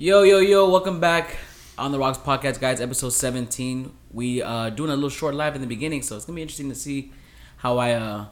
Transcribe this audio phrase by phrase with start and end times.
[0.00, 1.38] Yo, yo, yo, welcome back
[1.76, 3.92] on the Rocks Podcast, guys, episode 17.
[4.12, 6.68] We uh doing a little short live in the beginning, so it's gonna be interesting
[6.68, 7.12] to see
[7.56, 8.26] how I uh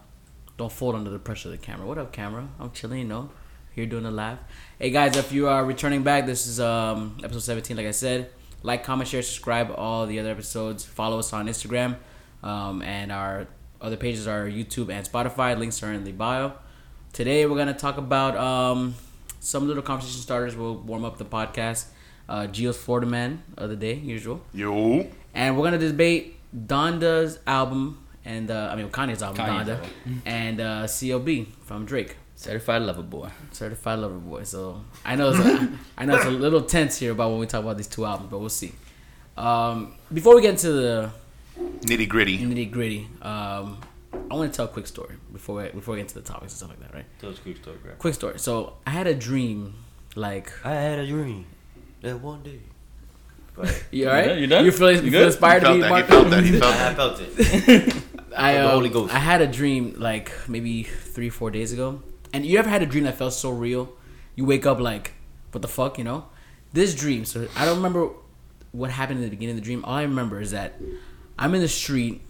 [0.57, 1.85] don't fold under the pressure of the camera.
[1.85, 2.49] What up, camera?
[2.61, 3.31] I'm chilling, you know,
[3.75, 4.39] here doing a live.
[4.79, 8.31] Hey guys, if you are returning back, this is um episode 17, like I said.
[8.63, 10.85] Like, comment, share, subscribe, all the other episodes.
[10.85, 11.97] Follow us on Instagram.
[12.45, 13.49] Um, and our
[13.81, 15.59] other pages are YouTube and Spotify.
[15.59, 16.53] Links are in the bio.
[17.13, 18.95] Today we're gonna talk about um
[19.41, 21.87] some little conversation starters will warm up the podcast.
[22.29, 24.41] Uh, Gio's Florida Man of the day, usual.
[24.53, 25.07] Yo.
[25.35, 30.23] And we're gonna debate Donda's album and uh, I mean Kanye's album, Kanye's Donda, album.
[30.27, 33.29] and uh, CLB from Drake, Certified lover boy.
[33.53, 34.43] Certified Lover Boy.
[34.43, 37.47] So I know it's a, I know it's a little tense here about when we
[37.47, 38.73] talk about these two albums, but we'll see.
[39.37, 41.11] Um, before we get into the
[41.59, 42.39] Nitty gritty.
[42.39, 43.79] nitty gritty, um,
[44.31, 46.53] I want to tell a quick story before we, before we get into the topics
[46.53, 47.05] and stuff like that, right?
[47.21, 47.93] Tell us a quick story, bro.
[47.99, 48.39] Quick story.
[48.39, 49.75] So I had a dream,
[50.15, 51.47] like I had a dream
[52.03, 52.61] that one day.
[53.55, 54.29] But you all right?
[54.29, 54.39] done?
[54.39, 54.65] You done?
[54.65, 56.45] You feel, you You feel inspired He to felt be that.
[56.45, 56.61] He felt that.
[56.61, 58.03] He felt I felt it.
[58.37, 59.15] I Of the um, Holy Ghost.
[59.15, 62.03] I had a dream like maybe three four days ago,
[62.33, 63.95] and you ever had a dream that felt so real?
[64.35, 65.15] You wake up like,
[65.53, 66.27] what the fuck, you know?
[66.75, 67.25] This dream.
[67.25, 68.11] So I don't remember
[68.73, 69.83] what happened in the beginning of the dream.
[69.87, 70.75] All I remember is that
[71.39, 72.21] I'm in the street,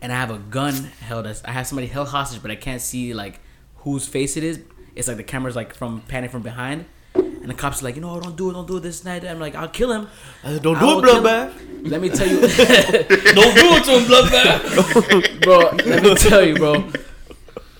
[0.00, 1.26] and I have a gun held.
[1.26, 3.40] As, I have somebody held hostage, but I can't see like
[3.76, 4.60] whose face it is.
[4.94, 6.86] It's like the camera's like from panning from behind.
[7.14, 9.24] And the cops are like, you know, don't do it, don't do it this night.
[9.24, 10.08] I'm like, I'll kill him.
[10.44, 11.90] I said, Don't I do it, kill bloodbath.
[11.90, 15.40] Let me tell you, Don't do it to him, bloodbath.
[15.42, 15.58] bro.
[15.86, 16.90] Let me tell you, bro.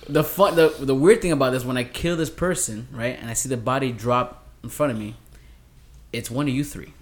[0.09, 3.29] The fun, the the weird thing about this, when I kill this person, right, and
[3.29, 5.15] I see the body drop in front of me,
[6.11, 6.93] it's one of you three.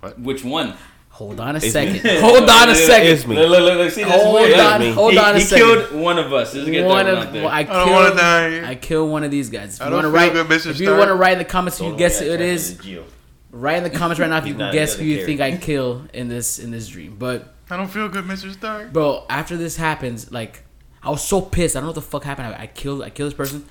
[0.00, 0.18] What?
[0.18, 0.74] Which one?
[1.18, 2.04] Hold on a It's second.
[2.04, 2.20] me.
[2.20, 3.28] Hold on a It's second.
[3.28, 3.36] me.
[3.36, 4.60] Look, look, look, look, see, that's Hold weird.
[4.60, 4.92] on, me.
[4.92, 5.66] hold he, on a he second.
[5.66, 6.54] killed one of us.
[6.54, 7.46] Let's get one that of one out there.
[7.48, 8.70] I I don't wanna die.
[8.70, 9.74] I kill one of these guys.
[9.76, 10.70] If I you don't want to feel write, good, Mr.
[10.70, 12.74] if you want to write in the comments who you guess who it I is,
[12.76, 13.04] tried to Gio.
[13.50, 16.04] write in the comments right now if you can guess who you think I kill
[16.14, 17.16] in this in this dream.
[17.18, 18.52] But I don't feel good, Mr.
[18.52, 18.92] Stark.
[18.92, 20.62] bro, after this happens, like
[21.02, 21.74] I was so pissed.
[21.74, 22.54] I don't know what the fuck happened.
[22.54, 23.64] I, I killed I killed this person,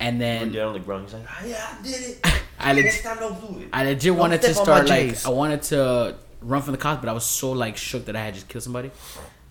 [0.00, 1.04] and then down on the ground.
[1.04, 2.26] He's like, "Ah, yeah, I did it.
[2.60, 3.68] I legit, Next time, don't do it.
[3.72, 6.78] I legit wanted to step on my start like I wanted to run from the
[6.78, 8.90] cops, but I was so like shook that I had just killed somebody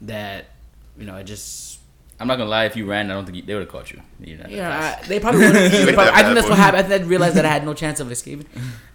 [0.02, 0.46] that
[0.98, 1.80] you know I just
[2.20, 2.66] I'm not gonna lie.
[2.66, 4.02] If you ran, I don't think you, they would have caught you.
[4.20, 5.00] You're not yeah.
[5.02, 5.42] I, they probably.
[5.46, 6.86] Wouldn't, they probably- I think that's what happened.
[6.86, 8.47] I think I realized that I had no chance of escaping.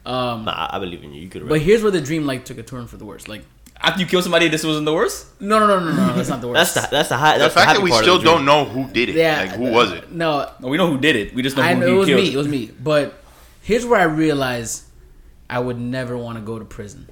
[0.05, 1.23] Um, Nah, I believe in you.
[1.23, 3.29] You could but here's where the dream like took a turn for the worse.
[3.29, 3.45] Like
[3.81, 5.41] After you kill somebody, this wasn't the worst.
[5.41, 6.75] no no no no no that's not the worst.
[6.75, 7.39] That's the that's the high.
[7.39, 8.37] That's the fact the that we still of the dream.
[8.39, 9.15] don't know who did it.
[9.15, 9.41] yeah.
[9.43, 10.11] Like, who was it?
[10.11, 11.33] No, No, we know who did it.
[11.35, 12.21] We just know I who know he it was killed.
[12.23, 12.33] me.
[12.35, 12.71] It was me.
[12.83, 13.23] But
[13.63, 14.83] here's where I realized
[15.49, 17.09] I would never want to go to prison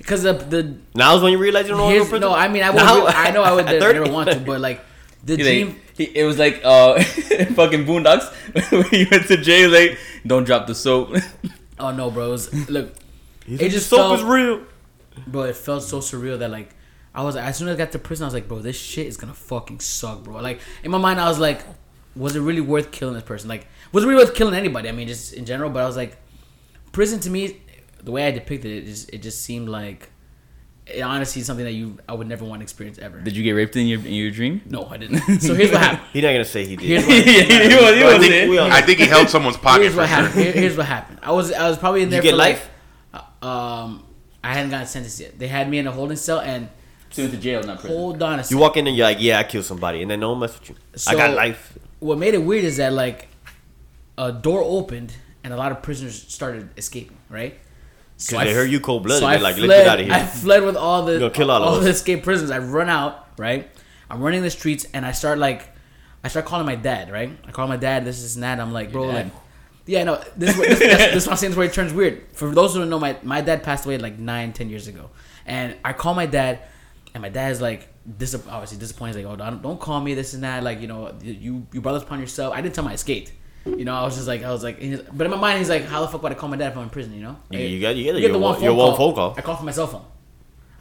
[0.00, 2.28] because the the Now is when you realize you don't want to go to prison.
[2.28, 4.10] no I mean I would Now- I know I would at never 30?
[4.10, 4.80] want to but like
[5.24, 6.98] the He's dream like, he, it was like uh,
[7.58, 8.26] fucking Boondocks
[8.72, 9.68] when he went to jail.
[9.70, 11.14] Like, don't drop the soap.
[11.78, 12.94] oh no bro it was, look
[13.46, 14.62] He's it like, just soap felt- is real.
[15.26, 16.74] bro it felt so surreal that like
[17.14, 19.06] I was as soon as I got to prison I was like bro this shit
[19.06, 21.60] is gonna fucking suck bro like in my mind I was like
[22.16, 24.92] was it really worth killing this person like was it really worth killing anybody I
[24.92, 26.16] mean just in general but I was like
[26.92, 27.60] prison to me
[28.02, 30.10] the way I depicted it it just, it just seemed like
[30.86, 33.42] it honestly is something that you I would never want to experience ever Did you
[33.44, 34.62] get raped in your in your dream?
[34.66, 36.86] no I didn't so here's what happened He's not gonna say he did.
[36.86, 39.82] here's he was, he But I think we all- I think he held someone's pocket
[39.82, 40.16] here's for what sure.
[40.16, 42.36] happened Here- here's what happened I was I was probably in Did there you for
[42.36, 42.54] get like,
[43.14, 43.30] life?
[43.42, 44.04] uh, um
[44.42, 46.68] I hadn't gotten sentenced yet they had me in a holding cell and
[47.12, 47.96] Sent to jail, not prison.
[47.98, 50.20] hold on a You walk in and you're like, yeah, I killed somebody, and then
[50.20, 50.76] no one mess with you.
[51.08, 51.76] I got life.
[51.98, 53.26] what made it weird is that like
[54.16, 55.12] a door opened
[55.42, 57.58] and a lot of prisoners started escaping, right?
[58.20, 59.20] So they I heard you cold blooded.
[59.20, 60.14] so I like, fled, let's get out of here.
[60.14, 61.84] I fled with all the gonna kill all of us.
[61.84, 62.50] the escaped prisoners.
[62.50, 63.70] I run out, right?
[64.10, 65.68] I'm running the streets and I start like
[66.22, 67.30] I start calling my dad, right?
[67.46, 68.60] I call my dad, this is that.
[68.60, 69.32] I'm like, bro, Your like
[69.86, 71.50] yeah, no, this is what, this, that's, this is what I'm saying.
[71.50, 72.22] This is where it turns weird.
[72.32, 75.10] For those who don't know, my my dad passed away like nine, ten years ago,
[75.46, 76.60] and I call my dad,
[77.14, 77.88] and my dad is like,
[78.18, 79.16] dis- obviously disappointed.
[79.16, 80.62] He's like, oh, don't, don't call me this and that.
[80.62, 82.54] Like, you know, you you brought this upon yourself.
[82.54, 83.32] I didn't tell him I escaped.
[83.66, 84.78] You know, I was just like, I was like,
[85.12, 86.76] but in my mind, he's like, how the fuck would I call my dad if
[86.78, 87.12] I'm in prison?
[87.14, 89.34] You know, You- you got- you got get your the one- your one phone call.
[89.36, 90.04] I call from my cell phone.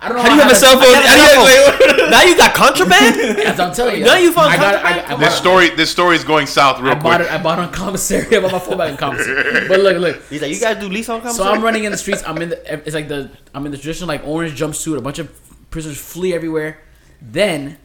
[0.02, 0.84] I don't know How do you have a cell phone?
[0.84, 3.16] I got a How cell wait, wait, now you got contraband.
[3.40, 5.08] As I'm telling you, Now you found I got, I, contraband?
[5.10, 7.28] got- I This bought, story, this story is going south real I bought quick.
[7.28, 7.34] it.
[7.34, 8.38] I bought it on commissary.
[8.38, 9.68] I bought my phone back in commissary.
[9.68, 10.24] But look, look.
[10.30, 11.48] He's like, you guys do lease on commissary.
[11.48, 11.52] So?
[11.54, 12.24] I'm running in the streets.
[12.26, 12.74] I'm in the.
[12.86, 13.30] It's like the.
[13.54, 14.98] I'm in the traditional like orange jumpsuit.
[14.98, 15.28] A bunch of
[15.70, 16.80] prisoners flee everywhere.
[17.22, 17.78] Then,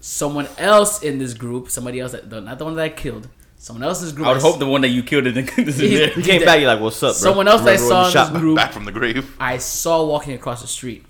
[0.00, 3.28] someone else in this group, somebody else that not the one that I killed,
[3.62, 4.26] someone else's group.
[4.26, 6.10] I would hope the one that you killed didn't He- You disappear.
[6.22, 7.30] came back, you're like, what's up, bro?
[7.30, 9.34] Someone else that I saw in this group, Back from the grave.
[9.38, 11.04] I saw walking across the street,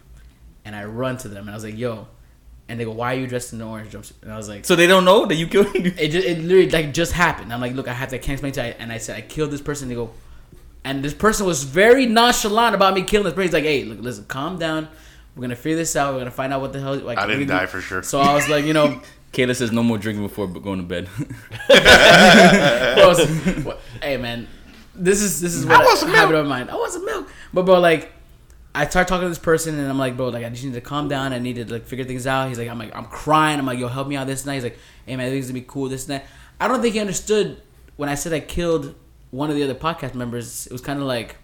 [0.65, 2.07] and I run to them and I was like, "Yo,"
[2.69, 4.65] and they go, "Why are you dressed in the orange jumpsuit?" And I was like,
[4.65, 5.75] So they don't know that you killed.
[5.75, 7.53] it just, it literally like just happened.
[7.53, 8.75] I'm like, look, I have to I can't explain to you.
[8.79, 9.85] And I said, I killed this person.
[9.87, 10.11] And They go,
[10.85, 13.45] And this person was very nonchalant about me killing this person.
[13.49, 14.89] He's like, "Hey, look, listen, calm down.
[15.35, 16.13] We're gonna figure this out.
[16.13, 18.03] We're gonna find out what the hell." Like, I didn't we- die for sure.
[18.03, 19.01] So I was like, you know,
[19.33, 21.09] Kayla says no more drinking before going to bed.
[21.69, 23.15] bro,
[23.65, 24.47] what- hey man,
[24.95, 26.43] this is this is what I want some I have milk.
[26.43, 26.71] in my mind.
[26.71, 28.13] I want some milk, but bro, like,
[28.75, 30.81] I start talking to this person and I'm like, bro, like I just need to
[30.81, 31.33] calm down.
[31.33, 32.49] I need to like figure things out.
[32.49, 33.59] He's like, I'm like, I'm crying.
[33.59, 34.55] I'm like, yo, help me out this night.
[34.55, 35.89] He's like, hey man, I think it's gonna be cool.
[35.89, 36.27] This and that.
[36.61, 37.61] I don't think he understood
[37.97, 38.95] when I said I killed
[39.31, 40.67] one of the other podcast members.
[40.67, 41.37] It was kind of like,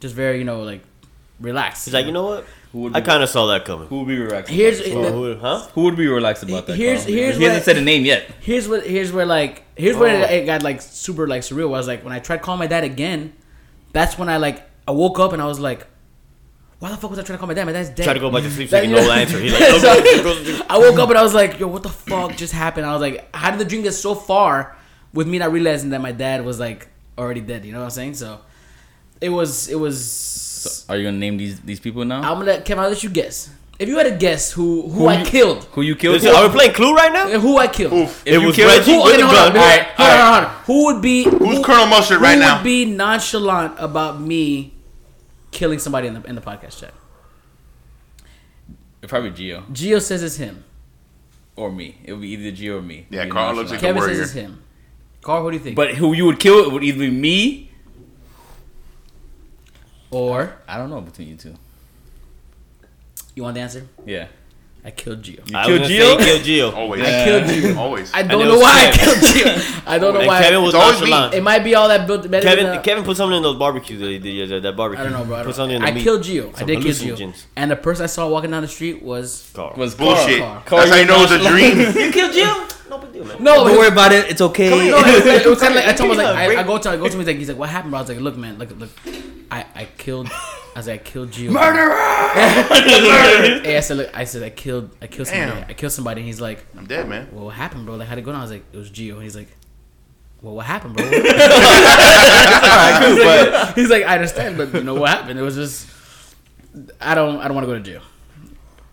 [0.00, 0.82] just very, you know, like
[1.40, 1.84] relaxed.
[1.86, 2.46] He's like, you know what?
[2.72, 3.88] Who would I kind of saw that coming.
[3.88, 4.50] Who would be relaxed?
[4.52, 5.66] Here's about the- who- huh?
[5.74, 6.76] Who would be relaxed about that?
[6.76, 7.14] Here's- Carl?
[7.14, 8.26] here's he hasn't what- said a name yet.
[8.40, 10.32] here's what here's where like here's where oh.
[10.32, 11.66] it got like super like surreal.
[11.68, 13.32] I was like when I tried calling my dad again,
[13.92, 15.86] that's when I like I woke up and I was like,
[16.78, 17.64] why the fuck was I trying to call my dad?
[17.64, 18.04] My dad's dead.
[18.04, 19.38] Try to go back to sleep so That- he no answer.
[19.38, 22.36] He's like, oh, So, I woke up and I was like, yo, what the fuck
[22.36, 22.84] just happened?
[22.86, 24.76] I was like, how did the dream get so far
[25.14, 27.64] with me not realizing that my dad was like already dead?
[27.64, 28.14] You know what I'm saying?
[28.14, 28.40] So
[29.20, 30.34] it was it was.
[30.88, 32.20] Are you gonna name these these people now?
[32.22, 32.84] I'm gonna Kevin.
[32.84, 33.50] I'll let you guess.
[33.78, 36.14] If you had to guess who who, Who I you- killed, Who you killed?
[36.14, 37.28] Listen, are we playing Clue right now?
[37.38, 37.92] who I killed.
[37.92, 38.22] Oof.
[38.24, 39.62] If It you was killed- Reggie Who, with okay, the hold on, gun.
[39.62, 39.64] hold
[39.98, 40.20] all right.
[40.20, 40.64] on, hold on.
[40.64, 42.52] Who would be Who's who, Colonel Mustard right now?
[42.52, 44.72] Who would be nonchalant about me
[45.50, 46.94] killing somebody in the in the podcast chat?
[49.06, 50.64] Probably Gio Gio says it's him.
[51.54, 51.96] or me.
[52.04, 53.06] It would be either Gio or me.
[53.10, 53.56] Yeah, Be Carl nonchalant.
[53.58, 54.14] looks like- Kevin warrior.
[54.14, 54.62] says it's him.
[55.22, 55.76] Carl, what do you think?
[55.76, 57.70] But who you would kill It would either be me
[60.16, 61.54] or I don't know between you two.
[63.34, 63.86] you want the answer?
[64.06, 64.28] Yeah.
[64.84, 65.42] I killed Gio.
[65.50, 66.18] You I killed was gonna Gio?
[66.20, 66.76] say kill Gio.
[66.76, 67.02] Always.
[67.02, 67.76] I killed Gio.
[67.76, 68.14] Always.
[68.14, 69.82] I don't know was why I killed Gio.
[69.84, 70.42] I don't know And why.
[70.42, 71.34] Kevin was It's always nonchalant.
[71.34, 72.22] it might be all that built.
[72.30, 74.62] Kevin, than, uh, Kevin put something in those barbecues that he did.
[74.62, 75.04] That barbecue.
[75.04, 75.38] I don't know, bro.
[75.40, 75.84] I, Put something know.
[75.86, 76.04] in I the meat.
[76.04, 76.60] killed Gio.
[76.60, 77.44] I did kill Gio.
[77.56, 79.74] And the person I saw walking down the street was Carl.
[79.76, 80.38] Was Bullshit.
[80.40, 80.62] Carl.
[80.86, 81.78] That's how you know it's a dream.
[82.06, 82.72] You killed Gio?
[82.88, 83.42] No big deal, man.
[83.42, 83.64] no.
[83.66, 84.30] Don't worry about it.
[84.30, 84.70] It's okay.
[84.70, 86.60] No, it was, it was kind of like I told him I was like I,
[86.60, 88.02] I go to I go to him he's like he's like what happened bro I
[88.02, 88.90] was like look man look look
[89.50, 91.96] I I killed I was like I killed Gio murderer
[93.64, 95.70] hey I said look I said I killed I killed somebody Damn.
[95.70, 97.28] I killed somebody and he's like I'm dead, man.
[97.32, 99.14] well what happened bro like how'd it go down I was like it was Gio
[99.14, 99.48] and he's like
[100.42, 101.04] well what happened bro
[103.74, 105.88] he's like I understand but you know what happened it was just
[107.00, 108.02] I don't I don't want to go to jail.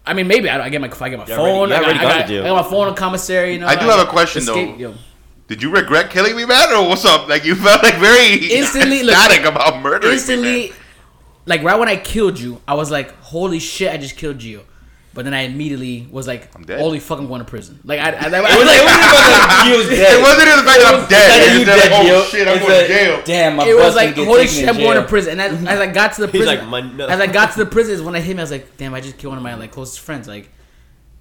[0.05, 1.71] I mean, maybe I, I get my I get my You phone.
[1.71, 2.43] already- you I, got, already I, gone got, to jail.
[2.43, 3.53] I got my phone in commissary.
[3.53, 4.89] You know, I do have a question, escape- though.
[4.89, 4.93] yo.
[5.47, 7.27] Did you regret killing me, man, or what's up?
[7.29, 10.77] Like you felt like very Instantly, look, ecstatic about murdering me, instantly, man.
[11.45, 14.61] like right when I killed you, I was like, "Holy shit!" I just killed Gio.
[15.15, 16.79] But then I immediately was like, I'm dead.
[16.79, 19.05] "Holy fuck, I'm going to prison!" Like I, I, I, It was like, it wasn't
[19.05, 20.17] about that Gio's dead.
[20.17, 21.29] It wasn't even the fact that I'm dead.
[21.29, 22.31] It's It's you like, dead, oh Gio.
[22.31, 23.21] shit, I'm It's going to jail.
[23.23, 25.87] Damn, my it was like, "Holy shit, I'm going to prison." And as, as I
[25.91, 28.15] got to the prison, like, "My no." as I got to the prison, is when
[28.15, 28.41] I hit me.
[28.41, 30.49] I was like, "Damn, I just killed one of my like closest friends." Like,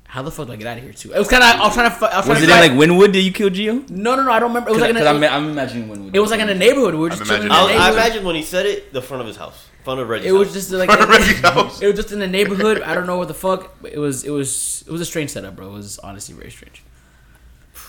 [0.05, 1.13] how the fuck do I get out of here too?
[1.13, 1.61] It was kind of.
[1.61, 1.97] I was trying to.
[1.97, 3.13] fi- I was, trying Was to it in like Wynwood?
[3.13, 3.89] Did you kill Gio?
[3.91, 4.31] No, no, no.
[4.33, 4.71] I don't remember.
[4.71, 6.15] It was like in Because I'm, a, I'm imagining Wynwood.
[6.15, 6.95] it was like in a neighborhood.
[6.95, 8.07] We were just I'm chilling in imagining- the I, I neighborhood.
[8.09, 10.49] imagine when he said it, the front of his house, front of Reggie's It was
[10.49, 10.55] house.
[10.55, 11.81] just like Reggie's house.
[11.83, 12.83] it was just in the neighborhood.
[12.83, 13.75] I don't know what the fuck.
[13.91, 15.69] It was it was it was a strange setup, bro.
[15.69, 16.83] It was honestly very strange.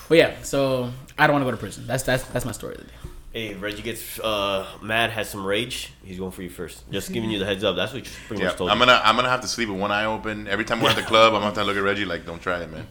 [0.09, 1.85] But yeah, so I don't want to go to prison.
[1.87, 2.93] That's that's that's my story of the day.
[3.31, 5.91] Hey, Reggie gets uh, mad, has some rage.
[6.03, 6.89] He's going for you first.
[6.91, 7.75] Just giving you the heads up.
[7.75, 9.79] That's what you pretty Yeah, much told I'm gonna I'm gonna have to sleep with
[9.79, 11.33] one eye open every time we're at the club.
[11.33, 12.85] I'm gonna have to look at Reggie like, don't try it, man.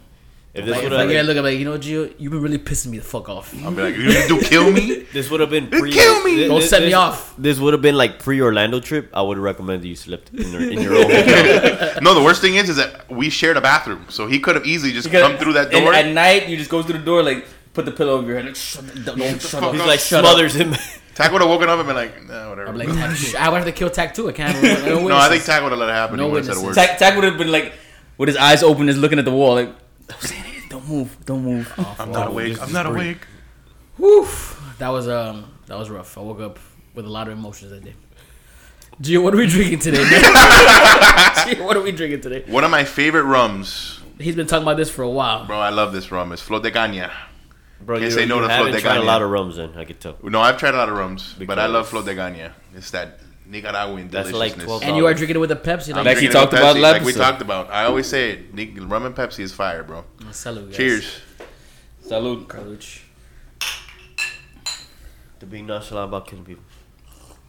[0.54, 2.30] If this Like, would if I get have look, I'm like, you know, Gio, you've
[2.30, 3.54] been really pissing me the fuck off.
[3.64, 5.06] I'm like, you do kill me?
[5.14, 5.90] this would have been pre.
[5.90, 6.34] kill me!
[6.36, 7.34] thi- Don't thi- set me this- off.
[7.38, 9.08] This would have been like pre Orlando trip.
[9.14, 11.98] I would recommend you slept in your, in your own hotel.
[12.02, 14.66] no, the worst thing is, is that we shared a bathroom, so he could have
[14.66, 15.94] easily just Because- come through that and door.
[15.94, 18.44] at night, you just go through the door, like put the pillow over your head,
[18.44, 19.72] like shut, don't, don't shut up.
[19.72, 20.74] He's like Shut smothers him.
[21.14, 22.68] Tack would have woken up and been like, nah, whatever.
[22.68, 22.88] I'm like,
[23.36, 24.28] I would have to kill Tac too.
[24.28, 24.62] I can't.
[24.62, 26.16] No, no, I think Tack would have let it happen.
[26.18, 26.68] No he would have said a word.
[26.68, 26.88] witnesses.
[26.90, 27.72] Tack, Tack would have been like,
[28.18, 29.74] with his eyes open, just looking at the wall, like,
[30.92, 31.72] move, don't move.
[31.98, 32.60] I'm not awake.
[32.62, 33.26] I'm not awake.
[33.96, 34.26] Whew,
[34.78, 36.16] that was um that was rough.
[36.16, 36.58] I woke up
[36.94, 37.94] with a lot of emotions that day.
[39.00, 40.02] Gio, what are we drinking today?
[40.02, 40.22] man?
[41.46, 42.44] Gio, what are we drinking today?
[42.46, 45.46] One of my favorite rums, He's been talking about this for a while.
[45.46, 45.58] bro.
[45.58, 46.30] I love this rum.
[46.32, 47.10] It's Flor de Caña.
[47.80, 49.04] Bro, Can't you, say no you to haven't Flor de tried a Caña.
[49.06, 50.16] lot of rums, then I could tell.
[50.22, 52.52] No, I've tried a lot of rums, but I love Flor de Caña.
[52.76, 54.58] It's that Nicaraguan That's deliciousness.
[54.58, 55.90] like 12 And you are drinking it with a Pepsi.
[55.90, 57.22] I'm Like, Like he drinking it talked with about Pepsi, last like we episode.
[57.22, 57.70] talked about.
[57.70, 58.54] I always say it.
[58.54, 60.04] Nic- rum and Pepsi is fire, bro.
[60.30, 60.76] Salud, guys.
[60.76, 61.20] Cheers.
[62.06, 62.46] Salud.
[62.46, 63.00] Carlucci.
[65.40, 66.62] To be nonchalant about killing people.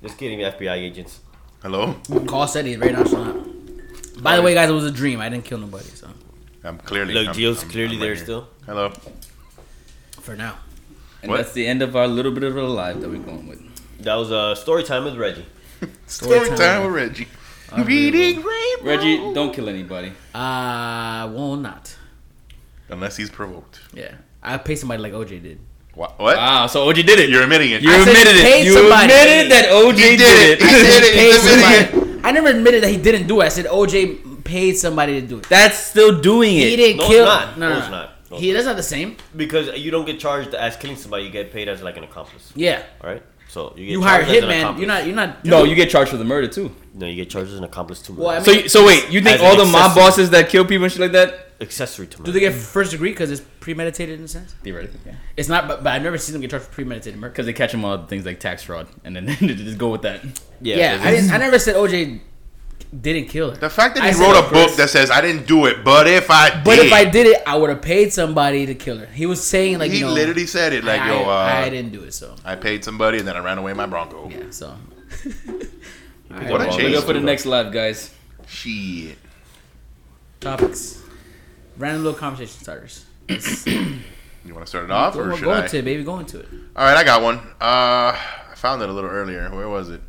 [0.02, 1.20] Just kidding, FBI agents.
[1.62, 1.96] Hello.
[2.28, 4.22] Carl said he's very nonchalant.
[4.22, 5.22] By the way, guys, it was a dream.
[5.22, 6.08] I didn't kill nobody, so
[6.64, 7.14] I'm clearly.
[7.14, 8.26] Look, I'm- Gio's I'm- clearly I'm there right here.
[8.26, 8.48] still.
[8.66, 8.92] Hello.
[10.22, 10.58] for now.
[11.22, 11.38] And What?
[11.38, 13.60] that's the end of our little bit of a live that we're going with.
[14.04, 15.46] That was uh, story time with Reggie.
[16.08, 17.28] Story time with Reggie.
[17.78, 18.86] Reading rainbow.
[18.86, 20.12] Reggie, don't kill anybody.
[20.34, 21.96] I will not.
[22.90, 23.82] Unless he's provoked.
[23.94, 25.60] Yeah, I pay somebody like OJ did.
[25.96, 26.38] Wha- What?
[26.38, 27.30] Wow, so OJ did it.
[27.30, 27.82] You're admitting it.
[27.82, 28.66] You I said admitted it.
[28.66, 29.06] You somebody.
[29.14, 30.62] admitted that OJ He did, did it.
[30.62, 30.62] it.
[30.62, 31.14] He did it.
[31.16, 32.26] Paid He's admitting.
[32.26, 33.46] I never admitted that he didn't do it.
[33.46, 35.50] I said OJ paid somebody to do it.
[35.50, 36.70] That's still doing it.
[36.70, 37.26] He didn't No, it's kill.
[37.26, 37.58] not.
[37.58, 38.10] No, No, no, it's not.
[38.32, 39.18] No, he that's not the same.
[39.36, 42.52] Because you don't get charged as killing somebody, you get paid as like an accomplice.
[42.56, 42.84] Yeah.
[43.02, 43.22] All right.
[43.54, 44.78] So you get You hire charged as an hitman.
[44.80, 45.06] You're not.
[45.06, 45.46] You're not.
[45.46, 46.76] No, you get charged for the murder too.
[46.96, 48.52] No, you get charged as an accomplice to Well, I murder.
[48.52, 51.02] mean- So, so wait, you think all the mob bosses that kill people and shit
[51.02, 51.50] like that?
[51.62, 52.26] accessory to murder.
[52.30, 54.52] Do they get first degree because it's premeditated in a sense?
[54.64, 55.14] Theoretically, yeah.
[55.38, 57.32] It's not, but, but I've never seen them get charged for premeditated murder.
[57.32, 60.02] Because they catch them on things like tax fraud, and then they just go with
[60.02, 60.26] that.
[60.62, 60.76] Yeah.
[60.78, 61.32] Yeah, 'cause I didn't.
[61.32, 62.20] I never said OJ
[63.02, 63.58] didn't kill her.
[63.58, 64.78] The fact that he said wrote a it book first.
[64.78, 67.42] that says I didn't do it, but if I did, But if I did it,
[67.48, 69.08] I would have paid somebody to kill her.
[69.08, 71.70] He was saying like he you know, literally said it like, I, "Yo, uh, I
[71.70, 74.30] didn't do it, so I paid somebody and then I ran away in my Bronco."
[74.30, 74.76] yeah, so.
[76.30, 76.92] What a Well, change.
[76.92, 78.14] Look up for the next live, guys.
[78.48, 79.18] Shit.
[80.40, 81.02] Topics,
[81.78, 83.06] random little conversation starters.
[84.46, 85.64] You want to start it off, Go, or go should I?
[85.64, 86.04] into it, baby.
[86.04, 86.48] Go into it.
[86.76, 87.38] All right, I got one.
[87.62, 89.48] Uh, I found it a little earlier.
[89.56, 90.02] Where was it?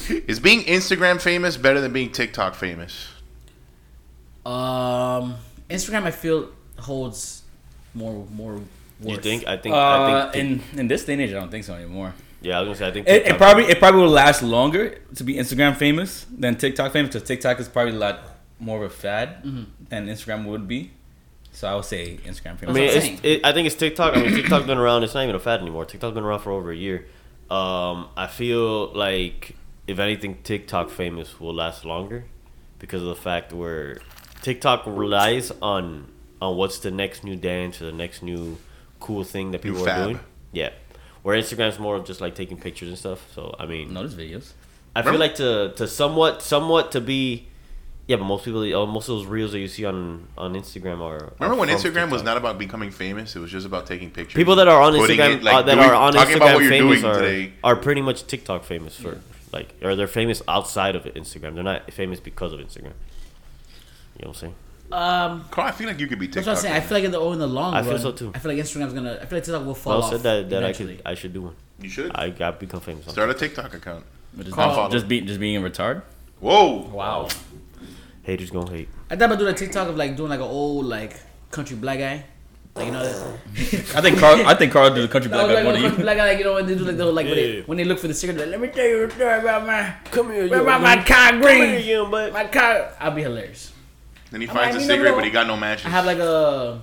[0.28, 3.08] Is being Instagram famous better than being TikTok famous?
[4.44, 5.36] Um,
[5.70, 7.42] Instagram, I feel holds
[7.94, 8.60] more more.
[9.00, 9.22] You worth.
[9.22, 9.46] think?
[9.46, 9.74] I think.
[9.74, 10.62] Uh, I think.
[10.74, 12.14] in in this day and age, I don't think so anymore.
[12.42, 12.88] yeah, I was gonna say.
[12.88, 13.08] I think.
[13.08, 17.14] It, it probably it probably will last longer to be Instagram famous than TikTok famous
[17.14, 18.20] because TikTok is probably a lot
[18.58, 19.42] more of a fad
[19.88, 20.90] than Instagram would be.
[21.52, 22.76] So I would say Instagram I famous.
[22.76, 24.16] I'm it's, it, I think it's TikTok.
[24.16, 25.04] I mean, TikTok's been around.
[25.04, 25.84] It's not even a fad anymore.
[25.84, 27.06] TikTok's been around for over a year.
[27.50, 32.24] Um, I feel like if anything, TikTok famous will last longer
[32.78, 33.98] because of the fact where
[34.42, 36.08] TikTok relies on
[36.40, 38.58] on what's the next new dance or the next new
[39.00, 40.04] cool thing that people are fab.
[40.04, 40.20] doing.
[40.52, 40.70] Yeah,
[41.22, 43.32] where Instagram's more of just like taking pictures and stuff.
[43.34, 44.52] So I mean, no, there's videos.
[44.96, 47.48] I feel like to to somewhat somewhat to be.
[48.06, 51.00] Yeah, but most people, uh, most of those reels that you see on on Instagram
[51.00, 51.32] are.
[51.40, 53.34] Remember are when from Instagram was not about becoming famous?
[53.34, 54.34] It was just about taking pictures.
[54.34, 56.54] People that are on putting Instagram it, like, uh, that doing- are on Instagram about
[56.54, 57.52] what you're famous doing are, today.
[57.64, 59.18] are pretty much TikTok famous for
[59.54, 61.54] like or they're famous outside of Instagram.
[61.54, 62.92] They're not famous because of Instagram.
[64.16, 64.54] You know what I'm saying?
[64.92, 66.74] Um, Carl, I feel like you could be that's what I'm saying.
[66.74, 68.30] I feel like in the oh, in the long I run, feel so too.
[68.34, 69.14] I feel like Instagram's gonna.
[69.22, 70.10] I feel like TikTok will fall Well off.
[70.12, 70.96] said that that I eventually.
[70.96, 71.56] could I should do one.
[71.80, 73.06] you should I got become famous.
[73.10, 74.04] start a TikTok account.
[74.36, 76.02] But just, Carl- just be just being a retard.
[76.40, 76.82] Whoa!
[76.92, 77.28] Wow.
[78.24, 78.88] Haters gonna hate.
[79.10, 81.14] I thought about doing a TikTok of like doing like an old like
[81.50, 82.24] country black guy.
[82.76, 83.38] Like you know that.
[83.94, 84.46] I think Carl.
[84.46, 86.02] I think Carl did the country No, black like guy more a than you.
[86.02, 87.84] black guy, like you know when they do like the like when, they, when they
[87.84, 90.46] look for the cigarette, like, let me tell you a story about my Come here,
[90.46, 91.86] about my car Come here, green.
[91.86, 92.32] young butt.
[92.32, 93.72] My car, I'll be hilarious.
[94.32, 95.86] Then he I'm finds like, a you cigarette, but he got no matches.
[95.86, 96.80] I have like a.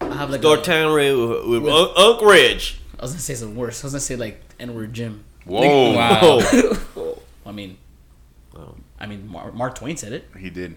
[0.00, 2.80] I have like a, Dortown Red with, with, with Unc Unc Ridge.
[2.98, 3.84] I was gonna say something worse.
[3.84, 5.24] I was gonna say like N word Jim.
[5.44, 5.92] Whoa!
[5.94, 6.40] Wow.
[6.96, 7.18] Oh.
[7.44, 7.76] I mean.
[8.98, 10.28] I mean Mark, Mark Twain said it.
[10.38, 10.76] He did,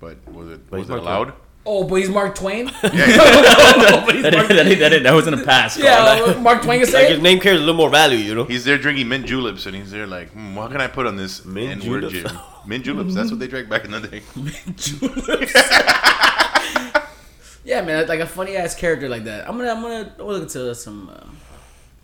[0.00, 1.32] but was it was it Mark allowed?
[1.66, 2.66] Oh, but he's Mark Twain.
[2.66, 5.78] that, that, that, that, that was in the past.
[5.80, 5.86] Carl.
[6.26, 8.44] yeah, uh, Mark Twain can Like his name carries a little more value, you know.
[8.44, 11.16] He's there drinking mint juleps, and he's there like, hmm, what can I put on
[11.16, 12.12] this Mint N juleps?
[12.14, 12.26] gin?
[12.66, 13.14] Mint juleps.
[13.14, 14.22] That's what they drank back in the day.
[14.36, 15.52] Mint juleps.
[17.64, 19.48] yeah, man, like a funny ass character like that.
[19.48, 21.10] I'm gonna, I'm gonna, I'm gonna look into some.
[21.10, 21.26] Uh,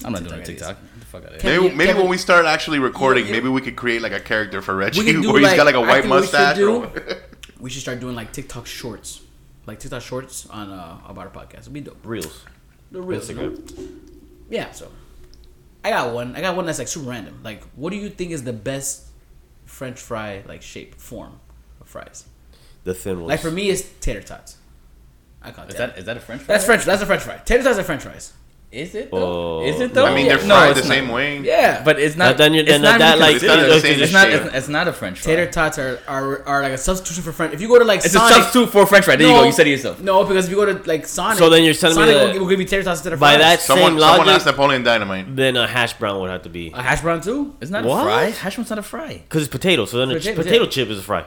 [0.04, 0.98] I'm not doing a TikTok TikTok.
[1.00, 1.50] The fuck out of here.
[1.52, 4.02] Maybe, Kevin- maybe Kevin- when we start actually recording, You- you- maybe we could create
[4.02, 6.02] like a character for Reggie, We can do where he's like- got like a white
[6.02, 6.56] think we should mustache.
[6.58, 6.90] do-
[7.58, 9.22] we should start doing like TikTok shorts,
[9.66, 11.60] like TikTok shorts on uh, about our podcast.
[11.60, 11.98] It'd be dope.
[12.04, 12.44] Reels.
[12.90, 13.98] The real Instagram.
[14.48, 14.90] Yeah, so
[15.84, 16.36] I got one.
[16.36, 17.40] I got one that's like super random.
[17.42, 19.06] Like, what do you think is the best
[19.64, 21.40] French fry like shape form
[21.80, 22.24] of fries?
[22.84, 23.28] The thin ones.
[23.28, 24.56] Like for me, it's tater tots.
[25.42, 26.46] I call it Is that is that a French?
[26.46, 26.76] That's fry?
[26.76, 26.86] French.
[26.86, 27.38] That's a French fry.
[27.38, 28.32] Tater tots are French fries.
[28.76, 29.08] Is it?
[29.12, 29.18] Oh.
[29.18, 29.66] Though?
[29.66, 30.04] Is it though?
[30.06, 31.38] I mean, they're No, fried the it's same way.
[31.40, 32.26] Yeah, But it's not.
[32.30, 34.12] But then you- it's then not that, because- like, It's not the it's- same It's
[34.12, 34.28] not.
[34.28, 35.30] It's, it's not a French fry.
[35.34, 37.54] tater tots are, are are like a substitution for French.
[37.54, 39.16] If you go to like It's Sonic, a substitute for French fry.
[39.16, 39.44] There you go.
[39.44, 40.00] You said it yourself.
[40.00, 42.32] No, because if you go to like Sonic, So then you're telling me Sonic that-
[42.34, 43.42] will, will give you tater tots instead of By fries.
[43.44, 45.34] that Someone, same someone logic, asked Napoleon Dynamite.
[45.36, 47.54] then a hash brown would have to be a hash brown too.
[47.62, 48.00] It's not What?
[48.02, 48.24] a fry.
[48.30, 49.22] Hash brown's not a fry.
[49.28, 49.84] because it's potato.
[49.86, 50.70] So then a Potato, potato, potato.
[50.70, 51.24] chip is a fry.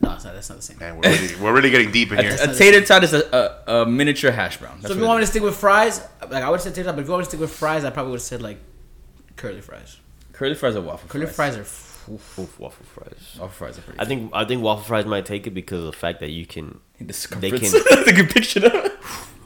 [0.00, 0.78] No, it's not, that's not the same.
[0.78, 2.36] Man, we're really, we're really getting deep in here.
[2.40, 4.74] A, a tater tot is a, a, a miniature hash brown.
[4.80, 6.84] That's So if you want me to stick with fries, like I would say tater
[6.84, 8.42] tot, but if you want me to stick with fries, I probably would have said
[8.42, 8.58] like
[9.36, 9.98] curly fries.
[10.32, 11.54] curly fries are waffle Curly fries.
[11.56, 12.12] fries are.
[12.12, 12.38] Oof.
[12.38, 13.36] Oof, waffle fries.
[13.38, 13.98] Waffle fries are pretty.
[14.00, 16.44] I think I think waffle fries might take it because of the fact that you
[16.44, 16.80] can.
[16.98, 17.60] the they can-
[18.04, 18.60] the good picture.
[18.60, 18.88] though.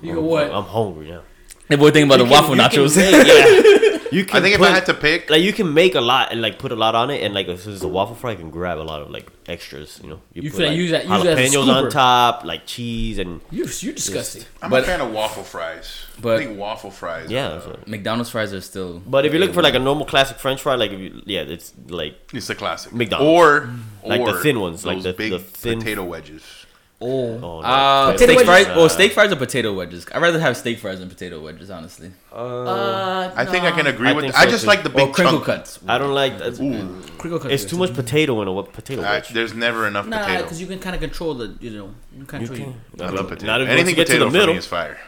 [0.02, 0.50] You go what?
[0.50, 1.22] I'm hungry now.
[1.68, 2.94] The boy thinking about the You waffle can- you nachos.
[2.94, 3.84] can make- yeah.
[4.10, 6.32] You can I think if I had to pick, like you can make a lot
[6.32, 8.38] and like put a lot on it and like if it's a waffle fry you
[8.38, 10.90] can grab a lot of like extras you know You put, feel like like use
[10.92, 14.44] that- use that as a jalapenos on top like cheese and You're you're disgusting.
[14.62, 16.06] I'm But- a fan of waffle fries.
[16.22, 17.30] but- I think waffle fries.
[17.30, 19.02] yeah uh, McDonald's fries are still.
[19.06, 21.42] but if you look for like a normal classic french fry like if you, yeah
[21.42, 22.94] it's like it's the classic.
[22.94, 23.28] McDonald's.
[23.28, 23.68] Or,
[24.06, 26.42] Like the thin ones, like the- big the thin- potato wedges.
[27.00, 27.60] Oh, Oh, no.
[27.60, 28.66] Uh, steak fries.
[28.66, 30.04] Uh, well, steak fries or potato wedges.
[30.12, 32.10] I'd rather have steak fries than potato wedges, honestly.
[32.32, 34.24] uh, I think I can agree I with.
[34.24, 34.46] think that.
[34.48, 34.66] I just too.
[34.68, 35.44] like the Or big crinkle chunk.
[35.46, 35.78] cuts.
[35.86, 36.58] I don't like that.
[36.60, 37.52] Ooh, crinkle cut.
[37.52, 39.28] It's too much potato in a what potato I, wedge.
[39.28, 40.42] there's never enough Nah, potato.
[40.42, 43.06] because you can kind of control the, you know, you can You control can.
[43.06, 43.46] I love potato.
[43.46, 44.56] Not if Anything once you get to the middle.
[44.56, 44.98] is fire.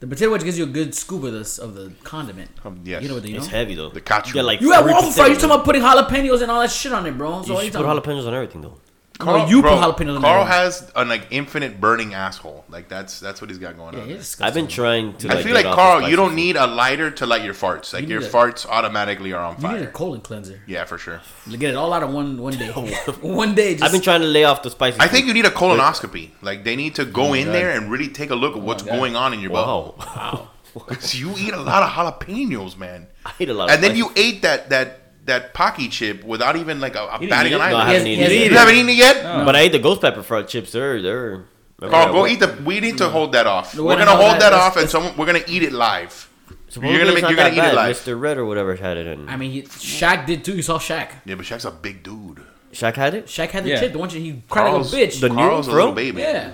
[0.00, 2.50] The potato wedge gives you a good scoop of this of the condiment.
[2.64, 3.00] Um, yes.
[3.04, 3.38] You know what you know?
[3.38, 3.90] It's heavy though.
[3.90, 4.26] The cacio.
[4.26, 5.26] You, get like You have three waffle fry.
[5.28, 7.42] You talking about putting jalapenos and all that shit on it, bro?
[7.42, 8.78] So You what should you put jalapenos on everything though.
[9.22, 10.52] Carl, you bro, put jalapenos Carl there.
[10.52, 12.64] has an like infinite burning asshole.
[12.68, 14.08] Like that's that's what he's got going Yeah, on.
[14.08, 14.22] you're there.
[14.22, 14.46] disgusting.
[14.46, 15.30] I've been trying to.
[15.32, 17.92] I feel like Carl, you don't spicy need a lighter to light your farts.
[17.92, 19.90] Like You your a- farts automatically are on You need a fire.
[19.92, 20.60] colon cleanser.
[20.66, 21.20] Yeah, for sure.
[21.46, 22.68] You get it all out of one one day.
[23.20, 23.72] one day.
[23.72, 23.84] Just.
[23.84, 24.98] I've been trying to lay off the spicy.
[25.00, 25.28] I think food.
[25.28, 26.30] you need a colonoscopy.
[26.42, 27.54] Like they need to go oh my in God.
[27.54, 28.96] there and really take a look at what's oh God.
[28.98, 29.94] going on in your Wow.
[29.98, 30.48] butt.
[30.88, 33.06] Because you eat a lot of jalapenos, man.
[33.26, 33.68] I eat a lot.
[33.68, 37.06] of And then spicy you ate that that that Paqui chip without even like a,
[37.06, 37.70] a didn't batting an eye.
[37.70, 38.50] No, I haven't eaten it.
[38.50, 39.22] you haven't eaten it yet?
[39.44, 40.72] But I ate the ghost pepper fried chips.
[40.72, 41.44] They're they're.
[41.80, 42.56] Carl, go eat the.
[42.64, 43.76] We need to hold that off.
[43.76, 46.28] No, We're gonna hold that- that off, and someone we're gonna eat it live.
[46.68, 47.22] Supposedly You're gonna make.
[47.22, 47.96] You're gonna that eat it live.
[47.96, 48.18] Mr.
[48.20, 49.28] Red or whatever had it in.
[49.28, 50.54] I mean, he, Shaq did too.
[50.54, 51.08] You saw Shaq.
[51.24, 52.42] Yeah, but Shaq's a big dude.
[52.72, 53.26] Shaq had it.
[53.26, 53.80] Shaq had the Yeah.
[53.80, 53.92] chip.
[53.92, 55.20] The one he cried like a bitch.
[55.20, 56.22] The new Carl's one, a little baby.
[56.22, 56.50] yeah.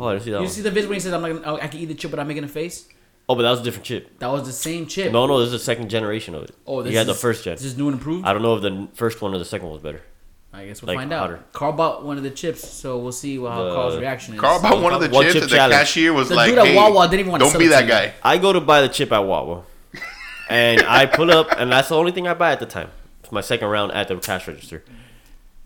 [0.00, 0.48] Oh, I didn't see that You one.
[0.48, 2.18] see the video when he says, "I'm like, Gonna, I can eat the chip but
[2.18, 2.86] I'm making a face."
[3.28, 4.18] Oh, but that was a different chip.
[4.18, 5.10] That was the same chip.
[5.10, 6.54] No, no, this is the second generation of it.
[6.66, 7.54] Oh, this you had is, the first gen.
[7.54, 8.26] This is new and improved.
[8.26, 10.02] I don't know if the first one or the second one was better.
[10.52, 11.30] I guess we'll like find out.
[11.30, 11.44] hotter.
[11.52, 14.40] Carl bought one of the chips, so we'll see how The- Carl's reaction is.
[14.40, 15.72] Carl bought one of the chips, chip and the challenge.
[15.78, 17.64] cashier was The like, dude at "Hey, Wawa didn't even want to don't sell be
[17.66, 17.88] it to that you.
[17.90, 19.62] guy." I go to buy the chip at Wawa,
[20.50, 22.90] and I pull up, and that's the only thing I buy at the time.
[23.22, 24.84] It's my second round at the cash register,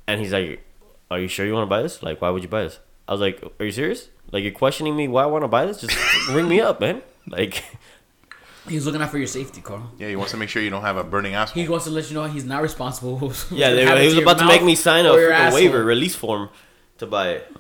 [0.07, 0.65] and he's like,
[1.11, 2.03] "Are you sure you want to buy this?
[2.03, 4.09] Like, why would you buy this?" I was like, "Are you serious?
[4.31, 5.81] Like, you're questioning me why I want to buy this?
[5.83, 7.65] Just ring me up, man." Like,
[8.69, 9.91] He's looking out for your safety, Carl.
[9.99, 11.63] Yeah, he wants to make sure you don't have a burning asshole.
[11.63, 13.33] He wants to let you know he's not responsible.
[13.51, 15.85] yeah, they, he was your about to make me sign a or your freaking waiver
[15.85, 16.51] release form
[16.99, 17.53] to buy it.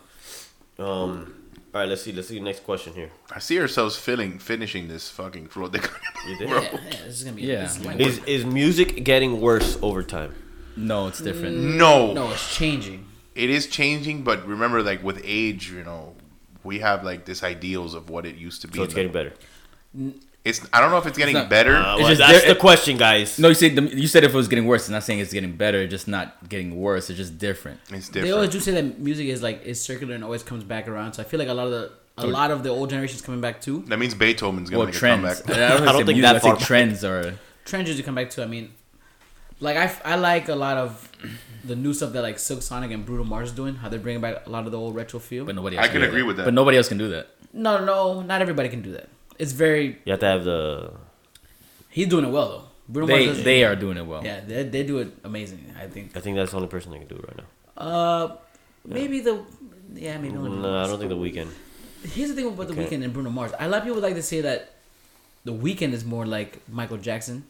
[0.79, 1.35] Um.
[1.75, 2.13] All right, let's see.
[2.13, 3.11] Let's see the next question here.
[3.31, 5.71] I see ourselves filling, finishing this fucking floor.
[6.27, 6.49] You did?
[6.51, 7.43] Yeah, yeah, this is gonna be.
[7.43, 7.65] Yeah.
[7.65, 7.79] Is
[8.19, 10.35] Is is music getting worse over time?
[10.77, 11.57] No, it's different.
[11.57, 13.07] No, no, it's changing.
[13.35, 16.15] it is changing, but remember, like with age, you know,
[16.65, 18.79] we have like this ideals of what it used to be.
[18.79, 19.33] So it's getting better.
[20.45, 20.61] It's.
[20.73, 21.75] I don't know if it's getting not- better.
[21.77, 23.39] Uh, It's well, just that's there- the question, guys.
[23.39, 24.83] No, you said the, you said if it was getting worse.
[24.83, 25.79] It's not saying it's getting better.
[25.83, 27.11] It's just not getting worse.
[27.11, 27.81] It's just different.
[27.91, 30.89] it's They always do say that music is like is circular and always comes back
[30.89, 31.15] around.
[31.15, 33.41] So I feel like a lot of the a lot of the old generation's coming
[33.41, 33.85] back too.
[33.89, 35.39] That means Beethoven's gonna Well, make a comeback.
[35.51, 37.35] I don't, I don't think music, that I say far trends are.
[37.65, 38.43] Trends usually come back too.
[38.43, 38.73] I mean,
[39.61, 41.11] like I, I like a lot of
[41.65, 43.75] the new stuff that like Silk Sonic and Bruno Mars doing.
[43.77, 45.45] How they're bringing back a lot of the old retro feel.
[45.45, 45.77] But nobody.
[45.77, 46.45] I Else can do agree with that.
[46.45, 47.29] But nobody else can do that.
[47.53, 49.09] no, no, not everybody can do that.
[49.39, 50.93] It's very You have to have the.
[51.91, 52.65] he's doing it well though.
[52.89, 54.25] Bruno They Mars they are doing it well.
[54.25, 55.75] yeah they, they do it amazing.
[55.81, 56.17] I think.
[56.17, 57.83] I think that's the only person that can do it right now.
[57.83, 58.37] Uh,
[58.85, 59.45] maybe the
[59.95, 61.49] yeah maybe only No, I don't think the Weeknd.
[62.15, 63.53] Here's the thing about the Weeknd and Bruno Mars.
[63.59, 64.75] A lot of people like to say that
[65.45, 67.45] the Weeknd is more like Michael Jackson,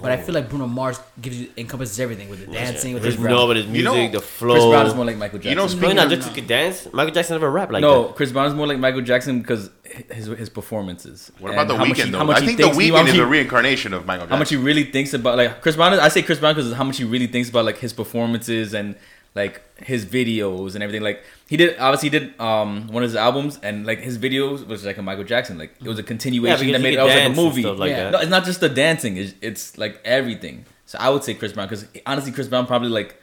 [0.00, 3.14] but I feel like Bruno Mars gives you encompasses everything with the dancing, with His,
[3.16, 4.54] his no, but his You music, know, the flow.
[4.54, 5.50] Chris Brown is more like Michael Jackson.
[5.50, 6.88] You know, No, speaking not of, just he could dance.
[6.92, 8.16] Michael Jackson never rap like no, that.
[8.16, 9.70] Chris Brown is more like Michael Jackson because
[10.12, 11.30] his his performances.
[11.38, 12.30] what about the how Weeknd he- though?
[12.30, 14.30] I think the how Weeknd is he- a reincarnation of Michael Jackson.
[14.36, 15.94] how much he really thinks about like Chris Brown.
[15.94, 18.96] I say Chris Brown because how much he really thinks about like his performances and
[19.34, 21.02] like his videos and everything.
[21.02, 24.66] Like he did obviously he did um one of his albums and like his videos
[24.66, 25.58] was like a Michael Jackson.
[25.58, 27.64] Like it was a continuation because that made it could was like a movie.
[27.64, 28.10] like Yeah.
[28.10, 29.16] No, it's not just the dancing.
[29.16, 30.66] It's, it's like everything.
[30.86, 33.20] So I would say Chris Brown because honestly, Chris Brown probably like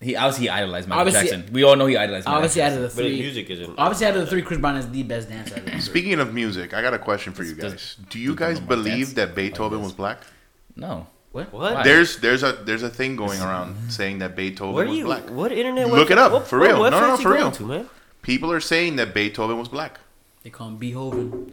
[0.00, 1.52] he obviously he idolized Michael Obviously- Jackson.
[1.52, 2.26] We all know he idolized.
[2.26, 2.84] Michael obviously out Jackson.
[2.84, 3.20] of the But three.
[3.20, 3.74] music isn't.
[3.78, 5.62] Obviously, out of the three, Chris Brown is the best dancer.
[5.66, 5.82] I've.
[5.82, 7.96] Speaking of music, I got a question for you Does- guys.
[8.08, 10.18] Do you guys believe dance that Beethoven was black?
[10.76, 11.06] No.
[11.32, 11.52] What?
[11.52, 11.84] What?
[11.84, 15.04] There's there's a there's a thing going around saying that Beethoven Where do was you?
[15.04, 15.30] black.
[15.30, 15.88] What internet?
[15.88, 16.76] Was Look website- it up, what- for what real.
[16.90, 17.50] No, no, no, for real.
[17.52, 17.88] To, man?
[18.22, 20.00] People are saying that Beethoven was black.
[20.42, 21.52] They call him Beethoven.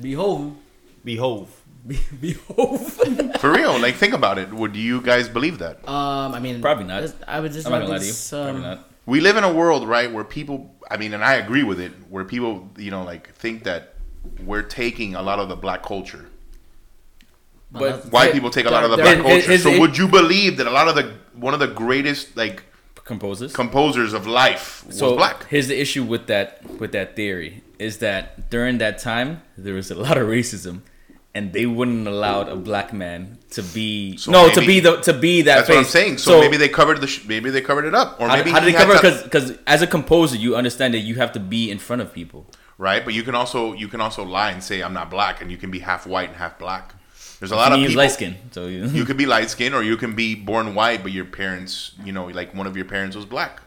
[0.00, 0.56] Beethoven.
[1.04, 1.48] Behove.
[1.86, 3.32] Be- Beethoven.
[3.40, 4.52] For real, like think about it.
[4.52, 5.86] Would you guys believe that?
[5.88, 7.12] um, I mean, Probably not.
[7.26, 8.10] I would just I'm not gonna lie to you.
[8.10, 8.88] this, Probably um, not.
[9.06, 10.74] We live in a world, right, where people.
[10.90, 11.92] I mean, and I agree with it.
[12.08, 13.94] Where people, you know, like think that
[14.44, 16.26] we're taking a lot of the black culture.
[17.70, 19.52] But White Hey, people take a lot of the black it- culture.
[19.52, 22.36] it- so it- would you believe that a lot of the one of the greatest
[22.36, 22.62] like
[23.04, 23.52] composers.
[23.52, 25.46] composers of life was so black?
[25.48, 29.90] here's the issue with that with that theory is that during that time there was
[29.90, 30.82] a lot of racism
[31.34, 35.12] and they wouldn't allow a black man to be So no to be the to
[35.12, 36.18] be that That's what I'm saying.
[36.18, 38.74] So, maybe they covered the sh- maybe they covered it up, or maybe how did
[38.74, 41.78] they cover to- because as a composer you understand that you have to be in
[41.78, 42.46] front of people
[42.78, 43.04] right?
[43.04, 45.56] But you can also you can also lie and say I'm not black, and you
[45.56, 46.94] can be half white and half black.
[47.38, 47.96] There's a lot of people.
[47.96, 51.02] light skin so you, You could be light skin, or you can be born white,
[51.02, 53.60] but your parents, you know, like one of your parents was black.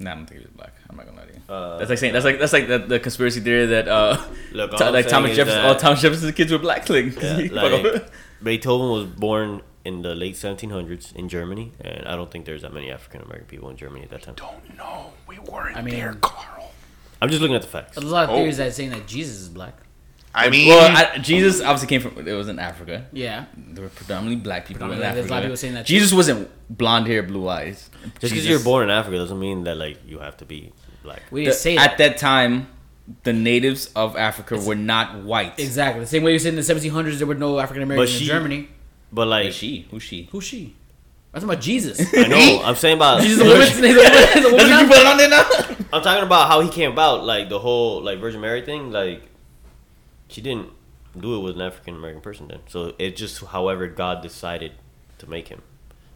[0.00, 0.74] Nah, I don't think he was black.
[0.88, 1.40] I'm not gonna lie to you.
[1.48, 4.72] Uh, that's like saying that's like that's like the, the conspiracy theory that uh, Look,
[4.80, 6.88] all like Thomas Jefferson, all Thomas Jefferson's kids were black.
[6.90, 8.08] Like, Yeah, like-
[8.42, 12.72] Beethoven was born in the late 1700s in Germany, and I don't think there's that
[12.72, 14.34] many African American people in Germany at that time.
[14.36, 15.12] Don't know.
[15.26, 16.72] We weren't I mean- there, Carl.
[17.20, 17.96] I'm just looking at the facts.
[17.96, 18.36] There's a lot of Oh.
[18.36, 19.74] theories that saying that Jesus is black.
[20.34, 22.26] I mean, well, I, Jesus obviously came from.
[22.26, 23.06] It was in Africa.
[23.12, 23.46] Yeah.
[23.56, 25.20] There were predominantly black people in Predominantly, Africa.
[25.22, 25.94] there's a lot of people saying that too.
[25.94, 27.90] Jesus wasn't blonde hair, blue eyes.
[28.20, 31.22] Just because you're born in Africa doesn't mean that like you have to be black.
[31.30, 31.92] We didn't say that.
[31.92, 32.68] at that time,
[33.24, 35.58] the natives of Africa were not white.
[35.58, 36.00] Exactly.
[36.02, 38.26] The same way you said in the 1700s there were no African Americans in she-
[38.26, 38.68] Germany.
[39.10, 40.28] But Like like, she, who's she?
[40.30, 40.74] Who's she?
[41.32, 42.00] I'm talking about Jesus.
[42.14, 42.62] I know.
[42.64, 43.22] I'm saying about.
[43.22, 43.60] Jesus, a woman.
[43.66, 44.02] He's a woman.
[44.34, 45.86] He's a woman That's what you put on there now.
[45.92, 48.90] I'm talking about how he came about, like the whole like Virgin Mary thing.
[48.90, 49.22] Like,
[50.28, 50.70] she didn't
[51.18, 52.60] do it with an African American person then.
[52.68, 54.72] So it just, however, God decided
[55.18, 55.62] to make him.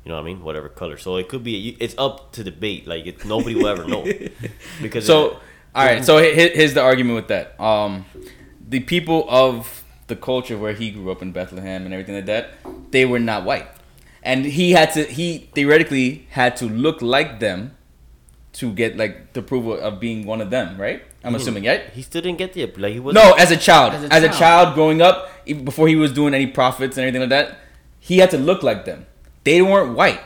[0.04, 0.42] You know what I mean?
[0.42, 0.96] Whatever color.
[0.98, 1.76] So it could be.
[1.80, 2.86] It's up to debate.
[2.86, 4.04] Like it, nobody will ever know
[4.82, 5.36] because So, it-
[5.74, 6.04] all right.
[6.04, 7.58] So he- he- here's the argument with that.
[7.60, 8.04] Um,
[8.68, 12.54] the people of the culture where he grew up in Bethlehem and everything like that,
[12.90, 13.66] they were not white,
[14.22, 15.04] and he had to.
[15.04, 17.76] He theoretically had to look like them
[18.54, 21.02] to get like the approval of being one of them, right?
[21.24, 21.88] I'm assuming, right?
[21.94, 24.26] he still didn't get the like he was No, as a child, As as a
[24.26, 24.38] a, child.
[24.38, 27.58] child growing up, even before he was doing any profits and everything like that,
[28.00, 29.06] he had to look like them.
[29.44, 30.20] They weren't white.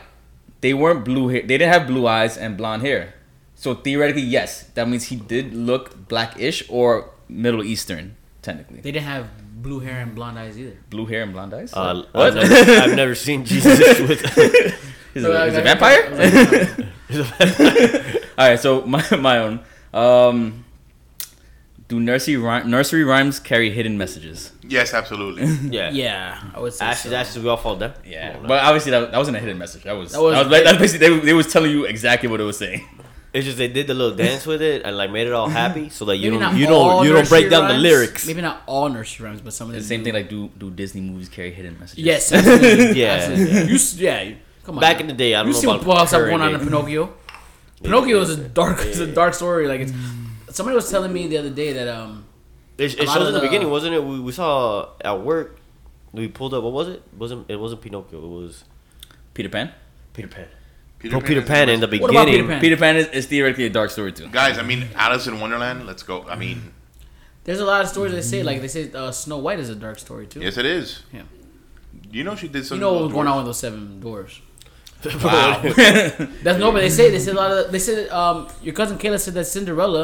[0.61, 1.41] They weren't blue hair.
[1.41, 3.13] They didn't have blue eyes and blonde hair.
[3.55, 8.81] So theoretically, yes, that means he did look blackish or Middle Eastern, technically.
[8.81, 9.29] They didn't have
[9.61, 10.77] blue hair and blonde eyes either.
[10.89, 11.73] Blue hair and blonde eyes.
[11.73, 12.37] Uh, what?
[12.37, 14.21] I've, never, I've never seen Jesus with.
[15.17, 16.03] He's a, he's a vampire.
[18.37, 19.59] All right, so my my own.
[19.91, 20.65] Um,
[21.87, 24.51] do nursery rhy- nursery rhymes carry hidden messages?
[24.61, 25.45] yes, absolutely.
[25.77, 27.17] yeah, Yeah, I would say Actually, so.
[27.17, 27.93] actually, we all fall down.
[28.05, 29.83] Yeah, Come but obviously that, that wasn't a hidden message.
[29.83, 32.27] That was that That was, was- like, that basically they, they was telling you exactly
[32.29, 32.85] what it was saying.
[33.33, 35.89] It's just they did the little dance with it and like made it all happy,
[35.97, 37.73] so that you Maybe don't not you all don't you don't break nursery down the
[37.73, 37.83] rhymes.
[37.83, 38.27] lyrics.
[38.27, 39.81] Maybe not all nursery rhymes, but some of them.
[39.81, 40.05] The same do.
[40.05, 42.03] thing like do do Disney movies carry hidden messages?
[42.03, 42.99] Yes, absolutely.
[43.01, 43.07] Yeah.
[43.13, 43.67] absolutely.
[43.69, 44.21] You, s- yeah.
[44.23, 44.81] you- Come on.
[44.81, 45.01] Back now.
[45.01, 46.59] in the day, I don't you know see about what else current going on in
[46.59, 46.65] day.
[46.65, 47.13] Pinocchio.
[47.83, 49.67] Pinocchio is a dark, it's a dark story.
[49.67, 49.93] Like it's.
[50.57, 52.25] Somebody was telling me the other day that um.
[52.77, 54.03] It, it shows in the the- beginning, wasn't it?
[54.03, 55.59] We, we saw at work.
[56.13, 56.63] We pulled up.
[56.63, 57.01] What was it?
[57.15, 58.17] wasn't It wasn't Pinocchio.
[58.27, 58.63] It was
[59.35, 59.67] Peter Pan.
[60.13, 60.47] Peter Pan.
[60.99, 62.33] Peter Oh, Peter Pan in the What about beginning.
[62.41, 62.61] Peter Pan?
[62.61, 64.27] Peter Pan is, is theoretically a dark story too.
[64.29, 65.85] Guys, I mean, Alice in Wonderland.
[65.85, 66.23] Let's go.
[66.27, 66.73] I mean,
[67.43, 68.41] There's a lot of stories they say.
[68.41, 70.39] Like they say, uh, Snow White is a dark story too.
[70.41, 71.03] yes, it is.
[71.13, 71.21] Yeah.
[72.11, 74.41] You know she did You know what was going on with those seven dwarfs.
[75.23, 75.61] Wow.
[76.43, 77.71] That's no, but they say they said a lot of.
[77.71, 80.03] They said um, your cousin Kayla said that Cinderella,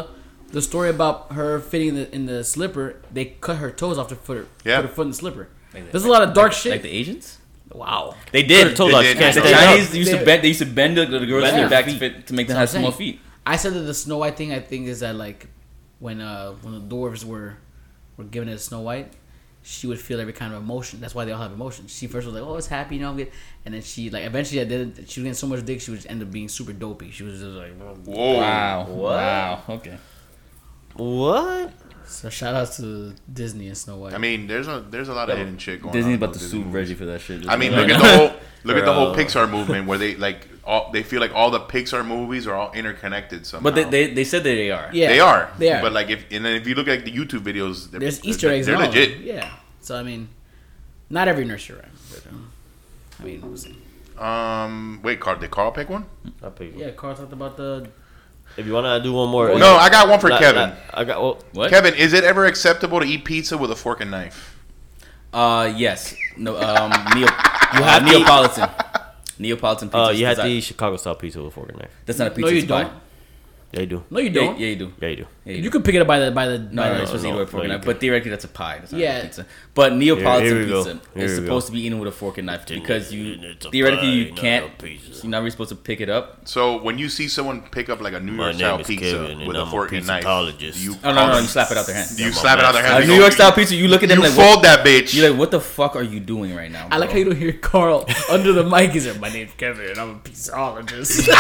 [0.53, 4.07] the story about her fitting in the, in the slipper, they cut her toes off
[4.09, 4.79] to put her Yeah.
[4.81, 5.49] put her foot in the slipper.
[5.73, 6.71] There's a lot of dark shit.
[6.71, 7.39] Like the Asians.
[7.71, 8.15] wow.
[8.31, 8.75] They did.
[8.77, 9.17] told They us did.
[9.17, 9.95] can't The Chinese up.
[9.95, 10.43] used to bend.
[10.43, 11.99] They used to bend the, the girls Bend to their their back feet.
[11.99, 13.19] fit to make them have I'm small feet.
[13.45, 14.53] I said that the Snow White thing.
[14.53, 15.47] I think is that like
[15.99, 17.57] when uh when the dwarves were
[18.15, 19.11] were given it to Snow White,
[19.63, 21.01] she would feel every kind of emotion.
[21.01, 21.91] That's why they all have emotions.
[21.97, 23.31] She first was like, "Oh, it's happy," you know, I'm good.
[23.65, 25.09] And then she like eventually, I did.
[25.09, 27.09] She was getting so much dick, she would end up being super dopey.
[27.11, 27.73] She was just like,
[28.05, 28.37] Whoa.
[28.37, 28.85] Wow.
[28.85, 29.11] What?
[29.13, 29.63] Wow.
[29.69, 29.97] Okay.
[30.95, 31.71] What?
[32.05, 34.13] so shout out to Disney and Snow White.
[34.13, 36.11] I mean, there's a there's a lot of hidden shit going Disney's on.
[36.11, 37.47] in about to sue Reggie for that shit.
[37.49, 40.47] I mean, look at the whole look at the whole Pixar movement where they like
[40.63, 43.63] all they feel like all the Pixar movies are all interconnected somehow.
[43.63, 44.89] But they, they, they said that they are.
[44.93, 45.51] yeah, they are.
[45.57, 45.81] They are.
[45.81, 48.29] But like if and then if you look at the YouTube videos, they're, there's they're-
[48.29, 48.67] Easter eggs.
[48.67, 49.19] They're and legit.
[49.19, 49.51] Yeah.
[49.81, 50.29] So I mean,
[51.09, 51.91] not every nursery rhyme.
[52.09, 52.51] But, um,
[53.19, 53.77] I mean, we'll see.
[54.17, 56.05] Um, wait, Carl, did Carl pick one?
[56.43, 56.91] I'll pick yeah.
[56.91, 57.87] Carl talked about the.
[58.57, 59.57] If you wanna do one more.
[59.57, 60.69] No, I got one for La- Kevin.
[60.69, 61.21] la- I got.
[61.21, 61.69] Well, What?
[61.71, 64.55] Kevin, is it ever acceptable to eat pizza with a fork and knife?
[65.33, 66.15] Uh, yes.
[66.37, 66.55] No.
[66.57, 68.69] Um, Neo, you have have Neapolitan.
[69.39, 69.97] Neapolitan pizza.
[69.99, 71.91] uh, you had to desi- eat Chicago style pizza with a fork and knife.
[72.05, 72.41] That's not a pizza.
[72.41, 72.91] No, you it's don't.
[73.73, 74.03] Yeah, you do.
[74.11, 74.59] No, you don't.
[74.59, 74.93] yeah, you do.
[75.01, 75.25] Yeah, you do.
[75.45, 76.59] Yeah, You could pick it up by the by the.
[76.59, 77.79] No, by no, the- you're supposed to eat no, it with a fork no, and
[77.81, 77.85] knife.
[77.87, 78.77] But theoretically, that's a pie.
[78.77, 79.17] That's not Yeah.
[79.17, 79.45] a pizza.
[79.73, 81.67] But Neapolitan Here- here pizza Here is we supposed go.
[81.69, 84.65] to be eaten with a fork and knife because you theoretically pie, you can't.
[84.83, 84.87] a.
[85.23, 86.41] You're not really supposed to pick it up.
[86.47, 89.55] So when you see someone pick up like a New York style pizza Kevin, with
[89.57, 92.09] a a fork and knife, you Oh no, no, you slap it out their hand.
[92.19, 92.93] you slap it out their master.
[93.01, 93.03] hand.
[93.05, 95.15] A New York style pizza, you look at them You like, fold that bitch.
[95.15, 96.87] you're like, what the fuck are you doing right now?
[96.91, 98.91] I like how you don't hear Carl under the mic.
[98.91, 101.27] He's like, "My name's Kevin, and I'm a pizzaologist."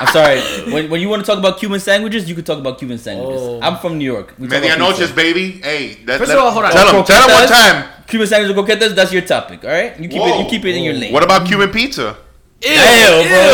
[0.00, 0.40] I'm sorry.
[0.72, 3.40] When, when you want to talk about Cuban sandwiches, you can talk about Cuban sandwiches.
[3.42, 3.60] Oh.
[3.62, 4.34] I'm from New York.
[4.38, 5.14] We talk Media about noches, pizza.
[5.14, 5.50] baby.
[5.62, 6.72] Hey, that, First let- of all, hold on.
[6.72, 7.88] Tell him, tell him one time.
[8.06, 9.98] Cuban sandwiches or croquetas, that's your topic, all right?
[10.00, 10.38] You keep it.
[10.40, 11.12] You keep it in your lane.
[11.12, 12.16] What about Cuban pizza?
[12.60, 13.52] Ew, Ew, bro.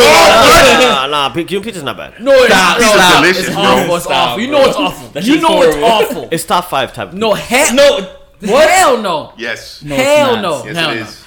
[0.88, 2.20] nah, nah, pi- Cuban pizza's not bad.
[2.20, 3.22] No, it's Stop, no, stop.
[3.22, 3.62] delicious, it's bro.
[3.64, 3.96] awful.
[3.96, 4.42] It's Stop, awful.
[4.42, 5.08] You know it's awful.
[5.10, 6.28] That you know it's awful.
[6.30, 7.08] It's top five type.
[7.08, 8.16] Of No, hell No,
[8.52, 8.70] what?
[8.70, 9.32] Hell no.
[9.36, 9.82] Yes.
[9.82, 10.64] No, Hell no.
[10.64, 11.02] Yes, Hell it no.
[11.02, 11.24] is.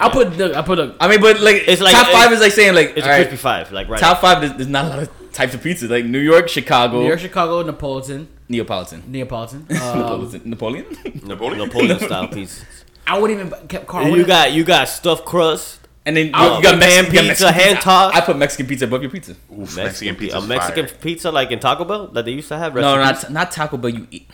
[0.00, 0.56] I'll put the.
[0.56, 0.94] I'll put a.
[0.98, 3.12] I mean, but like, It's like- top five it- is like saying like It's all
[3.12, 4.00] a right, crispy five, like right.
[4.00, 4.40] top five.
[4.40, 5.86] There's, there's not a lot of types of pizza.
[5.88, 9.60] Like New York, Chicago, New York, Chicago, Neapolitan, Neapolitan, Neapolitan.
[9.60, 9.66] Um,
[9.98, 10.86] Neapolitan, Napoleon.
[11.24, 11.58] Napoleon?
[11.66, 12.64] Napoleon style pieces.
[13.06, 13.84] I wouldn't even.
[13.86, 15.78] Carl, you got you got stuffed crust.
[16.06, 18.16] And then you, you got Mexican, pan you pizza, Mexican hand tossed.
[18.16, 19.36] I put Mexican pizza above your pizza.
[19.56, 20.38] Oof, Mexican pizza.
[20.38, 22.74] a Mexican pizza like in Taco Bell that they used to have.
[22.74, 23.90] No, not not Taco Bell.
[23.90, 24.28] You eat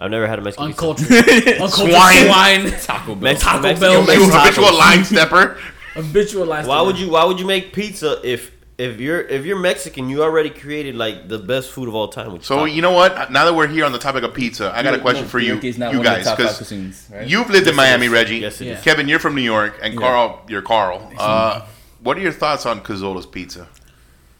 [0.00, 0.86] I've never had a Mexican pizza.
[0.88, 1.10] uncultured.
[1.60, 2.26] uncultured Swine.
[2.26, 2.70] swine.
[2.80, 3.22] Taco Bell.
[3.22, 5.58] Mex- Taco Mexican Bell, You Mexican habitual line stepper.
[5.94, 6.76] Habitual lifestyle.
[6.82, 10.08] Why would you Why would you make pizza if if you're if you're Mexican?
[10.08, 12.40] You already created like the best food of all time.
[12.42, 12.64] So taco.
[12.64, 13.30] you know what?
[13.30, 15.60] Now that we're here on the topic of pizza, I got a question for you,
[15.60, 17.26] you one of the guys, because right?
[17.26, 18.08] you've lived in Yes, it Miami.
[18.08, 18.38] Reggie.
[18.38, 18.82] Yes, it is.
[18.82, 21.12] Kevin, you're from New York, and Carl, you're Carl.
[21.18, 21.66] Uh,
[22.02, 23.68] what are your thoughts on Casola's pizza?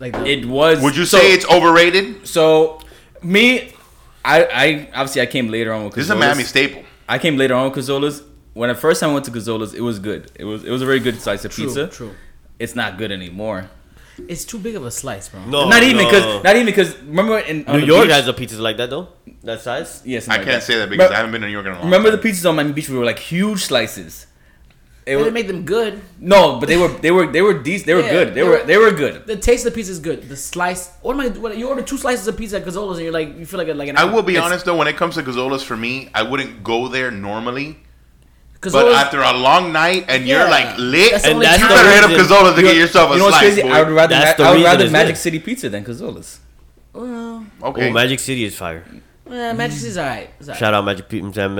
[0.00, 0.82] like the, It was.
[0.82, 2.26] Would you so- say it's overrated?
[2.26, 2.80] So,
[3.22, 3.72] me,
[4.24, 5.94] I, I obviously I came later on with.
[5.94, 6.82] This is a Miami staple.
[7.08, 8.22] I came later on with Casola's.
[8.54, 10.30] When the first time I went to Casola's, it was good.
[10.36, 11.88] It was it was a very good slice of true, pizza.
[11.88, 12.12] True.
[12.58, 13.68] It's not good anymore.
[14.28, 15.44] It's too big of a slice, bro.
[15.46, 16.04] no, not even no.
[16.04, 19.08] because not even because remember in New York beach- has a pizzas like that though.
[19.42, 20.02] That size.
[20.04, 21.72] yes I like can't say that because But I haven't been to New York in
[21.72, 24.26] a long Remember the pizzas on Miami Beach were like huge slices.
[25.06, 26.00] It They was, didn't make them good.
[26.18, 27.86] no, but they were they were they were decent.
[27.88, 28.28] They were Yeah, good.
[28.28, 29.26] They they were were- they were good.
[29.26, 30.28] The taste of the pizza is good.
[30.30, 30.90] The slice.
[31.02, 31.28] What am I?
[31.28, 33.68] What, you order two slices of pizza at Casola's and you're like, you feel like
[33.68, 33.98] a, like an.
[33.98, 36.88] I will be honest though, when it comes to Casola's, for me, I wouldn't go
[36.88, 37.80] there normally.
[38.64, 41.56] But Casola's- after a long night and you're like lit, That's the and only you
[41.58, 43.68] time- better hit up reason- Casola's to get yourself a you know what's slice, crazy?
[43.68, 43.74] boy.
[43.74, 45.20] I would rather That's Ma- the I would rather Magic good.
[45.20, 46.40] City Pizza than Casola's.
[46.92, 47.88] Well, okay.
[47.88, 48.84] Oh, Magic City is fire.
[49.30, 50.30] eh, Magic City's alright.
[50.38, 50.58] It's alright.
[50.60, 51.48] Shout out Magic Pizza.
[51.48, 51.58] Did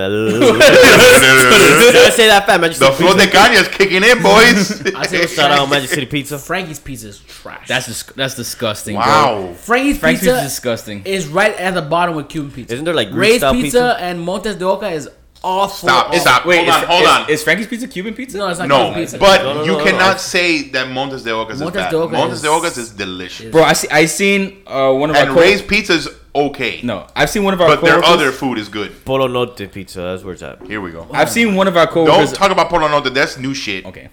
[1.96, 3.36] I say that fat Magic the City flow de Pizza?
[3.38, 4.94] caña's kicking in, boys.
[4.96, 6.38] I say Shout out Magic City Pizza.
[6.38, 7.66] Frankie's pizza is trash.
[7.68, 8.96] That's dis- that's disgusting.
[8.96, 9.04] Bro.
[9.04, 9.52] wow.
[9.54, 11.02] Frankie's, pizza pizza is disgusting.
[11.04, 12.74] is right at the bottom with Cuban pizza.
[12.74, 13.96] Isn't there, like, Greek Ray's pizza, pizza?
[13.98, 15.08] and Montes de Oca is
[15.44, 15.88] awful.
[15.88, 16.20] Stop, awful.
[16.20, 16.46] stop.
[16.46, 17.30] Wait, hold is, on, hold is, on.
[17.30, 18.38] Is Frankie's Pizza Cuban pizza?
[18.38, 19.18] No, it's not no, Cuban pizza.
[19.18, 20.16] but No, no, you no, cannot no.
[20.18, 21.90] say that Montes de Ocas is Montes bad.
[21.90, 23.52] de Oca Montes de Ocas is delicious.
[23.52, 23.88] Bro, I see.
[23.90, 26.80] I seen uh, one of our and co- Ray's pizza's okay.
[26.82, 29.04] No, I've seen one of our but their other food is good.
[29.04, 30.00] Polo Norte Pizza.
[30.00, 30.66] That's where it's at.
[30.66, 31.06] Here we go.
[31.12, 32.30] I've seen one of our coworkers.
[32.32, 33.12] Don't talk about Polo Norte.
[33.14, 33.84] That's new shit.
[33.86, 34.08] okay.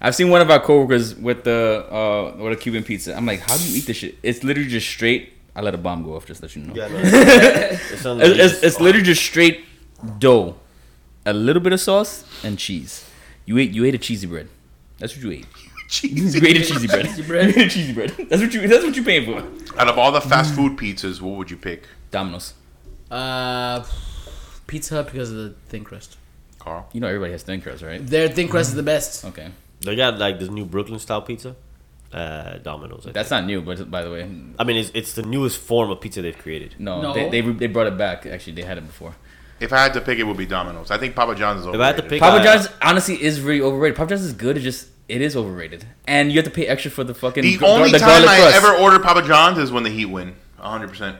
[0.00, 3.16] I've seen one of our coworkers with the uh with a Cuban pizza.
[3.16, 4.16] I'm like, how do you eat this shit?
[4.22, 5.32] It's literally just straight.
[5.56, 6.74] I let a bomb go off just to let you know.
[6.74, 6.98] Yeah, no.
[7.00, 9.64] it's, It's, it's, it's literally just straight
[10.18, 10.56] dough,
[11.24, 13.08] a little bit of sauce and cheese.
[13.44, 14.48] You ate you ate a cheesy bread.
[14.98, 15.46] That's what you ate.
[15.88, 16.40] Cheesy.
[16.40, 17.06] You ate a cheesy bread.
[17.16, 18.10] you ate a cheesy bread.
[18.28, 18.66] That's what you.
[18.66, 19.78] That's what you paying for.
[19.78, 22.54] Out of all the fast food pizzas, what would you pick, Domino's.
[23.08, 23.84] Uh,
[24.66, 26.16] Pizza Hut because of the thin crust.
[26.58, 26.88] Carl?
[26.92, 28.04] You know everybody has thin crust, right?
[28.04, 29.24] Their thin crust is the best.
[29.26, 29.48] Okay,
[29.80, 31.54] They got like this new Brooklyn style pizza.
[32.12, 33.06] Uh, Domino's.
[33.06, 33.42] I that's think.
[33.42, 34.22] not new, but by the way,
[34.58, 36.74] I mean, it's, it's the newest form of pizza they've created.
[36.80, 37.12] no, No.
[37.14, 38.26] They, they they brought it back.
[38.26, 39.14] Actually, they had it before.
[39.58, 40.90] If I had to pick, it would be Domino's.
[40.90, 41.82] I think Papa John's is If overrated.
[41.82, 43.96] I had to pick, Papa uh, John's honestly is really overrated.
[43.96, 44.56] Papa John's is good.
[44.56, 47.42] It just it is overrated, and you have to pay extra for the fucking.
[47.42, 48.56] the gar- only the time garlic I crust.
[48.56, 50.88] ever order Papa John's is when the Heat win, 100.
[50.88, 51.16] percent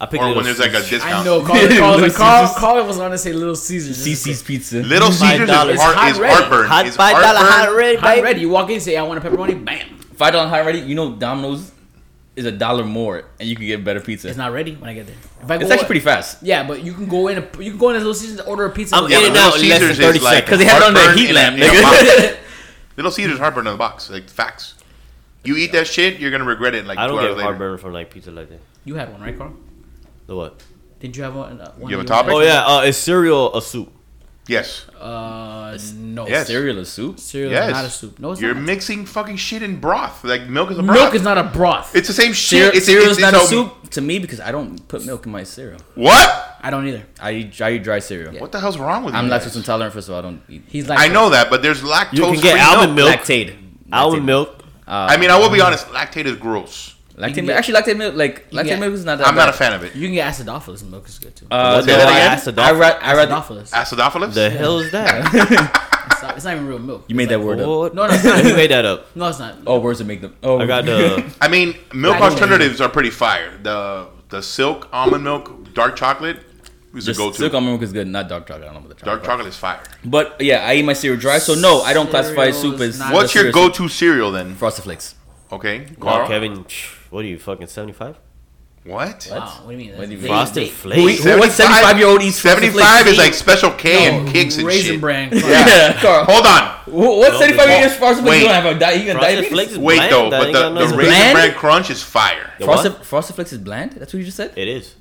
[0.00, 1.04] I pick Or when there's like a discount.
[1.12, 1.40] I know.
[1.44, 2.60] Carl, Carl, Little Carl, Caesars.
[2.60, 3.98] Carl was on to say Little Caesars.
[4.06, 4.76] CC's Pizza.
[4.76, 5.76] Little Caesars is, $5.
[5.76, 6.66] heart, is heartburn.
[6.68, 7.96] Hot Is five dollar hot heartburn.
[7.96, 8.40] Hot ready.
[8.42, 9.64] You walk in, say I want a pepperoni.
[9.64, 9.98] Bam.
[10.14, 10.78] Five dollar high ready.
[10.80, 11.72] You know Domino's
[12.38, 14.28] is a dollar more, and you can get better pizza.
[14.28, 15.16] It's not ready when I get there.
[15.42, 16.42] If I It's go- actually pretty fast.
[16.42, 17.38] Yeah, but you can go in.
[17.38, 18.94] A, you can go in a Little Caesars and order a pizza.
[18.96, 20.48] I'm with- Yeah, in and Little out in less than Caesars 30 is like seconds.
[20.50, 21.82] 'Cause they have it on their heartburn heat in a- lamp, in a nigga.
[21.82, 22.36] box.
[22.96, 24.08] Little Caesars heartburn in the box.
[24.10, 24.74] Like facts.
[25.44, 27.42] You eat that shit, you're gonna regret it like I don't hours get later.
[27.42, 28.60] heartburn from like pizza like that.
[28.84, 29.54] You had one, right, Carl?
[30.26, 30.60] The what?
[31.00, 31.60] Didn't you have one?
[31.60, 32.32] Uh, one You have a topic?
[32.32, 33.92] Oh yeah, uh, is cereal a soup?
[34.48, 34.88] Yes.
[34.98, 36.26] Uh, no.
[36.26, 36.46] Yes.
[36.46, 37.20] Cereal is soup.
[37.20, 37.66] Cereal Yes.
[37.68, 38.18] is not a soup.
[38.18, 38.64] No, it's You're not.
[38.64, 40.24] mixing fucking shit in broth.
[40.24, 40.98] Like milk is a broth.
[40.98, 41.94] Milk is not a broth.
[41.94, 42.76] It's the same Cereal, shit.
[42.78, 45.26] It's, cereal it's, is not it's a soup to me because I don't put milk
[45.26, 45.80] in my cereal.
[45.94, 46.56] What?
[46.60, 47.04] I don't either.
[47.20, 48.32] I eat, I eat dry cereal.
[48.40, 49.18] What the hell's wrong with you?
[49.18, 49.30] I'm you?
[49.30, 49.44] guys?
[49.44, 50.20] lactose intolerant, first of all.
[50.20, 52.96] I don't eat He's like I know that, but there's lactose You can get almond
[52.96, 53.10] milk.
[53.10, 53.20] milk.
[53.20, 53.54] Lactate.
[53.92, 54.64] Almond milk.
[54.86, 55.86] Uh, I mean, I will be honest.
[55.88, 56.94] Lactate is gross.
[57.18, 57.58] Lactate milk.
[57.58, 59.26] Actually, lactate milk, like can lactate get- milk is not that.
[59.26, 59.94] I'm not a fan of it.
[59.94, 61.46] You can get acidophilus milk is good too.
[61.50, 62.54] Uh, Say no, that again?
[62.54, 62.58] Acidophilus.
[62.64, 63.34] I, ra- I rather.
[63.34, 63.70] acidophilus.
[63.72, 64.34] Acidophilus?
[64.34, 65.84] The hell is that?
[66.10, 67.04] It's not, it's not even real milk.
[67.06, 67.94] You made that word up.
[67.94, 68.42] No, no, it's not.
[68.44, 69.14] You made that up.
[69.14, 69.56] No, it's not.
[69.66, 70.34] Oh, words that make them.
[70.42, 71.22] Oh, I got the.
[71.40, 73.56] I mean, milk alternatives are pretty fire.
[73.62, 76.38] The the silk almond milk, dark chocolate
[76.94, 77.36] is a Just go-to.
[77.36, 78.62] silk almond milk is good, not dark chocolate.
[78.68, 79.26] I don't know about the dark chocolate.
[79.38, 79.82] chocolate is fire.
[80.04, 82.98] But yeah, I eat my cereal dry, so no, I don't classify soup as.
[83.00, 84.54] What's your cereal go-to cereal then?
[84.56, 85.14] Frosted Flakes.
[85.52, 86.28] Okay, Wow, Carl.
[86.28, 86.64] Kevin,
[87.10, 88.18] what are you fucking seventy five?
[88.84, 89.28] What?
[89.30, 89.98] Wow, what do you mean?
[89.98, 90.28] What do you mean?
[90.28, 91.22] Frosted they- Flakes.
[91.22, 94.56] Who, who, what 75 year old eats 75 is like special K No, and kicks
[94.56, 95.00] and raisin shit.
[95.00, 95.30] bran.
[95.32, 96.24] Yeah, Carl.
[96.28, 97.18] Hold on.
[97.18, 98.30] What 75 but- years Frosted Flakes?
[98.30, 98.38] Wait.
[98.40, 99.52] You don't have a di- you got Frosted diabetes?
[99.52, 100.12] Flakes is Wait bland.
[100.12, 101.34] though, but ain't the, the raisin bland?
[101.36, 102.52] bran crunch is fire.
[102.60, 102.80] The what?
[102.80, 103.92] Frosted, Frosted Flakes is bland?
[103.92, 104.52] That's what you just said?
[104.56, 104.94] It is.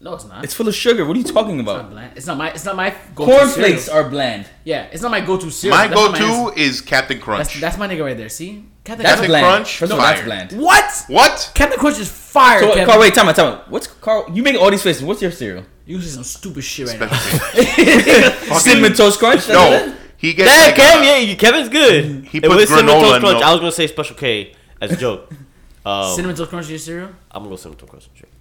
[0.00, 0.44] No, it's not.
[0.44, 1.04] It's full of sugar.
[1.04, 1.76] What are you talking about?
[1.76, 2.12] It's not bland.
[2.16, 2.50] It's not my.
[2.50, 4.04] It's not my go-to Cornflakes cereal.
[4.04, 4.46] are bland.
[4.62, 5.76] Yeah, it's not my go-to cereal.
[5.78, 6.58] My That's go-to answer.
[6.60, 7.60] is Captain That's, Crunch.
[7.60, 8.28] that's my nigga right there.
[8.28, 9.46] See, Captain, That's Captain bland.
[9.46, 10.52] Crunch, First of all, that's bland.
[10.52, 11.04] What?
[11.08, 11.52] what?
[11.54, 12.60] Captain Crunch is fire.
[12.60, 12.84] So, Kevin.
[12.86, 13.70] Carl, wait, time out, time out.
[13.70, 14.26] What's Carl?
[14.32, 15.02] You make all these faces.
[15.02, 15.64] What's your cereal?
[15.86, 17.08] You say some stupid shit right now.
[18.58, 19.48] Cinnamon Toast Crunch?
[19.48, 22.24] No, he gets Yeah, like Kev, a- yeah, Kevin's good.
[22.26, 23.22] He It puts was Cinnamon Toast Crunch.
[23.22, 23.42] milk.
[23.44, 25.30] I was gonna say Special K as a joke.
[25.86, 27.08] Um, Cinnamon Toast Crunch is your cereal?
[27.30, 28.32] I'm gonna go Cinnamon Toast Crunch.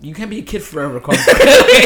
[0.00, 0.08] Sure.
[0.08, 1.18] You can't be a kid forever, Carl.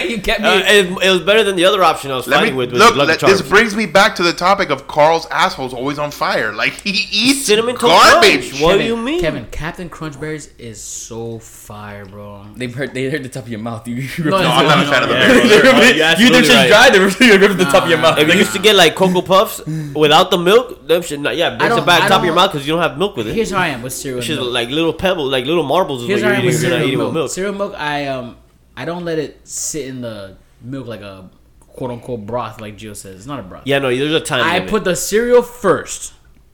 [0.06, 0.44] you can't be.
[0.44, 2.72] Uh, it, it was better than the other option I was Let fighting me with.
[2.72, 2.94] with look.
[2.94, 6.52] Let, this brings me back to the topic of Carl's asshole's always on fire.
[6.52, 8.50] Like he eats Cinnamon Toast garbage.
[8.50, 8.62] Crunch.
[8.62, 9.20] What do you mean?
[9.22, 12.44] Kevin, Captain Crunch Berries is so fire, bro.
[12.54, 12.92] They hurt.
[12.92, 13.88] They hurt the top of your mouth.
[13.88, 15.26] You, you No, No, I'm not a fan of the Yeah.
[15.28, 15.50] berries.
[15.50, 16.68] You're you absolutely either just right.
[16.68, 16.90] dry.
[16.90, 18.18] They rip rip the top of your mouth.
[18.18, 21.56] If you used to get like Cocoa Puffs without the milk, them shit, not, yeah,
[21.56, 23.28] brings don't- it back I top of your mouth because you don't have milk with
[23.28, 23.34] it.
[23.34, 24.18] Here's how I am with cereal.
[24.18, 24.52] It's and just milk.
[24.54, 27.08] like little pebbles, like little marbles Here's how I am with cereal eating milk.
[27.08, 27.30] with milk.
[27.30, 28.36] Cereal milk, I um,
[28.76, 31.28] I don't let it sit in the milk like a
[31.60, 33.16] quote unquote broth, like Gio says.
[33.16, 33.62] It's not a broth.
[33.66, 34.70] Yeah, no, there's a time I limit.
[34.70, 36.12] put the cereal first,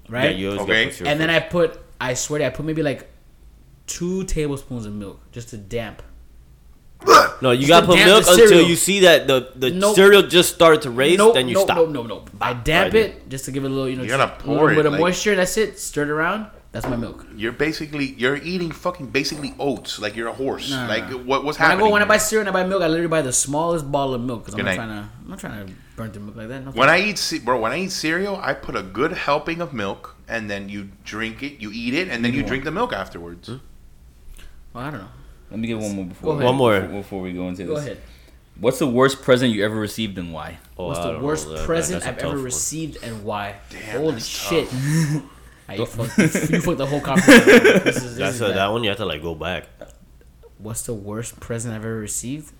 [0.08, 0.36] yeah, right?
[0.36, 0.84] you always Okay.
[0.84, 1.44] gotta cereal and then first.
[1.46, 3.08] I put, I swear to you, I put maybe like
[3.86, 6.02] two tablespoons of milk just to damp.
[7.40, 9.94] no, you just gotta put milk until you see that the the Nope.
[9.94, 11.16] cereal just started to raise.
[11.16, 11.76] Nope, then you nope, stop.
[11.76, 12.24] No, no, no.
[12.40, 13.02] I damp Right.
[13.04, 14.74] it just to give it a little, you know, You just gotta a little it,
[14.74, 15.36] bit of like- moisture.
[15.36, 15.78] That's it.
[15.78, 16.46] Stir it around.
[16.70, 17.26] That's my milk.
[17.34, 19.98] You're basically you're eating fucking basically oats.
[19.98, 20.70] Like you're a horse.
[20.70, 21.16] Nah, nah, like nah.
[21.18, 22.08] what what's When I go when I here?
[22.08, 24.58] buy cereal and I buy milk, I literally buy the smallest bottle of milk because
[24.58, 25.08] I'm not trying to.
[25.24, 26.64] I'm not trying to burn through milk like that.
[26.66, 29.60] No When I eat, ce- bro, when I eat cereal, I put a good helping
[29.62, 32.70] of milk, and then you drink it, you eat it, and then you drink the
[32.70, 33.48] milk afterwards.
[33.48, 33.56] Hmm?
[34.74, 35.08] well, I don't know.
[35.50, 36.26] Let me get one more before.
[36.26, 36.44] Go ahead.
[36.44, 36.80] One more.
[36.80, 37.84] before, before we go into Go this.
[37.84, 38.02] Go ahead.
[38.60, 40.58] What's the worst present you ever received and why?
[40.76, 41.64] Oh, What's the worst know.
[41.64, 42.44] Present that's a I've ever one.
[42.44, 43.54] received and why?
[43.70, 44.68] Damn, Holy that's shit!
[45.76, 46.18] You, fucked,
[46.50, 47.84] you fucked the whole conversation.
[47.84, 48.56] This is, this That's is a, bad.
[48.56, 48.82] that one.
[48.84, 49.66] You have to like go back.
[50.58, 52.52] What's the worst present I've ever received?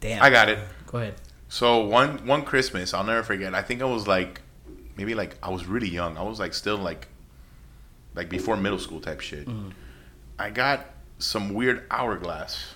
[0.00, 0.22] Damn.
[0.22, 0.58] I got it.
[0.86, 1.14] Go ahead.
[1.48, 3.54] So one one Christmas, I'll never forget.
[3.54, 4.40] I think I was like,
[4.96, 6.16] maybe like I was really young.
[6.16, 7.08] I was like still like,
[8.14, 9.46] like before middle school type shit.
[9.46, 9.70] Mm-hmm.
[10.38, 10.86] I got
[11.18, 12.74] some weird hourglass,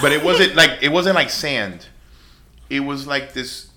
[0.00, 1.86] but it wasn't like it wasn't like sand.
[2.70, 3.70] It was like this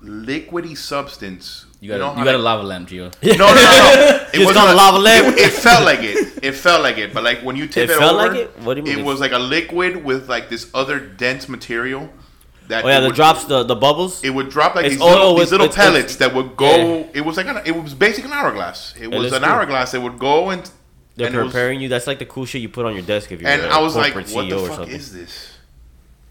[0.00, 1.66] liquidy substance.
[1.80, 3.12] You got know a, how you got a like- lava lamp, Gio.
[3.22, 3.54] No, no, no.
[3.54, 4.26] no.
[4.34, 5.26] It wasn't a lava lamp?
[5.28, 6.38] It, it felt like it.
[6.42, 7.14] It felt like it.
[7.14, 8.58] But like when you tip It it, felt over, like it?
[8.60, 11.48] What do you mean It it- was like a liquid with like this other dense
[11.48, 12.08] material.
[12.68, 14.22] That Oh yeah, the would- drops, the the bubbles.
[14.24, 16.34] It would drop like It's these all little, with- these little it's- it's- pellets that
[16.34, 17.08] would go.
[17.14, 18.94] It was like an, it was basically an hourglass.
[19.00, 19.50] It was looks an cool.
[19.52, 20.68] hourglass It would go and
[21.16, 21.88] They're and it was- preparing you.
[21.88, 23.78] That's like the cool shit you put on your desk if you're and a I
[23.78, 24.94] was like, corporate what CEO the or fuck something.
[24.96, 25.52] is this?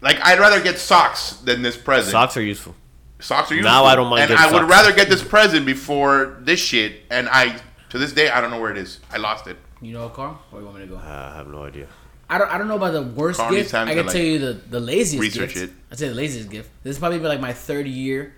[0.00, 2.12] Like I'd rather get socks than this present.
[2.12, 2.74] Socks are useful.
[3.20, 3.70] Socks are useful.
[3.72, 4.70] Now I don't mind And getting I would socks.
[4.70, 7.02] rather get this present before this shit.
[7.10, 9.00] And I, to this day, I don't know where it is.
[9.10, 9.56] I lost it.
[9.80, 10.40] You know, Carl?
[10.50, 10.98] Where you want me to go?
[10.98, 11.86] I have no idea.
[12.30, 12.50] I don't.
[12.50, 13.72] I don't know about the worst Carl gift.
[13.74, 15.72] I to, can like, tell you the the laziest research gift.
[15.72, 15.76] it.
[15.90, 16.68] I'd say the laziest gift.
[16.82, 18.34] This is probably like my third year.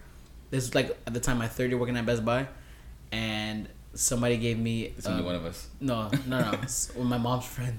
[0.50, 2.46] This is like at the time my third year working at Best Buy,
[3.10, 4.92] and somebody gave me.
[4.96, 5.66] It's only um, one of us.
[5.80, 7.02] No, no, no.
[7.02, 7.74] My mom's friend.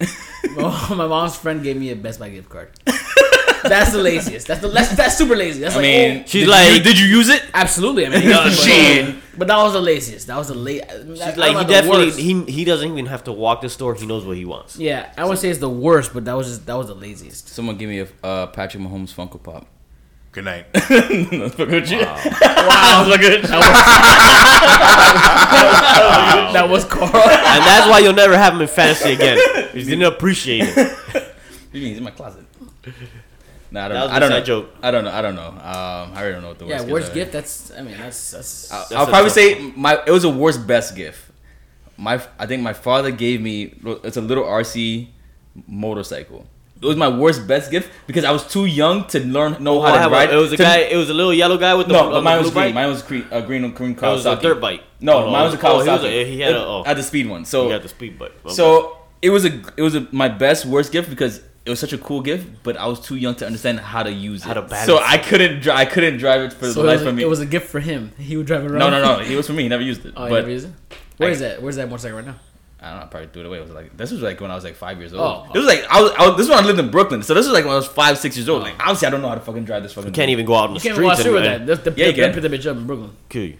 [0.56, 2.72] my my mom's friend gave me a Best Buy gift card.
[3.64, 4.48] That's the laziest.
[4.48, 5.60] That's the that's, that's super lazy.
[5.62, 7.44] That's I like mean, oh, She's did like- you, did you use it?
[7.54, 8.06] absolutely.
[8.06, 9.16] I mean, No, but, shit.
[9.38, 10.28] but that was the laziest.
[10.28, 10.84] That was the late.
[10.90, 13.94] She's like he definitely he he doesn't even have to walk the store.
[13.96, 14.78] He knows what he wants.
[14.78, 17.50] Yeah, I would say it's the worst, but that was just that was the laziest.
[17.50, 19.68] Someone give me a uh, Patrick Mahomes Funko Pop.
[20.32, 20.66] Good night.
[20.74, 22.00] That's fuck with you.
[22.00, 24.88] Wow, look at that.
[26.54, 27.06] That was Carl.
[27.08, 29.38] And that's why you'll never have him in fantasy again.
[29.74, 30.76] He didn't appreciate it.
[30.76, 31.34] What
[31.74, 31.90] do you mean?
[31.90, 32.44] He's in my closet.
[33.74, 34.14] Nah, I don't That know.
[34.16, 34.42] I don't know.
[34.42, 34.70] joke.
[34.84, 35.12] I don't know.
[35.12, 35.48] I don't know.
[35.48, 37.16] Um, I really don't know what the Yeah, worst worst gifts are.
[37.16, 37.32] gift.
[37.32, 37.72] That's.
[37.78, 38.72] I mean, that's that's.
[38.72, 41.20] I'll, That's I'll probably tough say my it was a worst best gift.
[41.98, 45.08] My I think my father gave me it's a little RC
[45.68, 46.46] motorcycle.
[46.82, 49.82] It was my worst best gift because I was too young to learn know Oh,
[49.82, 50.34] how to have a- ride.
[50.34, 50.78] it was a to- guy.
[50.80, 52.66] It was a little yellow guy with the No, on but the mine was green.
[52.66, 52.74] bike.
[52.74, 53.26] Mine was green.
[53.30, 54.82] A green green It was a dirt bike.
[55.00, 56.84] No, Oh, mine was a oh, he was a- he had a- oh.
[56.84, 57.46] I had the speed one.
[57.46, 58.34] So He got the speed bike.
[58.46, 58.54] Okay.
[58.56, 61.94] so it was a it was a, my best worst gift because it was such
[61.94, 64.56] a cool gift, but I was too young to understand how to use How it.
[64.56, 65.04] to balance so it.
[65.06, 67.24] I couldn't dri- I couldn't drive it for So the life was, of me.
[67.24, 68.12] it was a gift for him.
[68.18, 68.80] He would drive it around.
[68.80, 69.20] no, no, no.
[69.22, 69.64] It was for me.
[69.64, 70.14] He never used it.
[70.18, 70.74] Oh, you but never used it?
[71.18, 71.62] Where I- is that?
[71.62, 72.36] Where's that motorcycle right now?
[72.84, 73.04] I don't know.
[73.04, 73.58] I probably threw it away.
[73.60, 75.22] It was like this was like when I was like five years old.
[75.48, 75.52] Oh.
[75.54, 76.38] It was like I was, I was.
[76.38, 77.22] This is when I lived in Brooklyn.
[77.22, 78.62] So this was like when I was five, six years old.
[78.62, 78.66] Oh.
[78.66, 80.08] Like obviously I don't know how to fucking drive this fucking.
[80.10, 80.96] you can't even go out in the street.
[80.96, 81.20] You can't streets.
[81.20, 81.84] watch through with that.
[81.84, 82.34] The, the, Yeah, you they can.
[82.34, 83.12] pick that bitch up in Brooklyn.
[83.30, 83.58] Kill you.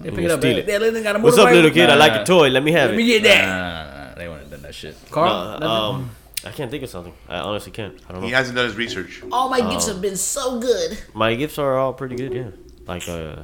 [0.00, 0.40] They pick We'll it up.
[0.40, 0.78] steal They, it.
[0.80, 1.90] they, they got a What's up, little kid?
[1.90, 2.16] I like Nah.
[2.18, 2.48] your toy.
[2.48, 3.20] Let me have Let me it.
[3.20, 3.44] get that.
[3.44, 3.58] nah,
[4.04, 4.96] nah, nah, They wouldn't have done that shit.
[5.10, 6.08] Carl.
[6.44, 6.50] No, nothing?
[6.50, 7.12] um, I can't think of something.
[7.28, 7.98] I honestly can't.
[8.08, 8.26] I don't know.
[8.26, 9.22] He hasn't done his research.
[9.32, 10.98] All my gifts have been so good.
[11.14, 12.32] My gifts are all pretty good.
[12.32, 12.50] Yeah.
[12.86, 13.42] Like uh,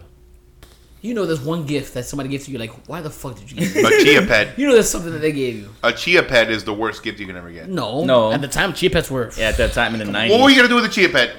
[1.02, 2.52] You know, there's one gift that somebody gives you.
[2.52, 3.82] You're like, why the fuck did you give me?
[3.82, 4.56] A chia pet.
[4.58, 5.68] You know, there's something that they gave you.
[5.82, 7.68] A chia pet is the worst gift you can ever get.
[7.68, 8.32] No, No.
[8.32, 9.30] At the time, chia pets were.
[9.36, 10.32] Yeah, at that time in the nineties.
[10.36, 11.34] What were you gonna do with a chia pet?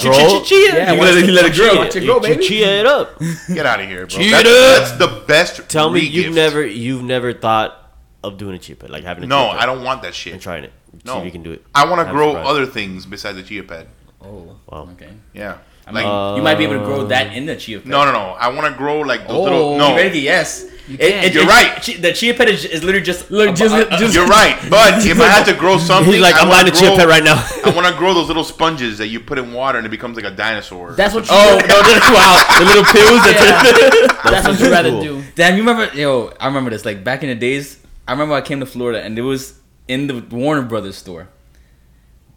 [0.00, 0.12] Grow.
[0.12, 1.66] Yeah, you watch let it, it- you let it watch grow.
[1.66, 2.42] it- watch it grow, baby.
[2.46, 3.18] chia it up.
[3.48, 4.08] Get out of here, bro.
[4.08, 5.68] Chia That's, it that's the best.
[5.68, 7.76] Tell me you've never you've never thought
[8.24, 10.14] of doing a chia pet, like having a No, chia pet I don't want that
[10.14, 10.32] shit.
[10.32, 10.44] and shit.
[10.44, 10.72] trying it.
[10.92, 11.64] See No, if you can do it.
[11.74, 12.48] I want to I'm grow surprised.
[12.48, 13.88] other things besides the chia pet.
[14.22, 14.88] Oh, Wow.
[14.92, 15.08] Okay.
[15.34, 15.58] Yeah.
[15.86, 17.86] I mean, Like you might be able to grow that in the chia pet.
[17.88, 18.36] no, no, no.
[18.38, 19.72] I want to grow like those Oh, little.
[19.72, 20.20] You No, ready?
[20.20, 20.66] Yes.
[20.88, 21.26] You It- can't.
[21.26, 21.70] it- You're it- right.
[21.84, 24.56] chi- The chia pet is, is literally just Look, just- a- a- just- you're right.
[24.70, 26.88] But if I had to grow something, He's like, I I'm wanna buying a chia
[26.88, 27.34] grow- pet right now.
[27.64, 30.14] I want to grow those little sponges that you put in water and it becomes
[30.16, 30.92] like a dinosaur.
[30.92, 31.64] that's what oh, you.
[31.64, 31.80] Oh no!
[31.82, 33.20] no, Wow, the little pills.
[33.26, 34.30] That yeah.
[34.30, 35.02] that's what you rather cool.
[35.02, 35.24] do.
[35.34, 35.92] Damn, you remember?
[35.96, 36.84] Yo, I remember this.
[36.84, 39.54] Like back in the days, I remember I came to Florida and it was
[39.88, 41.28] in the Warner Brothers store.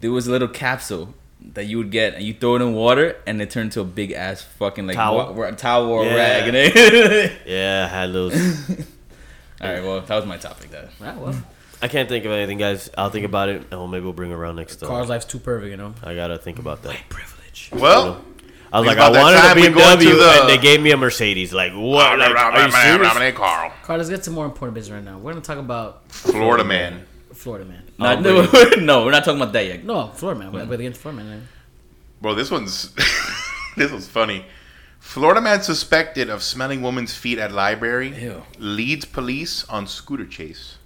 [0.00, 1.14] There was a little capsule
[1.52, 3.84] that you would get and you throw it in water and it turned into a
[3.84, 5.16] big ass fucking like Towel?
[5.16, 6.14] wa- wa- towel or Yeah.
[6.16, 6.48] rag.
[6.48, 8.34] And it, Yeah, I had those.
[9.60, 10.70] all right, well, that was my topic.
[10.70, 11.34] That Ah, well,
[11.82, 12.90] I can't think of anything, guys.
[12.96, 14.88] I'll think about it, and well, maybe we'll bring it around next time.
[14.88, 15.94] Carl's life's too perfect, you know.
[16.02, 16.96] I gotta think about that.
[17.10, 17.70] Privilege.
[17.72, 18.22] well,
[18.72, 20.58] I was like, I about that wanted a we go BMW, to the- and they
[20.58, 21.52] gave me a Mercedes.
[21.52, 22.18] Like, what?
[22.18, 23.36] Like, are you serious?
[23.36, 25.18] Carl, Carl, let's get to more important business right now.
[25.18, 27.06] We're gonna talk about Florida man.
[27.36, 27.82] Florida man.
[28.00, 29.84] Oh, not, Oh, no, no, we're not talking about that yet.
[29.84, 30.52] No, Florida man.
[30.52, 31.48] We're, we're against Florida man.
[32.20, 32.92] Bro, this one's
[33.76, 34.44] this one's funny.
[34.98, 38.42] Florida man suspected of smelling woman's feet at library Ew.
[38.58, 40.78] leads police on scooter chase.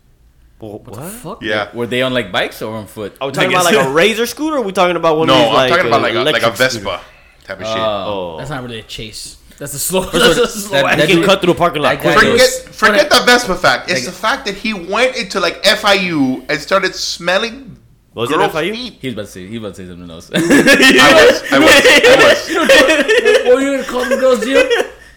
[0.58, 0.82] What?
[0.84, 1.42] What the fuck?
[1.42, 1.74] Yeah.
[1.74, 3.16] Were they on like bikes or on foot?
[3.20, 4.56] Oh, are we talking about like a razor scooter?
[4.56, 6.18] Or are we talking about one No, of these I'm like talking about like a,
[6.22, 7.00] like a Vespa scooter?
[7.44, 7.76] type of shit.
[7.78, 9.38] Oh, That's not really a chase.
[9.60, 10.02] That's a slow.
[10.04, 10.82] of That's a slow.
[10.82, 12.00] that- that can dude- cut through a parking lot.
[12.02, 13.90] that goes- forget forget the Vespa fact.
[13.90, 17.76] It's Like- the fact that he went into like FIU and started smelling
[18.14, 18.72] Was it FIU?
[18.74, 18.94] feet.
[19.00, 19.46] He was about to say.
[19.46, 20.30] He was about to say something else.
[20.34, 24.66] I was, I was, I what are you gonna call them girls, Jim?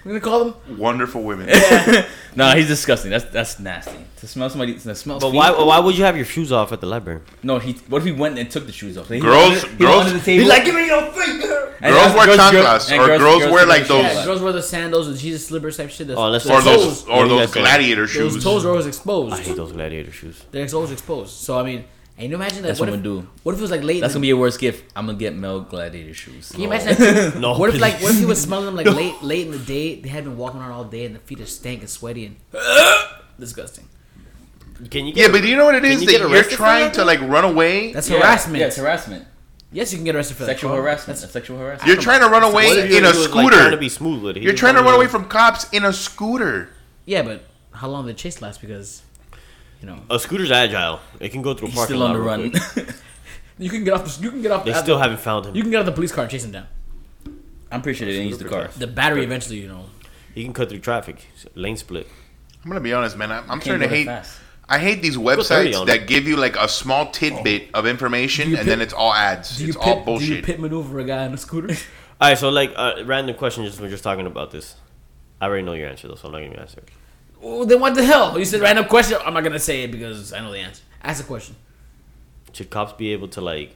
[0.06, 0.78] We're gonna call them.
[0.78, 1.48] Wonderful women.
[2.36, 3.12] nah, he's disgusting.
[3.12, 3.98] That's that's nasty.
[4.18, 5.20] To smell somebody, to smell.
[5.20, 5.38] But feet?
[5.38, 5.52] why?
[5.52, 7.22] Why would you have your shoes off at the library?
[7.42, 7.74] No, he.
[7.88, 9.10] What if he went and took the shoes off?
[9.10, 10.42] Like, he Girls- was under, girls- under the table.
[10.42, 11.74] He's like, give me your feet, girl.
[11.82, 14.62] And Girls wear girls- chanclas, or girls wear, wear like, those- Yeah, girls wear the
[14.64, 16.08] sandals and Jesus slippers type shit.
[16.08, 18.34] The, Oh, unless the Or those toes, or What do you those gladiator shoes.
[18.36, 19.34] those toes are always exposed.
[19.36, 20.46] I hate those gladiator shoes.
[20.52, 21.32] They're always exposed.
[21.32, 21.84] So I mean,
[22.24, 22.70] and you imagine that.
[22.70, 23.30] That's what what if, I'm gonna do.
[23.44, 24.02] What if it was like late?
[24.02, 24.92] That's gonna be your worst gift.
[24.96, 26.52] I'm gonna get Mel Gladiator shoes.
[26.52, 27.36] Can you imagine that?
[27.38, 28.26] No, what if like what if he please.
[28.26, 29.96] was smelling them like late late in the day?
[30.00, 32.36] They had been walking around all day and the feet are stank and sweaty and
[33.40, 33.88] disgusting.
[34.90, 35.14] Can you?
[35.14, 37.22] Get Yeah, but do you know what it is you that you're trying to like
[37.22, 37.94] run away?
[37.94, 38.60] That's Yeah, harassment.
[38.60, 39.26] Yeah, it's harassment.
[39.72, 40.46] yes, you can get arrested for.
[40.46, 40.82] Sexual Carl.
[40.82, 41.08] harassment.
[41.08, 41.88] That's That's sexual harassment.
[41.88, 43.78] You're trying to run away if you're in a doing, like, trying to scooter.
[43.78, 44.40] be smooth with it.
[44.42, 46.70] He You're trying to run away from cops in a scooter.
[47.06, 48.62] yeah, but how long did the chase last?
[48.62, 49.02] Because
[49.84, 51.02] you know A scooter's agile.
[51.20, 52.74] It can go through a He's parking still on lot the real run.
[52.74, 52.96] quick.
[53.60, 54.06] you can get off.
[54.18, 54.64] The, you can get off.
[54.64, 55.56] They at still the, haven't found him.
[55.56, 56.68] You can get off the police car and chase him down.
[57.70, 58.70] I'm pretty sure they didn't use the car.
[58.78, 59.86] The battery eventually, you know.
[60.34, 61.28] He can cut through traffic.
[61.56, 62.08] Lane split.
[62.64, 63.32] I'm gonna be honest, man.
[63.32, 64.06] I'm, I'm starting to hate.
[64.06, 64.40] fast.
[64.70, 68.66] I hate these websites that give you like a small tidbit of information you and
[68.66, 69.58] pit- then it's all ads.
[69.58, 71.76] Do you It's pit, all Do you pit maneuver a guy on a scooter?
[72.22, 73.66] All right, so like uh, random question.
[73.66, 74.76] Just we're just talking about this.
[75.42, 76.80] I already know your answer though, so I'm not gonna answer.
[76.80, 76.90] it.
[77.44, 78.38] Well, then what the hell?
[78.40, 79.18] You said random question.
[79.26, 80.82] I'm not gonna say it because I know the answer.
[81.04, 81.56] Ask a question.
[82.54, 83.76] Should cops be able to like?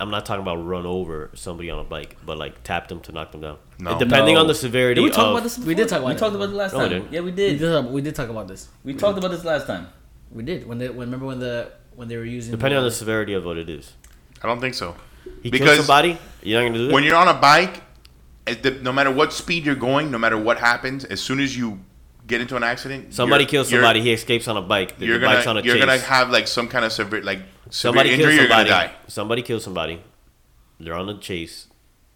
[0.00, 3.12] I'm not talking about run over somebody on a bike, but like tap them to
[3.12, 3.58] knock them down.
[3.78, 3.98] No.
[3.98, 4.40] Depending No.
[4.40, 5.00] on the severity.
[5.00, 5.56] Did we talk of, about this?
[5.56, 5.68] Before?
[5.68, 6.18] We did talk about We it.
[6.18, 6.88] talked about it last No, time.
[6.88, 7.12] didn't.
[7.12, 7.58] Yeah, we We did.
[7.58, 8.68] did, we did talk about this.
[8.84, 9.88] We talked about this last time.
[10.32, 12.90] We did when they when remember when the when they were using Depending on the
[12.90, 13.92] severity of what it is.
[14.42, 14.96] I don't think so.
[15.42, 16.18] He Because somebody.
[16.42, 16.94] You're not gonna do that.
[16.94, 17.82] When you're on a bike,
[18.46, 21.56] it, the, no matter what speed you're going, no matter what happens, as soon as
[21.56, 21.78] you
[22.26, 24.00] get into an accident, somebody kills somebody.
[24.00, 24.98] He escapes on a bike.
[24.98, 25.84] The, You're the bike's gonna on a you're chase.
[25.84, 28.24] gonna have like some kind of severe like severe somebody injury.
[28.24, 28.70] kills You're somebody.
[28.70, 28.94] gonna die.
[29.08, 30.00] Somebody kills somebody.
[30.80, 31.68] They're on a chase.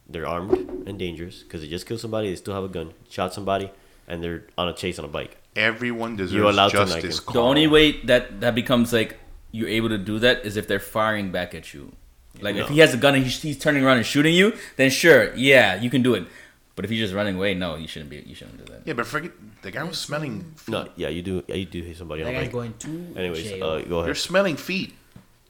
[0.09, 0.53] They're armed
[0.89, 2.31] and dangerous because they just killed somebody.
[2.31, 2.93] They still have a gun.
[3.09, 3.71] Shot somebody,
[4.07, 5.37] and they're on a chase on a bike.
[5.57, 6.95] Everyone deserves You're allowed justice.
[6.95, 7.33] like him.
[7.33, 9.19] The only way that that becomes like
[9.51, 11.93] you're able to do that is if they're firing back at you.
[12.41, 14.91] Like if he has a gun and he's, he's turning around and shooting you, then
[14.91, 16.25] sure, yeah, you can do it.
[16.77, 18.23] But if he's just running away, no, you shouldn't be.
[18.27, 18.83] You shouldn't do that.
[18.85, 20.55] Yeah, but forget the guy was smelling.
[20.69, 21.43] No, yeah, you do.
[21.49, 22.53] Yeah, you do hit somebody That on a guy's bike.
[22.53, 23.65] going to Anyways, jail.
[23.65, 24.93] uh, go You're smelling feet.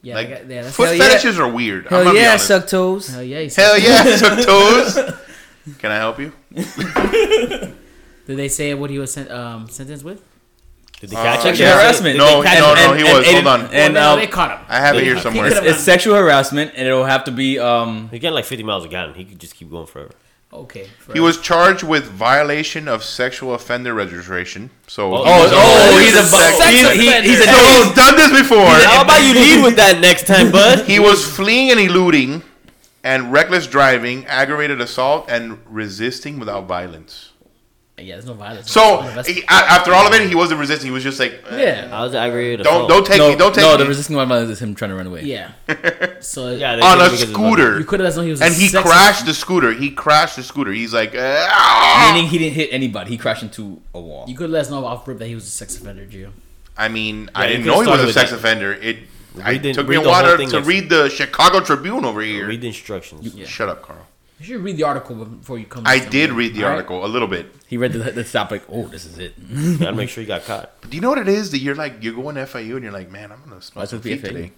[0.01, 1.03] yeah, Like that yeah, that's foot Hell yeah.
[1.09, 1.85] fetishes are weird.
[1.87, 2.69] I'm gonna be honest.
[2.69, 3.07] toes.
[3.09, 3.39] hell yeah.
[3.41, 5.13] He Hell said- yeah, suck toes.
[5.79, 6.31] Can I help you?
[8.25, 10.21] Did they say what he was sen- um, sentenced with?
[10.99, 11.41] Did they Uh, catch him?
[11.43, 11.81] Sexual Yeah.
[11.81, 12.17] harassment.
[12.17, 13.27] No, And- no, no, and- he and- was.
[13.27, 13.61] and- Hold on.
[13.73, 14.65] And well, no, um, they caught him.
[14.69, 15.47] I have it here somewhere.
[15.47, 18.09] it's, it's sexual harassment, and it'll have to be um.
[18.09, 19.13] He's getting like 50 miles a gallon.
[19.13, 20.11] He could just keep going forever.
[20.53, 20.87] Okay.
[21.13, 24.69] He was charged with violation of sexual offender registration.
[24.87, 28.15] So Oh, Oh, oh, he's a sex- bu- he's, he, he's a So he's done
[28.15, 28.65] this before.
[28.65, 30.85] How about you lead with that next time, bud?
[30.87, 32.43] He was fleeing and eluding,
[33.03, 37.33] and reckless driving, aggravated assault, and resisting without violence.
[37.99, 38.69] Yeah, there's no violence.
[38.71, 40.85] So he, a- after all of it, he wasn't resisting.
[40.87, 42.63] He was just like, eh, yeah, I was aggravated.
[42.63, 42.89] don't assault.
[42.89, 43.83] don't take no, me, don't take no, me.
[43.83, 45.23] the resisting violence is him trying to run away.
[45.23, 45.53] yeah.
[46.21, 48.31] So Yeah, they on did a because of the- scooter, you could have known he
[48.31, 48.41] was.
[48.41, 49.71] a and he sex crashed the scooter.
[49.73, 50.71] He crashed the scooter.
[50.71, 52.11] He's like, ah!
[52.13, 53.09] Meaning he didn't hit anybody.
[53.09, 54.25] He crashed into a wall.
[54.27, 56.29] You could let us know off rip that he was a sex offender, Gio.
[56.77, 58.37] I mean, Yeah, I you didn't could've know he was started a with sex that.
[58.37, 58.73] offender.
[58.73, 58.97] It
[59.43, 61.09] I Read the- took me a read the whole while thing to next- read the
[61.09, 62.47] Chicago Tribune over here.
[62.47, 63.35] Read the instructions.
[63.49, 64.05] Shut up, Carl.
[64.39, 65.83] You should read the article before you come.
[65.87, 66.75] I did read the All right?
[66.75, 67.55] article a little bit.
[67.67, 69.33] He read the, the stop like, oh, this is it.
[69.79, 70.73] Gotta make sure you got caught.
[70.81, 71.49] But do you know what it is?
[71.51, 73.91] That you're like you're going to FIU and you're like, man, I'm gonna smell That's
[73.91, 74.27] some what feet FIU.
[74.27, 74.51] today.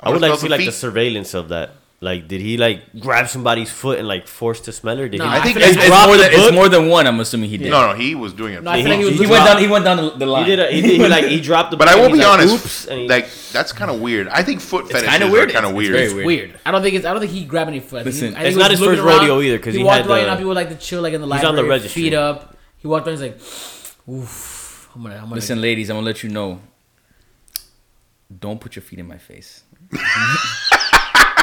[0.00, 1.72] I would like to see like some the surveillance of that.
[2.02, 5.06] Like, did he like grab somebody's foot and like force to smell her?
[5.06, 5.30] Did No, he?
[5.32, 7.06] I I think it's, it's more than it's more than one.
[7.06, 7.70] I'm assuming he did.
[7.70, 8.62] No, no, he was doing it.
[8.62, 9.18] No, He- he was.
[9.18, 9.58] He He went down.
[9.58, 10.44] He went down the, the line.
[10.46, 10.60] He did.
[10.60, 11.76] A, he, did he like he dropped the.
[11.76, 14.28] But I will and be like, honest, Oops, he, like that's kind of weird.
[14.28, 15.52] I think foot fetishes kinda are weird.
[15.52, 15.94] kind of It's- weird.
[16.00, 16.26] it's weird.
[16.26, 16.60] weird.
[16.64, 17.04] I don't think it's.
[17.04, 18.06] I don't think he grabbed any foot.
[18.06, 19.18] Listen, he- it's not was his first rodeo around.
[19.28, 20.24] rodeo either, 'cause he walked around.
[20.24, 21.62] the- You people like to chill like in the He's on library.
[21.62, 22.02] the registry.
[22.04, 22.56] Feet up.
[22.78, 23.18] He walked around.
[23.18, 24.88] He's like, oof.
[24.94, 25.16] I'm gonna.
[25.16, 26.60] I'm gonna Listen, ladies, I'm gonna let you know.
[28.40, 29.64] Don't put your feet in my face.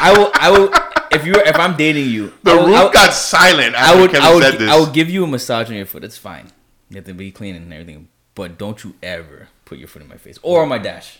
[0.01, 0.31] I will.
[0.33, 0.69] I will.
[1.11, 3.99] If you if I'm dating you, The I will, roof I, will- got silent I
[3.99, 4.11] would.
[4.11, 4.43] Kevin I would.
[4.43, 4.69] said this.
[4.69, 6.03] I will give you a massage on your foot.
[6.03, 6.51] It's fine.
[6.89, 8.07] You have to be clean and everything.
[8.35, 11.19] But don't you ever put your foot in my face or on my dash.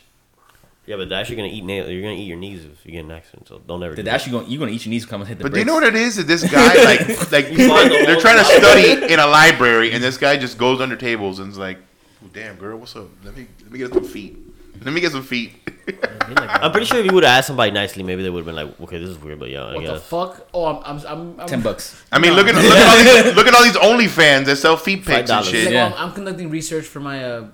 [0.86, 1.90] yeah, but that's you're gonna eat nail.
[1.90, 3.48] You're gonna eat your knees if you get an accident.
[3.48, 3.96] So don't ever.
[3.96, 5.54] The do dash you going you gonna eat your knees come and hit the But
[5.54, 6.18] do you know what it is?
[6.18, 9.94] That this guy like like people, the they're whole trying to study in a library,
[9.94, 11.80] and this guy just goes under tables and is like,
[12.24, 13.08] oh, "Damn girl, what's up?
[13.24, 14.38] Let me let me get some feet.
[14.84, 15.54] Let me get some feet."
[16.28, 18.56] I'm pretty sure if you would have asked somebody nicely, maybe they would have been
[18.68, 20.04] like, "Okay, this is weird," but yeah, I What the guess.
[20.08, 20.48] fuck?
[20.54, 20.84] Oh, I'm.
[20.84, 21.06] I'm.
[21.08, 22.04] I'm, I'm Ten bucks.
[22.12, 24.76] I mean, look at look at all these look at all these OnlyFans that sell
[24.78, 25.50] feet pics and $5.
[25.50, 25.66] shit.
[25.66, 25.90] Like, Yeah.
[25.90, 27.48] well, I'm, I'm conducting research for my uh,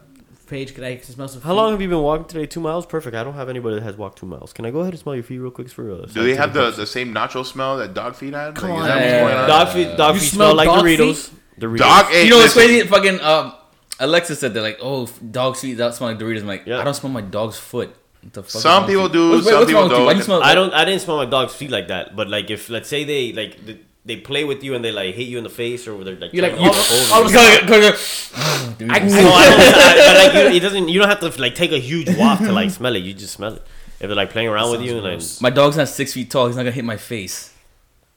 [0.47, 0.73] page.
[0.73, 1.41] Could I smell some?
[1.41, 1.55] How feet?
[1.55, 2.47] long have you been walking today?
[2.47, 3.15] Two miles, perfect.
[3.15, 4.51] I don't have anybody that has walked two miles.
[4.51, 5.91] Can I go ahead and smell your feet real quick for?
[5.91, 8.55] Uh, Do they have the, the same nacho smell that dog feet had?
[8.55, 9.23] Come Like, is on, that what's man.
[9.25, 9.47] going on?
[9.47, 9.97] dog feet?
[9.97, 11.29] Dog You feet smell smell like dog Doritos.
[11.59, 11.77] Doritos.
[11.77, 12.05] Dog.
[12.07, 12.87] Hey, You know what's listen, crazy?
[12.87, 13.53] Fucking um,
[13.99, 16.41] Alexa said they're like, oh, dog's feet that smell like Doritos.
[16.41, 16.79] I'm like, Yeah.
[16.79, 17.95] I don't smell my dog's foot.
[18.21, 19.09] What the fuck is Some wrong with people you?
[19.13, 19.97] do, What's, some what's people wrong with you?
[19.97, 20.05] don't.
[20.05, 20.43] Why you smell?
[20.43, 20.73] I don't.
[20.73, 22.15] I didn't smell my dog's feet like that.
[22.15, 25.13] But like, if let's say they like they, they play with you and they like
[25.15, 27.25] hit you in the face or they're like You're like trying to all, hold all
[27.25, 27.37] of you.
[27.37, 27.67] a sudden.
[27.67, 27.97] Go, go, go.
[28.35, 28.75] Oh.
[28.79, 30.89] I- No, I don't, I, but like you, it doesn't.
[30.89, 32.99] You don't have to like take a huge waft to like smell it.
[33.03, 33.61] You just smell it.
[33.99, 35.21] If they're like playing around with you and like.
[35.41, 36.47] My dog's not six feet tall.
[36.47, 37.52] He's not gonna hit my face.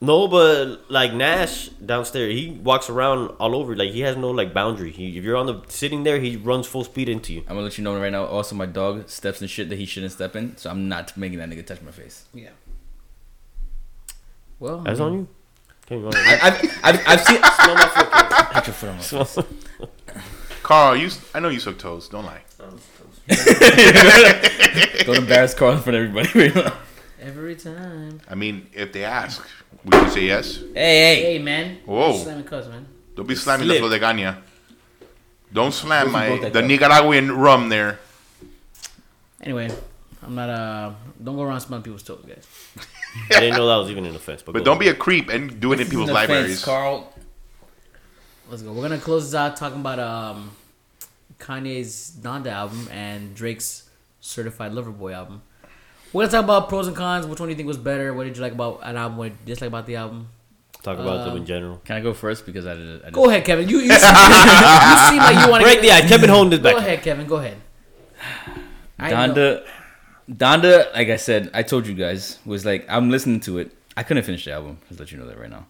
[0.00, 3.74] No, but like Nash downstairs, he walks around all over.
[3.74, 4.90] Like he has no like boundary.
[4.90, 7.40] He, if you're on the sitting there, he runs full speed into you.
[7.42, 8.26] I'm gonna let you know right now.
[8.26, 11.38] Also, my dog steps in shit that he shouldn't step in, so I'm not making
[11.38, 12.24] that nigga touch my face.
[12.34, 12.50] Yeah.
[14.58, 15.28] Well, That's on you.
[15.84, 16.40] Okay, go I, ahead.
[16.42, 17.36] I've, I've, I've seen.
[17.42, 18.10] Smell my foot.
[18.52, 19.38] Put your foot on my face.
[20.62, 22.08] Carl, you I know you suck toes.
[22.08, 22.40] Don't lie.
[25.04, 26.70] Don't embarrass Carl in front of everybody.
[27.46, 28.20] Hey, every time.
[28.28, 29.46] I mean, if they ask,
[29.84, 30.56] we should say yes.
[30.74, 31.22] hey.
[31.22, 31.78] Hey, man.
[31.84, 32.16] Whoa.
[32.16, 32.86] Slamming cuss, man.
[33.14, 33.76] Don't be slamming Slip.
[33.76, 34.38] the Flor de Caña.
[35.52, 36.64] Don't slam my the that.
[36.64, 38.00] Nicaraguan rum there.
[39.40, 39.70] Anyway,
[40.22, 40.50] I'm not.
[40.50, 40.92] Uh,
[41.22, 42.46] don't go around smelling people's toes, guys.
[43.30, 44.42] I didn't know that was even an offense.
[44.42, 46.30] But, But don't be a creep and do it in people's This is an offense,
[46.30, 46.64] libraries.
[46.64, 47.14] Carl.
[48.50, 48.72] Let's go.
[48.72, 50.50] We're gonna close this out talking about um,
[51.38, 53.88] Kanye's Donda album and Drake's
[54.20, 55.42] Certified Lover Boy album.
[56.16, 57.26] We're gonna talk about pros and cons.
[57.26, 58.14] Which one do you think was better?
[58.14, 59.18] What did you like about an album?
[59.18, 60.28] What did you dislike about the album?
[60.82, 61.78] talk about them um, in general.
[61.84, 63.02] Can I go first because I did.
[63.02, 63.68] I did Go ahead, Kevin.
[63.68, 66.08] You you, seem, you seem like you want to Break the ice.
[66.08, 66.72] Kevin Holmes is back.
[66.72, 67.26] Go ahead, Kevin.
[67.26, 67.58] Go ahead.
[68.98, 69.66] Donda,
[70.26, 73.76] Donda, like I said, I told you guys, was like I'm listening to it.
[73.94, 74.78] I couldn't finish the album.
[74.88, 75.66] Just let you know that right now.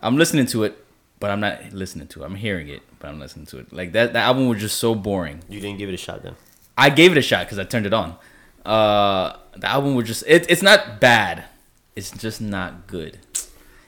[0.00, 0.82] I'm listening to it,
[1.20, 2.24] but I'm not listening to it.
[2.24, 3.74] I'm hearing it, but I'm listening to it.
[3.74, 5.42] Like that, that album was just so boring.
[5.50, 6.36] You didn't give it a shot then.
[6.78, 8.16] I gave it a shot because I turned it on.
[8.64, 11.44] Uh, the album was just it, it's not bad.
[11.94, 13.18] It's just not good.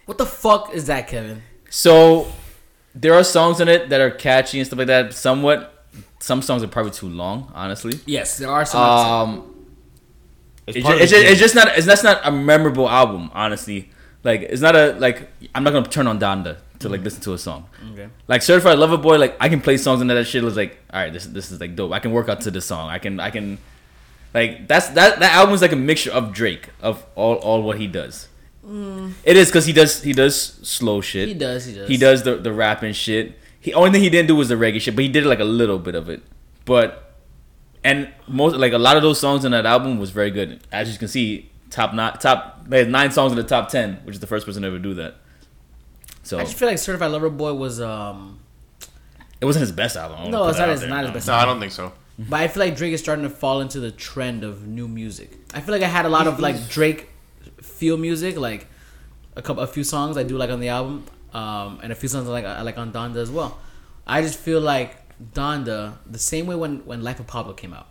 [0.07, 1.43] What the fuck is that, Kevin?
[1.71, 2.27] So
[2.95, 5.15] there are songs in it that are catchy and stuff like that.
[5.15, 5.71] Somewhat.
[6.21, 8.01] Some songs are probably too long, honestly.
[8.07, 8.81] Yes, there are some.
[8.81, 9.55] Um,
[10.67, 13.91] It's, it's, just, it's, just, it's just not it's that's not a memorable album honestly
[14.23, 17.35] like it's not a like i'm not gonna turn on donda to like listen to
[17.35, 18.09] a song okay.
[18.29, 21.01] like certified lover boy like i can play songs and that shit was like all
[21.03, 23.21] right this, this is like dope i can work out to this song i can
[23.21, 23.59] i can
[24.35, 27.79] like that's that that album is like a mixture of drake of all all what
[27.79, 28.29] he does
[29.25, 31.67] it is because he does he does slow shit He does.
[31.67, 31.89] He does.
[31.89, 33.39] he does the the rapping shit.
[33.61, 35.45] He only thing he didn't do was the reggae shit, but he did like a
[35.45, 36.23] little bit of it.
[36.65, 37.15] But
[37.83, 40.61] and most like a lot of those songs on that album was very good.
[40.73, 43.97] As you can see, top nine top they had nine songs in the top ten,
[44.05, 45.17] which is the first person to ever do that.
[46.23, 48.41] So I just feel like Certified Lover Boy was um.
[49.43, 50.31] it wasn't his best album.
[50.31, 51.93] No, it's not that his- out not his best No, I don't think so.
[52.19, 55.37] But I feel like Drake is starting to fall into the trend of new music.
[55.53, 57.09] I feel like I had a lot of like Drake
[57.61, 58.69] feel music, like
[59.35, 62.09] a couple, a few songs I do like on the album, um, and a few
[62.09, 63.59] songs I like I like on Donda as well.
[64.07, 64.97] I just feel like
[65.33, 67.89] Donda, the same way when when Life of Pablo came out,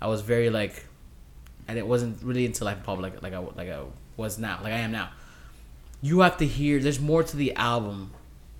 [0.00, 0.86] I was very like,
[1.68, 3.82] and it wasn't really into Life of Pablo like like I like I
[4.16, 5.10] was now, like I am now.
[6.00, 6.80] You have to hear.
[6.80, 8.12] There's more to the album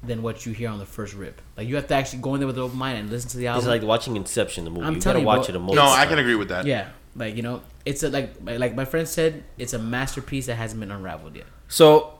[0.07, 1.41] than what you hear on the first rip.
[1.57, 3.37] Like you have to actually go in there with an open mind and listen to
[3.39, 3.61] the album.
[3.61, 4.83] It's like watching Inception, the movie.
[4.87, 5.55] I'm you gotta telling you, watch bro.
[5.55, 6.67] it a multiple No, I can agree with that.
[6.67, 10.57] yeah, like you know, it's a like like my friend said, it's a masterpiece that
[10.57, 11.47] hasn't been unraveled yet.
[11.69, 12.19] So,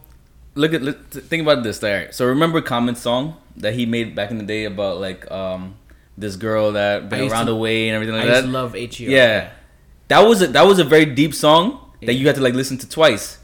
[0.55, 1.79] look at look, think about this.
[1.79, 2.11] There.
[2.13, 5.77] So remember Common's song that he made back in the day about like um
[6.17, 8.35] this girl that I been around to- the way and everything like I that.
[8.37, 9.11] used to love H.E.R.
[9.11, 9.51] Yeah,
[10.09, 12.21] that was a, that was a very deep song that Yeah.
[12.21, 13.39] you had to like listen to twice,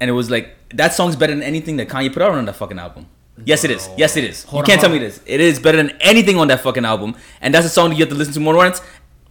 [0.00, 2.54] and it was like that song's better than anything that Kanye put out on that
[2.56, 3.06] fucking album.
[3.44, 3.88] Yes, it is.
[3.96, 4.44] Yes, it is.
[4.44, 5.20] Hold you can't on, tell me hold this.
[5.26, 8.02] It is better than anything on that fucking album, and that's a song that you
[8.04, 8.80] have to listen to more than once,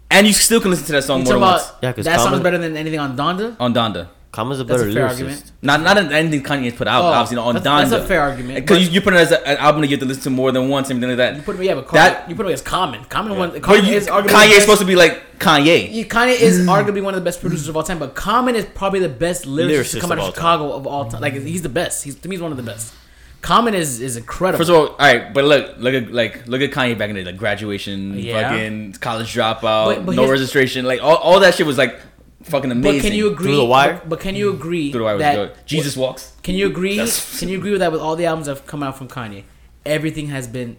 [0.09, 1.91] and you still can listen to that song You more talking than once about Yeah,
[1.93, 3.55] 'cause that song's Common- better than anything on Donda?
[3.59, 4.07] on Donda.
[4.31, 5.09] Common's a That's better a fair lyricist.
[5.09, 5.51] argument.
[5.61, 7.89] Not not anything Kanye's put out, Oh, obviously not on that's- Donda.
[7.89, 9.97] that's a fair argument, Because you, you put it as a, an album that you
[9.97, 11.35] have to listen to more than once and everything like that.
[11.35, 13.03] You put him, yeah, but That- that, you put him as Common.
[13.09, 13.49] Common one.
[13.51, 15.91] But Common you, is arguably the Kanye's supposed to be like Kanye.
[15.91, 18.63] You, Kanye is arguably one of the best producers of all time, but Common is
[18.73, 21.19] probably the best lyricist, to come out of of all Chicago of all time.
[21.21, 22.05] Like he's the best.
[22.05, 22.93] He's to me he's one of the best.
[23.41, 24.59] Common is is incredible.
[24.59, 27.15] First of all, all right, but look, look at like look at Kanye back in
[27.15, 28.49] the day, like graduation, Yeah.
[28.49, 31.99] fucking college dropout, But- but no here's- registration, like all, all that shit was like
[32.43, 32.99] fucking amazing.
[33.01, 33.47] but can you agree?
[33.47, 33.93] Through the Wire?
[33.93, 35.51] But, but can you agree Through the Wire that good.
[35.65, 36.33] Jesus walks.
[36.43, 36.97] Can you agree?
[36.97, 37.91] That's- Can you agree with that?
[37.91, 39.43] With all the albums that have come out from Kanye,
[39.85, 40.77] everything has been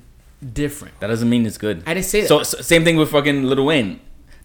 [0.53, 0.99] different.
[1.01, 1.83] That doesn't mean it's good.
[1.87, 2.29] I didn't say that.
[2.29, 4.01] So, so same thing with fucking Lil Wayne.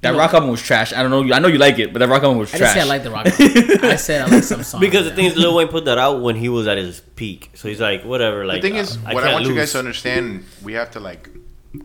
[0.07, 0.93] That You know- rock album was trash.
[0.93, 1.33] I don't know.
[1.35, 2.83] I know you like it, but that rock album was I didn't trash.
[2.83, 3.25] I like the rock.
[3.27, 3.79] album.
[3.91, 4.81] I said I like some songs.
[4.81, 7.51] Because the thing is, Lil Wayne put that out when he was at his peak.
[7.55, 8.45] So he's like, whatever.
[8.45, 10.91] Like, the thing is, I, what I can't want you guys to understand, we have
[10.91, 11.29] to like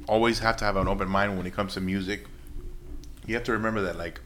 [0.09, 2.27] always have to have an open mind when it comes to music.
[3.27, 4.21] You have to remember that like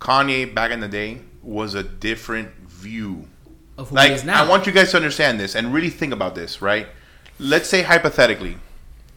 [0.00, 3.26] Kanye back in the day was a different view.
[3.78, 4.44] of who he Like is now.
[4.44, 6.88] I want you guys to understand this and really think about this, right?
[7.38, 8.58] Let's say hypothetically,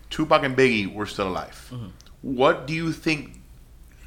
[0.09, 1.69] Tupac and Biggie were still alive.
[1.73, 1.87] Mm-hmm.
[2.21, 3.41] What do you think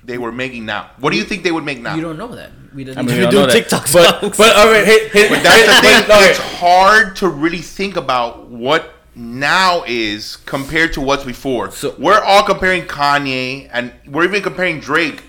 [0.08, 0.90] they were making now?
[0.98, 1.94] What do you think they would make now?
[1.94, 2.50] You don't know that.
[2.74, 2.98] We didn't.
[2.98, 3.46] I mean, You we all do know.
[3.48, 4.36] TikTok but, songs.
[4.36, 6.04] but all right, hey, hey, But that's the thing.
[6.08, 6.30] but.
[6.30, 11.70] It's hard to really think about what now is compared to what's before.
[11.70, 15.22] So- we're all comparing Kanye and we're even comparing Drake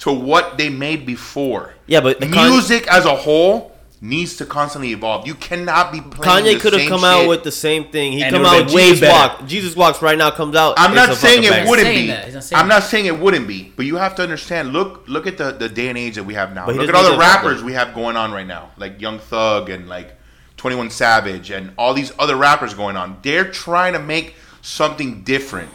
[0.00, 1.74] to what they made before.
[1.86, 5.26] Yeah, but Kanye- music as a whole needs to constantly evolve.
[5.26, 7.08] You cannot be playing Kanye could have come shit.
[7.08, 8.12] out with the same thing.
[8.12, 9.34] He And come out would've with way Jesus better.
[9.38, 9.46] Walk.
[9.48, 10.74] Jesus Walks right now comes out.
[10.76, 11.68] I'm not saying it banger.
[11.70, 12.06] wouldn't saying be.
[12.08, 12.32] that.
[12.34, 12.74] Not saying I'm that.
[12.74, 14.72] not saying it wouldn't be, but you have to understand.
[14.72, 16.66] Look, look at the, the day and age that we have now.
[16.68, 19.88] Look at all the rappers we have going on right now, like Young Thug and
[19.88, 20.14] like
[20.56, 23.16] Twenty One Savage and all these other rappers going on.
[23.22, 25.70] They're trying to make something different.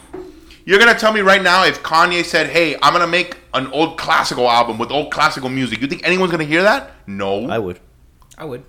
[0.64, 3.98] You're gonna tell me right now if Kanye said, "Hey, I'm gonna make an old
[3.98, 6.92] classical album with old classical music," you think anyone's gonna hear that?
[7.08, 7.80] No, I would.
[8.38, 8.64] I would.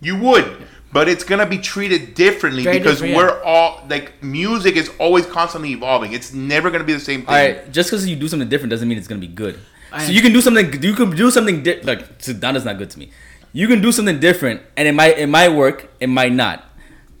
[0.00, 4.76] you would, but it's gonna be treated differently Very because different, we're all like music
[4.76, 6.12] is always constantly evolving.
[6.12, 7.28] It's never gonna be the same thing.
[7.28, 9.58] All right, just because you do something different doesn't mean it's gonna be good.
[9.92, 10.82] I- so you can do something.
[10.82, 13.10] You can do something di- like so Donda's not good to me.
[13.52, 16.64] You can do something different, and it might it might work, it might not.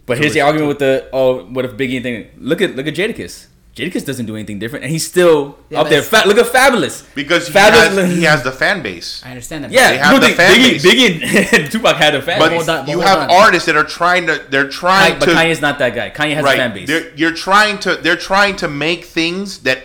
[0.06, 2.28] But here's the argument with the oh, what if Biggie thing?
[2.38, 3.46] Look at look at Jadakiss.
[3.78, 6.02] Jadakiss doesn't do anything different, and he's still Yeah, up there.
[6.02, 7.96] Fa- look at Fabolous because he Fabolous.
[7.96, 9.22] has, he has the fan base.
[9.24, 9.70] I understand that.
[9.70, 10.84] yeah, they have you the think fan Biggie, base.
[10.84, 12.66] Biggie and Tupac had a fan But base.
[12.66, 13.30] but you have on.
[13.30, 16.10] artists that are trying to they're trying Kanye- but to Kanye's not that guy.
[16.10, 16.88] Kanye has a fan base.
[16.88, 19.84] They're, you're trying to they're trying to make things that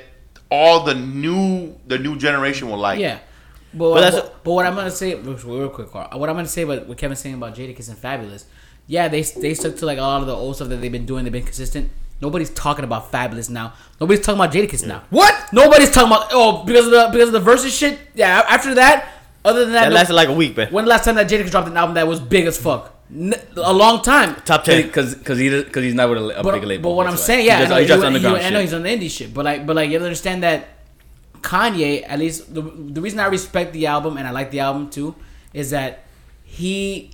[0.50, 3.00] all the new the new generation will like.
[3.00, 3.20] Yeah.
[3.76, 6.36] But, But that's- but, but what I'm gonna say real, real quick, Carl, what I'm
[6.36, 8.46] gonna say about what Kevin's saying about Jadakiss and Fabolous,
[8.86, 11.06] yeah, they they stuck to like a lot of the old stuff that they've been
[11.08, 11.24] doing.
[11.24, 11.90] They've been consistent.
[12.24, 13.68] Nobody's talking about Fabolous now.
[14.02, 15.02] Nobody's talking about Jadakiss now.
[15.20, 15.34] what?
[15.60, 18.00] Nobody's talking about oh because of the because of the versus shit.
[18.16, 18.44] Yeah.
[18.56, 18.96] After that,
[19.50, 20.68] other than that, That no- lasted like a week, man.
[20.76, 22.84] when the last time that Jadakiss dropped an album that was big as fuck?
[23.14, 24.30] N- a long time.
[24.46, 24.82] Top ten.
[24.88, 26.84] Because because he because he's not with a, a But, big label.
[26.92, 27.30] but what I'm why.
[27.30, 28.90] saying, yeah, he I know, he just he- underground he- I know he's on the
[28.96, 30.60] indie shit, but like, but like, you have understand that
[31.42, 34.90] Kanye, at least the the reason I respect the album and I like the album
[34.90, 35.14] too,
[35.54, 36.04] is that
[36.44, 37.12] he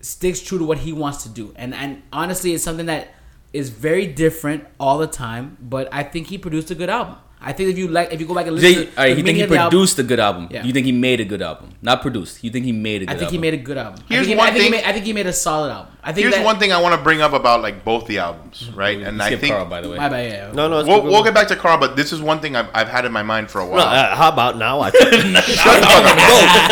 [0.00, 3.12] sticks true to what he wants to do, and and honestly, it's something that
[3.52, 5.56] is very different all the time.
[5.60, 7.16] But I think he produced a good album.
[7.40, 9.10] I think if you like, if you go back and listen, Jay, to all right,
[9.12, 10.48] the you think he of the album- produced a good album?
[10.50, 10.64] Yeah.
[10.64, 11.70] You think he made a good album?
[11.80, 12.42] Not produced.
[12.42, 13.16] You think he made a good album?
[13.16, 13.34] I think album?
[13.34, 14.00] he made a good album.
[14.10, 15.32] I Here's think, he, one I, think he thing- made, I think he made a
[15.32, 15.94] solid album.
[16.02, 18.18] I think Here's that, one thing I want to bring up about like both the
[18.18, 18.98] albums, right?
[19.00, 19.96] And I think Carl, by the way.
[19.98, 20.32] My bad.
[20.32, 20.52] Yeah.
[20.52, 20.84] No, no.
[20.84, 23.12] We'll, we'll get back to Carl, but this is one thing I've, I've had in
[23.12, 23.80] my mind for a No, while.
[23.86, 24.80] uh, how about now?
[24.80, 25.28] I try to go.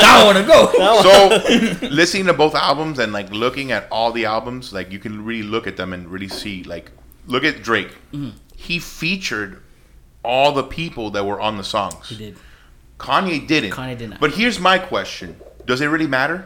[0.03, 1.81] now I want to go.
[1.81, 5.25] so listening to both albums and like looking at all the albums, like you can
[5.25, 6.91] really look at them and really see like
[7.27, 7.95] look at Drake.
[8.13, 8.31] Mm-hmm.
[8.57, 9.63] He featured
[10.27, 12.09] all the people that were on the songs.
[12.09, 12.37] He did.
[12.99, 13.71] Kanye didn't.
[13.73, 14.21] Kanye did not.
[14.21, 16.39] But here's my question: Does it really matter?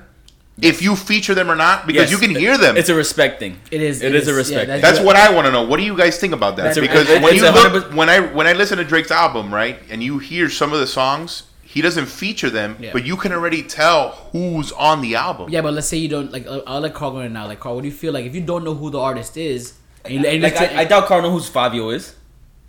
[0.63, 2.13] if you feature them or not because Yes.
[2.13, 2.77] you can hear them.
[2.77, 3.59] It's a respect thing.
[3.71, 4.69] It is- It it is a is, respect.
[4.69, 4.83] yeah, thing.
[4.83, 5.63] That's what I want to know.
[5.63, 6.65] What do you guys think about that?
[6.65, 9.79] That's because it- when you look, when I when I listen to Drake's album, right,
[9.91, 12.91] and you hear some of the songs, he doesn't feature them, Yeah.
[12.93, 14.03] but you can already tell
[14.33, 15.47] who's on the album.
[15.49, 16.47] Yeah, but let's say you don't like.
[16.47, 17.47] uh, I'll let Carl go in now.
[17.47, 19.73] Like Carl, what do you feel like if you don't know who the artist is?
[20.05, 22.15] And you, and Like, I, I doubt Carl knows who Fabio is.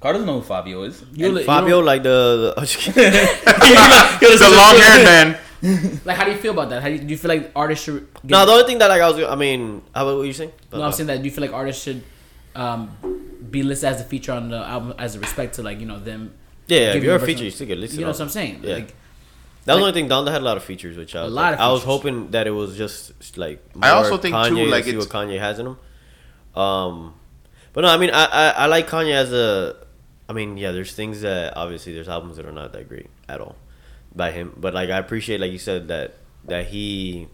[0.01, 1.03] Carl doesn't know who Fabio is.
[1.13, 2.61] you li- Fabio, don't- like the, the
[4.41, 5.05] the long haired
[5.63, 5.99] man.
[6.05, 6.81] like, how do you feel about that?
[6.81, 8.11] How do you, do you feel like artists should?
[8.15, 10.33] Get, no, the only thing that like I was, I mean, how about what you
[10.33, 10.51] saying?
[10.73, 11.19] no, I'm saying that.
[11.19, 12.01] Do you feel like artists should
[12.55, 12.89] um,
[13.49, 15.99] be listed as a feature on the album as a respect to like you know
[15.99, 16.33] them?
[16.67, 17.99] yeah, yeah, if you're a feature, you still get listed.
[17.99, 18.61] You know what I'm saying?
[18.63, 18.73] Yeah.
[18.75, 18.87] Like,
[19.65, 20.09] That was the only thing.
[20.09, 21.83] Donda had a lot of features, which I was, A lot like, of I was
[21.83, 23.63] hoping that it was just like.
[23.81, 25.77] I also think, too, Kanye like, to see what Kanye has in him.
[26.59, 27.13] Um,
[27.73, 29.75] but no, I mean, I, I I like Kanye as a.
[30.31, 33.41] I mean, yeah, there's things that obviously there's albums that are not that great at
[33.41, 33.57] all
[34.15, 36.15] by him, but like I appreciate, like you said, that
[36.45, 37.27] that he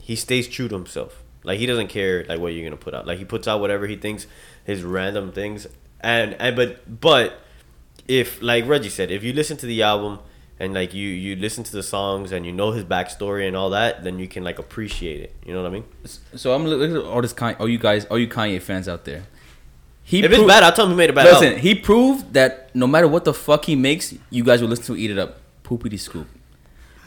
[0.00, 1.24] he stays true to himself.
[1.42, 3.08] Like he doesn't care like what you're gonna put out.
[3.08, 4.28] Like he puts out whatever he thinks
[4.62, 5.66] his random things,
[6.00, 7.40] and and but but
[8.06, 10.20] if like Reggie said, if you listen to the album
[10.60, 13.70] and like you you listen to the songs and you know his backstory and all
[13.70, 15.34] that, then you can like appreciate it.
[15.44, 15.84] You know what I mean?
[16.36, 17.58] So I'm looking at all this Kanye.
[17.58, 19.24] All you guys, all you Kanye fans out there.
[20.10, 21.60] He if it's proved- bad, I'll tell him he made a bad Listen, album.
[21.60, 24.96] he proved that no matter what the fuck he makes, you guys will listen to
[24.96, 25.36] Eat It Up.
[25.64, 26.26] Poopity scoop.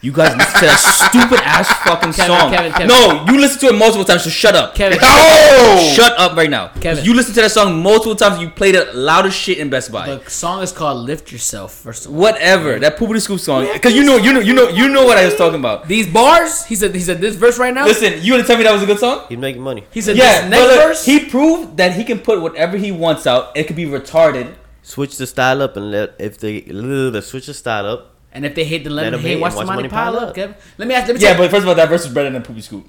[0.01, 0.79] You guys listen to that
[1.09, 2.51] stupid ass fucking Kevin, song.
[2.51, 2.87] Kevin, Kevin.
[2.87, 4.73] No, you listen to it multiple times, so shut up.
[4.73, 5.93] Kevin, Oh!
[5.95, 6.69] Shut up right now.
[6.79, 7.05] Kevin.
[7.05, 8.41] You listen to that song multiple times.
[8.41, 10.07] You played it loud as shit in Best Buy.
[10.15, 13.93] the song is called "Lift Yourself." First of all, Whatever that poopity scoop song, because
[13.93, 15.87] you know, you know, you know, you know what I was talking about.
[15.87, 16.65] these bars.
[16.65, 16.95] He said.
[16.95, 17.85] He said this verse right now.
[17.85, 19.25] Listen, you gonna tell me that was a good song?
[19.29, 19.83] He's making money.
[19.91, 21.05] He said Yeah, this next look, verse.
[21.05, 23.55] he proved that he can put whatever he wants out.
[23.55, 24.55] It could be retarded.
[24.83, 28.10] Switch the style up and let if they uh, switch the style up.
[28.33, 29.33] And if they hate, then let, Let them them hate.
[29.35, 30.29] hate Watch the watch money pile up.
[30.29, 30.35] up.
[30.35, 30.55] Kevin.
[30.77, 31.07] Let me ask.
[31.07, 32.87] Let me Yeah, but first of all, that verse is better than poopy scoop.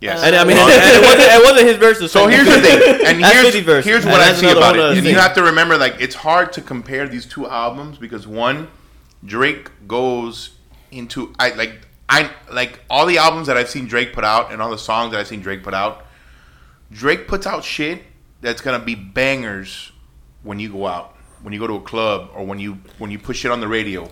[0.00, 0.22] Yes.
[0.22, 2.12] And I mean, uh, and, and it wasn't it wasn't his verse.
[2.12, 4.82] So here's the thing, and That's here's 50 here's And what I see about it.
[4.82, 8.26] of And you have to remember, like, it's hard to compare these two albums because
[8.26, 8.68] one,
[9.24, 10.50] Drake goes
[10.90, 14.60] into I like I like all the albums that I've seen Drake put out and
[14.60, 16.04] all the songs that I've seen Drake put out.
[16.92, 18.02] Drake puts out shit
[18.42, 19.90] that's gonna be bangers
[20.42, 21.13] when you go out,
[21.44, 23.68] when you go to a club, or when you when you push it on the
[23.68, 24.08] radio.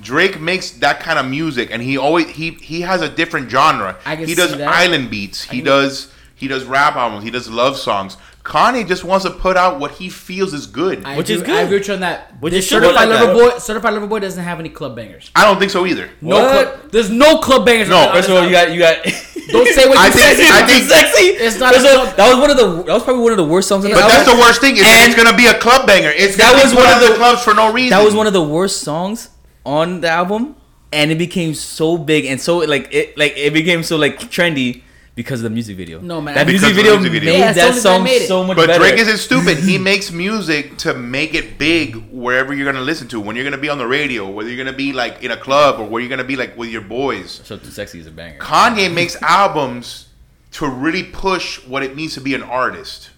[0.00, 3.98] Drake makes that kind of music, and he always he he has a different genre.
[4.06, 4.68] I can he does see that.
[4.68, 5.42] island beats.
[5.42, 7.22] He does he does rap albums.
[7.24, 8.16] He does love songs.
[8.42, 11.04] Kanye just wants to put out what he feels is good.
[11.04, 11.56] I, I Which agree, is good.
[11.56, 12.40] I agree with you on that.
[12.40, 13.52] Which This is certified like lover that.
[13.52, 13.58] boy.
[13.58, 15.30] Certified lover boy doesn't have any club bangers.
[15.36, 16.08] I don't think so either.
[16.22, 16.50] No, What?
[16.80, 17.90] club, there's no club bangers.
[17.90, 18.96] No, First of all, you got you got.
[19.48, 20.50] Don't say what I you think- said.
[20.52, 21.24] I think- sexy.
[21.40, 22.82] It's not First a of club- that was one of the.
[22.84, 24.16] That was probably one of the worst songs on the But album.
[24.16, 26.12] that's the worst thing is And it's gonna be a club banger.
[26.14, 27.90] It's that gonna was be one put of the- clubs for no reason.
[27.90, 29.28] That was one of the worst songs
[29.64, 30.56] on the album,
[30.92, 34.82] and it became so big and so like it like it became so like trendy
[35.20, 36.00] because of the music video.
[36.00, 36.34] No, man.
[36.34, 37.32] that music the video music video.
[37.34, 38.78] made Yeah, that song made so much But better.
[38.78, 39.58] But Drake isn't stupid.
[39.58, 43.20] he makes music to make it big wherever you're gonna listen to.
[43.20, 45.78] When you're gonna be on the radio, whether you're gonna be like in a club
[45.78, 47.42] or where you're gonna be like with your boys.
[47.44, 48.38] so too sexy is a banger.
[48.38, 50.08] Kanye makes albums
[50.52, 53.10] to really push what it means to be an artist,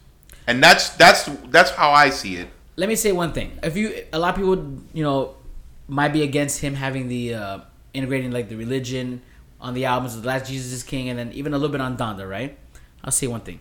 [0.49, 2.49] and that's that's that's how I see it.
[2.75, 3.61] Let me say one thing.
[3.63, 4.57] If you, a lot of people,
[4.93, 5.37] you know,
[5.87, 7.59] might be against him having the uh,
[7.95, 9.23] integrating like the religion
[9.63, 10.15] on the albums.
[10.17, 12.59] Of The last Jesus is King, and then even a little bit on Donda, right?
[13.03, 13.61] I'll say one thing.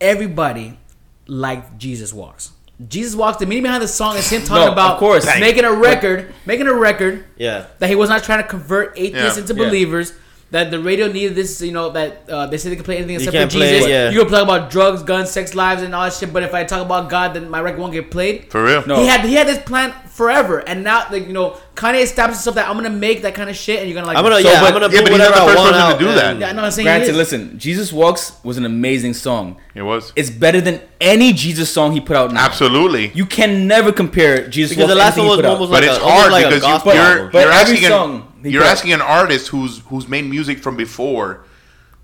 [0.00, 0.78] Everybody
[1.26, 2.52] liked Jesus Walks.
[2.88, 3.38] Jesus Walks.
[3.38, 5.24] The meaning behind the song is him talking No, about of course.
[5.38, 7.66] making a record, making a record Yeah.
[7.78, 9.42] that he was not trying to convert atheists Yeah.
[9.42, 9.68] into Yeah.
[9.68, 10.12] believers.
[10.50, 13.14] That the radio needed this, you know, that uh, they said they could play anything
[13.14, 13.86] except for can't play Jesus.
[13.86, 14.10] it, yeah.
[14.10, 16.30] You can talk about drugs, guns, sex lives, and all that shit.
[16.30, 18.50] But if I talk about God, then my record won't get played.
[18.50, 18.84] For real.
[18.86, 18.96] No.
[19.00, 22.56] He had he had this plan forever, and now like you know, Kanye established himself
[22.56, 24.16] that I'm gonna make that kind of shit, and you're gonna like.
[24.16, 24.60] I'm gonna So, yeah.
[24.60, 26.04] but- I'm gonna yeah, put but he's not whatever the I first want person to
[26.04, 26.38] do and- that.
[26.38, 26.86] Yeah, I know what I'm saying.
[26.86, 29.56] he Granted, listen, Jesus Walks was an amazing song.
[29.74, 32.44] It was It's better than any Jesus song he put out now.
[32.44, 33.10] absolutely.
[33.14, 35.50] You can never compare Jesus Because Walks the last one he was put out.
[35.52, 37.30] almost But like it's a, almost hard like a because you, gospel you're.
[37.30, 40.58] But you're every asking song an, you're put- asking an artist who's who's made music
[40.58, 41.44] from before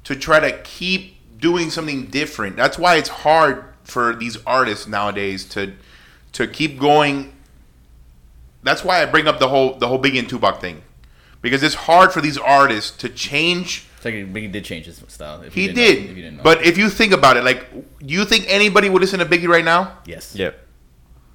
[0.05, 2.57] to try to keep doing something different.
[2.57, 5.73] That's why it's hard for these artists nowadays to
[6.33, 7.33] to keep going.
[8.69, 10.83] That's why I bring up the whole the whole Biggie and Tupac thing
[11.41, 13.87] because it's hard for these artists to change.
[13.97, 15.41] It's like Biggie did change his style.
[15.43, 16.43] If you He didn't know- if you did, didn't know.
[16.43, 19.49] but if you think about it, like, do you think anybody would listen to Biggie
[19.49, 19.81] right now?
[20.07, 20.51] yes, Yeah.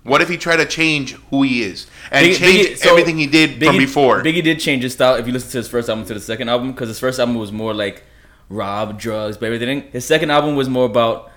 [0.04, 3.18] What if he tried to change who he is and Biggie- change Biggie- so everything
[3.18, 4.22] he did from before?
[4.22, 6.50] Biggie did change his style if you listen to his first album to the second
[6.50, 8.04] album because his first album was more like
[8.50, 9.86] rob, drugs, but everything.
[9.92, 11.32] His second album was more about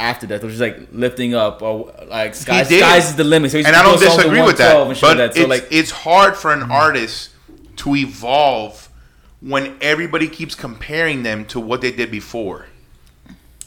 [0.00, 3.50] after death, which is like lifting up or like sky, skies is the limit.
[3.50, 4.74] So he's and I don't disagree with that.
[4.74, 5.34] But like that.
[5.34, 6.72] So it's, like it's hard for an mm-hmm.
[6.72, 7.30] artist
[7.76, 8.88] to evolve
[9.40, 12.66] when everybody keeps comparing them to what they did before.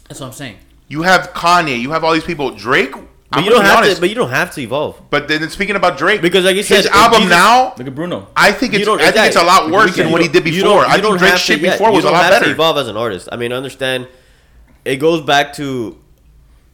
[0.07, 0.57] That's what I'm saying.
[0.87, 2.51] You have Kanye, you have all these people.
[2.51, 2.93] Drake,
[3.31, 4.01] But you don't have honest, to.
[4.01, 5.01] But you don't have to evolve.
[5.09, 7.95] But then speaking about Drake, Because like you his said, album Jesus- now, Look at
[7.95, 8.27] Bruno.
[8.35, 10.85] I think it's I think it's a lot worse than what he did before.
[10.85, 12.51] I think don't Drake's shit before you was a lot better.
[12.51, 13.29] evolve as an artist.
[13.31, 14.07] I mean, understand.
[14.85, 15.97] It goes back to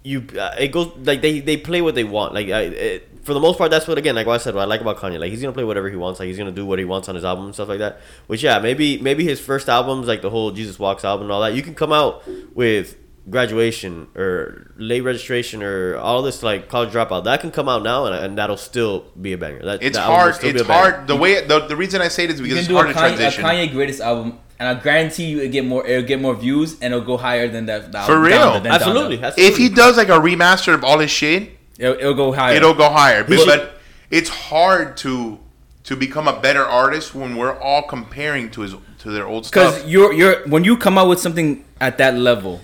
[0.03, 0.25] you.
[0.37, 2.33] Uh, it goes like they they play what they want.
[2.33, 4.55] Like I, it, for the most part, that's what again like what I said.
[4.55, 6.19] What I like about Kanye, like he's gonna play whatever he wants.
[6.19, 7.99] Like he's gonna do what he wants on his album and stuff like that.
[8.27, 11.41] Which yeah, maybe maybe his first albums, like the whole Jesus Walks album and all
[11.41, 12.23] that, you can come out
[12.55, 12.95] with
[13.29, 18.05] graduation or late registration or all this like college dropout that can come out now
[18.05, 19.63] and, and that'll still be a banger.
[19.63, 20.35] That, It's the album will hard.
[20.35, 20.91] still be It's a banger.
[20.95, 21.07] hard.
[21.07, 22.93] The way the, the reason I say it is You because it's do hard a
[22.93, 23.43] to Kanye, a transition.
[23.43, 26.93] Kanye greatest album, and I guarantee you it get more it'll get more views and
[26.93, 27.91] it'll go higher than that.
[27.91, 28.37] the For real?
[28.53, 29.53] down than Absolutely, the- absolutely.
[29.53, 32.55] If he does like a remaster of all his shit, it'll, it'll go higher.
[32.55, 33.23] it'll go higher.
[33.23, 33.79] But, but
[34.11, 35.39] it's hard to
[35.85, 39.75] to become a better artist when we're all comparing to his to their old stuff.
[39.75, 42.59] because you're you're when you come out with something at that level,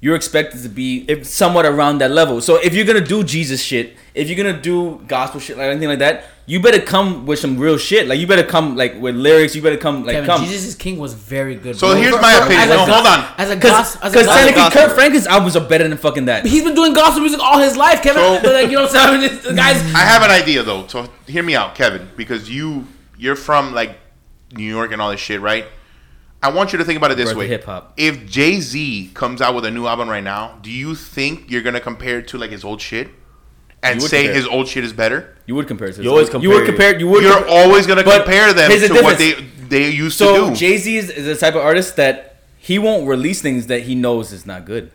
[0.00, 2.40] you're expected to be somewhat around that level.
[2.40, 5.88] So if you're gonna do Jesus shit, if you're gonna do gospel shit like anything
[5.88, 8.06] like that, you better come with some real shit.
[8.06, 9.54] Like you better come like with lyrics.
[9.54, 10.40] You better come like Kevin, come.
[10.44, 11.76] Jesus is King was very good.
[11.76, 12.00] So bro.
[12.00, 12.60] here's my opinion.
[12.60, 13.34] as No, gos- hold on.
[13.36, 14.82] As a Because gospel, as a gospel- technically, gospel.
[14.82, 16.46] Kirk Franklin's albums are better than fucking that.
[16.46, 18.22] he's been doing gospel music all his life, Kevin.
[18.22, 19.38] So- but like, you know what I'm saying?
[19.42, 19.82] The guys.
[19.94, 20.86] I have an idea though.
[20.86, 22.86] So hear me out, Kevin, because you
[23.18, 23.98] you're from like
[24.52, 25.66] New York and all this shit, right?
[26.42, 27.94] I want you to think about it this way: hip-hop.
[27.96, 31.62] If Jay Z comes out with a new album right now, do you think you're
[31.62, 33.08] gonna compare it to like his old shit
[33.82, 35.36] and say compare his old shit is better?
[35.46, 37.50] You would compare it to You always you would compare- compare you would You're compare-
[37.50, 39.68] always gonna compare them here's the to what they difference.
[39.68, 40.56] they used So to do.
[40.56, 43.94] Jay Z is, is the type of artist that he won't release things that he
[43.96, 44.92] knows is not good.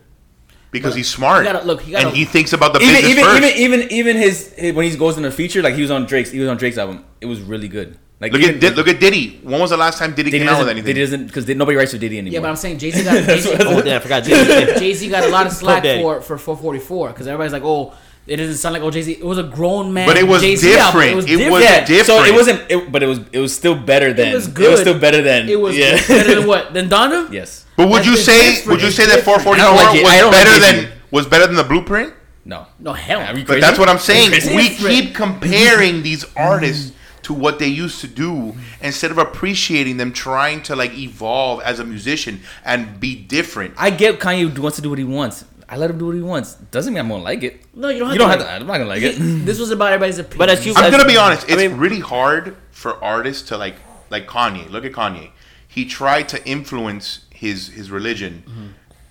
[0.71, 3.11] because he's smart You gotta- look, you gotta- and he thinks about the Even business
[3.11, 3.43] even, first.
[3.43, 6.05] even even even his, his when he goes in a feature like he was on
[6.07, 7.97] Drake's he was on Drake's album it was really good.
[8.23, 9.39] Like look even, at Di- look at Diddy.
[9.43, 10.87] When was the last time Diddy, Diddy came out with anything?
[10.87, 12.33] Diddy doesn't because nobody writes for Diddy anymore.
[12.35, 14.23] Yeah, but I'm saying Jay Z got Jay Z Oh damn, I forgot.
[14.23, 14.75] Jay-Z.
[14.79, 16.01] Jay Z got a lot of slack Daddy.
[16.01, 17.93] for for 444 because everybody's like, oh,
[18.25, 19.11] it doesn't sound like oh Jay Z.
[19.13, 20.07] It was a grown man.
[20.07, 21.01] But it was Jay-Z album.
[21.01, 21.11] different.
[21.11, 21.51] It was It different.
[21.51, 22.71] was yeah, so it wasn't.
[22.71, 23.19] It, but it was.
[23.33, 24.29] It was still better than.
[24.29, 25.49] It was It was still better than.
[25.49, 25.97] It was Yeah.
[26.07, 26.73] better than what?
[26.73, 27.31] Than Donda?
[27.31, 27.65] yes.
[27.75, 28.67] but would That's you say different.
[28.79, 31.63] would you say that 444 like was don't like better than was better than the
[31.65, 32.13] Blueprint?
[32.45, 32.67] No.
[32.79, 33.19] No hell.
[33.21, 33.33] Are.
[33.45, 34.31] But that's what I'm saying.
[34.55, 36.91] We keep comparing these artists
[37.23, 41.79] to what they used to do instead of appreciating them trying to like evolve as
[41.79, 43.73] a musician and be different.
[43.77, 45.45] I get Kanye wants to do what he wants.
[45.69, 46.55] I let him do what he wants.
[46.55, 47.61] Doesn't mean I'm gonna like it.
[47.73, 48.61] No, you don't have You don't to have to.
[48.61, 49.15] I'm not gonna like it.
[49.45, 50.37] This was about everybody's opinion.
[50.37, 51.49] But as you- I'm as- gonna be honest.
[51.49, 53.75] I It's mean- really hard for artists to like
[54.09, 54.69] like Kanye.
[54.69, 55.29] Look at Kanye.
[55.67, 58.67] He tried to influence his his religion, mm-hmm.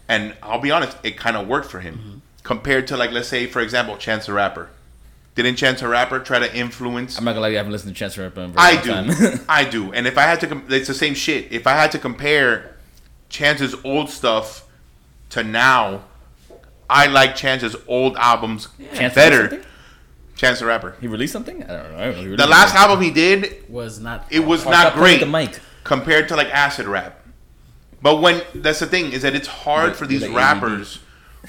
[0.09, 1.95] and I'll be honest, it kind of worked for him.
[1.97, 2.19] Mm-hmm.
[2.45, 4.69] Compared to like let's say for example, Chance the Rapper.
[5.35, 7.17] Didn't Chance the Rapper try to influence?
[7.19, 7.49] I'm not gonna lie.
[7.49, 9.15] I haven't listened to Chance the Rapper in a very I long do.
[9.31, 9.41] time.
[9.49, 9.93] I do.
[9.95, 11.51] And if I had to, com- it's the same shit.
[11.53, 12.77] If I had to compare
[13.31, 14.67] Chance's old stuff
[15.31, 16.05] to now,
[16.91, 19.63] I like Chance's old albums Chance better.
[20.37, 20.97] Chance the Rapper.
[21.01, 21.63] He released something.
[21.65, 21.99] I don't know.
[21.99, 22.37] I don't know.
[22.37, 24.27] The last album he did, was not.
[24.31, 25.59] it was not great the mic.
[25.85, 27.21] compared to like acid rap.
[28.03, 30.35] But when that's the thing is that it's hard With- for these the ADD.
[30.35, 30.99] rappers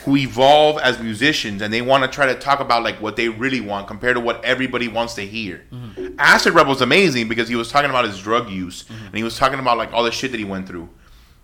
[0.02, 3.30] who evolve as musicians and they want to try to talk about like what they
[3.30, 5.64] really want compared to what everybody wants to hear.
[5.72, 6.16] Mm-hmm.
[6.18, 9.38] Acid Rap was amazing because he was talking about his drug use and he was
[9.38, 10.90] talking about like all the shit that he went through.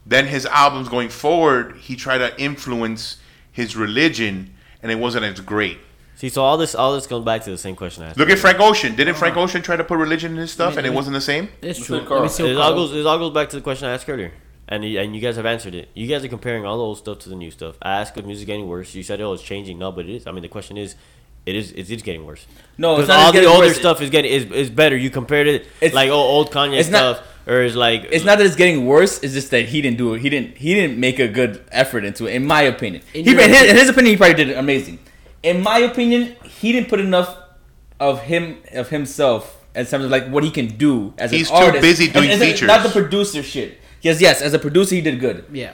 [0.06, 3.18] Then his albums going forward, he tried to influence
[3.52, 5.78] his religion and it wasn't as great.
[6.16, 8.18] See, so all this all this goes back to the same question I asked.
[8.18, 8.94] Look at Frank Ocean.
[8.96, 10.96] Didn't Frank Ocean try to put religion in his stuff mean, and it let me-
[10.98, 11.48] wasn't the same?
[11.62, 11.96] It's true.
[11.96, 12.20] look at Carl.
[12.22, 12.94] Let me see what It all goes.
[12.94, 14.34] It all goes back to the question I asked earlier,
[14.70, 15.90] and and you guys have answered it.
[15.94, 17.76] You guys are comparing all the old stuff to the new stuff.
[17.82, 18.96] I asked if music getting worse.
[18.96, 20.28] You said, "Oh, it's changing." No, but it is.
[20.28, 20.96] I mean, the question is,
[21.46, 21.72] it is.
[21.74, 22.46] It is getting worse.
[22.78, 23.78] No, it's Because not all all the older worse.
[23.78, 24.96] stuff is getting is, is better.
[24.96, 28.24] You compared it It's- like oh, old Kanye it's not- stuff, or is like It's
[28.26, 29.20] not that it's getting worse.
[29.24, 30.22] It's just that he didn't do it.
[30.22, 30.58] He didn't.
[30.58, 32.36] He didn't make a good effort into it.
[32.36, 33.70] In my opinion, In he, your in, his, opinion.
[33.76, 35.00] in his opinion, he probably did amazing.
[35.42, 37.36] In my opinion, he didn't put enough
[38.00, 41.58] of him of himself in terms of like what he can do as He's an
[41.58, 41.82] too artist.
[41.82, 42.68] busy And- doing and features.
[42.68, 43.78] Not the producer shit.
[44.02, 44.42] Yes, yes.
[44.42, 45.46] As a producer, he did good.
[45.52, 45.74] Yeah,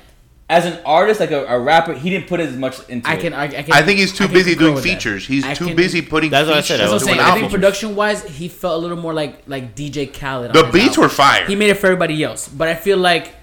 [0.50, 3.22] As an artist, like a, a rapper, he didn't put as much into I it.
[3.22, 3.34] can.
[3.34, 3.72] I, I can.
[3.74, 4.90] I think he's too I can busy concur doing with that.
[4.90, 5.26] features.
[5.28, 6.68] He's I too can- busy putting That's what I features.
[6.68, 6.80] said.
[6.80, 7.20] That's what I'm doing saying.
[7.20, 7.54] I think albums.
[7.54, 10.48] production wise, he felt a little more like like DJ Khaled.
[10.50, 11.02] on The his beats album.
[11.04, 11.46] were fire.
[11.46, 13.34] He made it for everybody else, but I feel like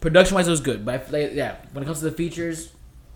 [0.00, 0.84] production wise, it was good.
[0.84, 2.72] But I feel like, yeah, when it comes to the features,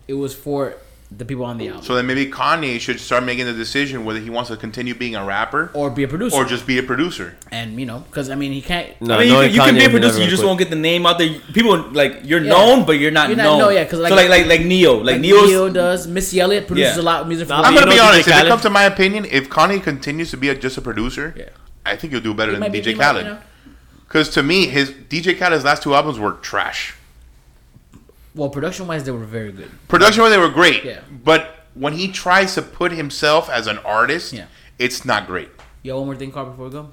[0.07, 0.75] it was for
[1.13, 4.19] the people on the album So then maybe Kanye should start making the decision whether
[4.19, 6.35] he wants to continue being a rapper or be a producer.
[6.37, 7.35] or just be a producer.
[7.51, 8.89] and you know, because I mean, he can't.
[9.01, 10.19] No, I mean, you, knowing can, you can be a producer.
[10.23, 10.47] You just quit.
[10.47, 11.29] won't get the name out there.
[11.53, 12.49] People like you're Yeah.
[12.49, 13.59] known, but you're not You're not known.
[13.59, 16.07] known, yeah, 'cause, like- so like like like Ne-Yo, like, Like Ne-Yo does.
[16.07, 17.01] Missy Elliott produces Yeah.
[17.01, 17.53] a lot of music for.
[17.55, 18.27] I'm gonna be honest.
[18.29, 21.33] If it comes to my opinion, if Kanye continues to be a, just a producer,
[21.37, 21.45] Yeah.
[21.85, 23.25] I think he'll do better He than might be- DJ he might, Khaled.
[23.25, 23.37] you know,
[24.07, 26.93] Because to me, his DJ Khaled's last two albums were trash.
[28.35, 29.69] Well, production wise, they were very good.
[29.87, 30.83] Production wise, they were great.
[30.85, 31.01] Yeah.
[31.23, 34.45] But when he tries to put himself as an artist, Yeah.
[34.79, 35.49] it's not great.
[35.83, 36.89] Yo, one more thing, Carl, before we go.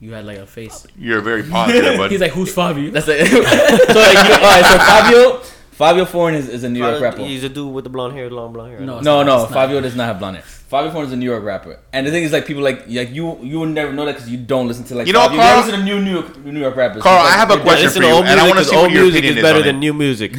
[0.00, 0.86] You had like a face.
[0.98, 3.26] You're very positive, but He's like, "Who's Fabio?" That's it.
[3.26, 4.64] so like, you, all right.
[4.64, 5.42] So Fabio,
[5.80, 7.24] Fivio Foreign is, is a New York rapper.
[7.24, 8.80] He's a dude with the blonde hair, long blonde hair.
[8.80, 8.86] No.
[8.86, 9.50] No, It's no, not- not.
[9.50, 10.44] Fabio does not have blonde hair.
[10.70, 13.10] Fivio Foreign is a New York rapper, and the thing is, like, people like like
[13.10, 15.06] you, you would never know that because you don't listen to like.
[15.08, 15.42] You know what, Fabio.
[15.42, 15.56] Carl?
[15.58, 17.02] You listen to new New York, New York rappers.
[17.02, 18.60] Carl, like- I have a question listen for to you, old and I music wanna
[18.60, 20.36] 'cause see what old your music opinion is is better than new music.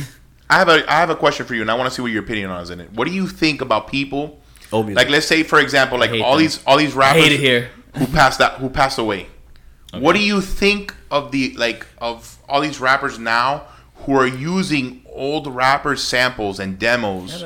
[0.50, 2.12] I have a I have a question for you, and I want to see what
[2.12, 2.94] your opinion on is in it.
[2.94, 4.40] What do you think about people?
[4.72, 4.98] Old music.
[5.04, 6.40] Like, let's say, for example, like all them.
[6.44, 7.70] these all these I rappers hate it here.
[7.98, 9.28] who passed that who passed away.
[9.94, 13.64] What do you think of the like of all these rappers now
[14.06, 17.44] who are using old rappers samples and demos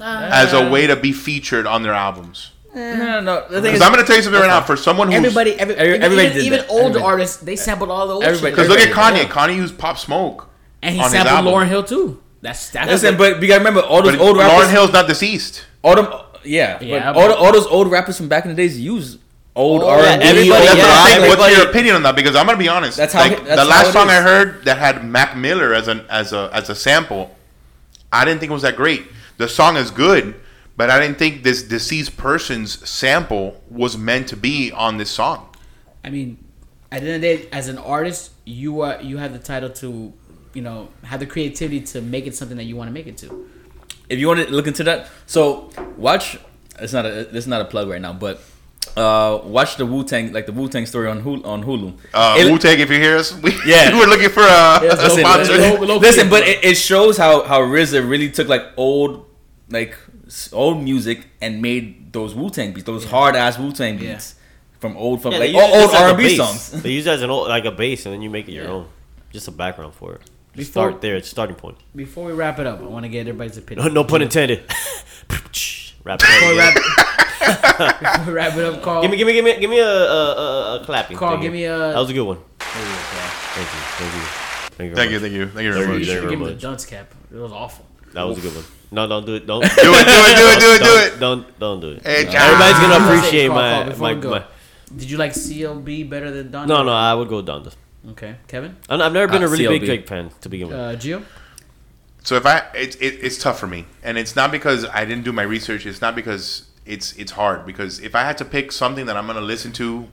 [0.00, 2.52] as a way to be featured on their albums?
[2.74, 2.96] Eh.
[2.96, 3.60] No, no, no.
[3.62, 4.60] Because I'm gonna tell you something right now.
[4.60, 6.68] For someone who's Everybody, every, Every- even, everybody even, did even that.
[6.70, 7.04] old Everybody.
[7.04, 8.56] artists, they sampled all the old Everybody- shit.
[8.56, 9.20] because look at Kanye.
[9.24, 10.48] Everybody, Kanye used Pop Smoke.
[10.82, 11.52] and he on his sampled album.
[11.54, 12.20] Lauryn Hill too.
[12.42, 14.66] That's that's listen, but you gotta remember all those But old rappers.
[14.66, 15.64] Lauryn Hill's not deceased.
[15.82, 16.06] all them,
[16.44, 19.16] yeah, Yeah, but all, but- all those old rappers from back in the days use
[19.56, 20.28] old Oh, R and B.
[20.28, 21.02] everybody- That's yeah, what I'm.
[21.22, 22.14] What's everybody- your opinion on that?
[22.14, 22.96] Because I'm gonna be honest.
[22.96, 25.74] That's how like, it- that's the last it song I heard that had Mac Miller
[25.74, 27.34] as an as a as a sample,
[28.12, 29.06] I didn't think it was that great.
[29.38, 30.34] The song is good,
[30.76, 35.48] but I didn't think this deceased person's sample was meant to be on this song.
[36.04, 36.38] I mean,
[36.92, 39.70] at the end of the day, as an artist, you are you have the title
[39.70, 40.12] to,
[40.54, 43.16] you know, have the creativity to make it something that you want to make it
[43.18, 43.48] to.
[44.08, 46.38] if you want to look into that, so watch.
[46.78, 47.10] It's not a.
[47.24, 48.40] This is not a plug right now, but
[48.96, 51.44] uh, watch the Wu Tang, like the Wu Tang story on Hulu.
[51.44, 51.96] On Hulu.
[52.14, 53.92] Uh, It- Wu Tang, if you hear us, we, Yeah.
[53.98, 55.58] we're looking for a, Yes, a listen, sponsor.
[55.58, 59.26] low- low- listen, but it, it shows how how RZA really took like old,
[59.70, 59.96] like
[60.52, 64.12] old music and made those Wu Tang beats, those hard ass Wu Tang Yeah.
[64.14, 64.34] beats
[64.80, 66.70] from old from Yeah, like old, it old as a R and B songs.
[66.82, 68.64] They use it as an old, like a bass, and then you make it your
[68.64, 68.70] Yeah.
[68.70, 68.86] own.
[69.32, 70.20] Just a background for it.
[70.54, 71.16] Just Before- start there.
[71.16, 71.76] It's starting point.
[71.94, 73.92] Before we wrap it up, I want to get everybody's opinion.
[73.98, 74.64] no pun intended.
[76.04, 77.25] Wrap it up.
[77.46, 79.02] Wrap, before we wrap it up, Carl.
[79.02, 80.32] Give me, give me, give me, give me a, a,
[80.76, 81.16] a, a clapping.
[81.16, 81.74] Carl, thing give me here.
[81.74, 82.38] a- That was a good one.
[82.58, 82.88] There you.
[83.56, 84.20] Thank you, thank you,
[84.76, 84.96] thank you.
[84.96, 85.86] Thank you, thank you, thank you Thank very you.
[85.88, 85.98] much.
[85.98, 87.14] You should very give him the dunce cap.
[87.32, 87.86] It was awful.
[88.12, 88.64] That was a good one.
[88.92, 89.46] No, don't do it.
[89.46, 91.20] Don't Do it, do it, do it, do it, do don't, it.
[91.20, 92.02] Don't, don't do it.
[92.06, 92.30] Hey, No.
[92.32, 92.42] John.
[92.42, 94.30] Everybody's gonna appreciate Carl, my, Carl, before my, go.
[94.30, 94.44] my.
[94.96, 96.68] Did you like CLB better than Don?
[96.68, 97.72] No, no, I would go Donda.
[98.10, 98.76] Okay, Kevin.
[98.88, 99.86] I'm- I've never been Uh, a really big CLB.
[99.86, 100.76] Drake fan to begin with.
[100.76, 101.24] Uh, Gio.
[102.22, 105.24] So if I, it's it, it's tough for me, and it's not because I didn't
[105.24, 105.86] do my research.
[105.86, 107.66] It's not because it's it's hard.
[107.66, 110.08] Because if I had to pick something that I'm gonna listen to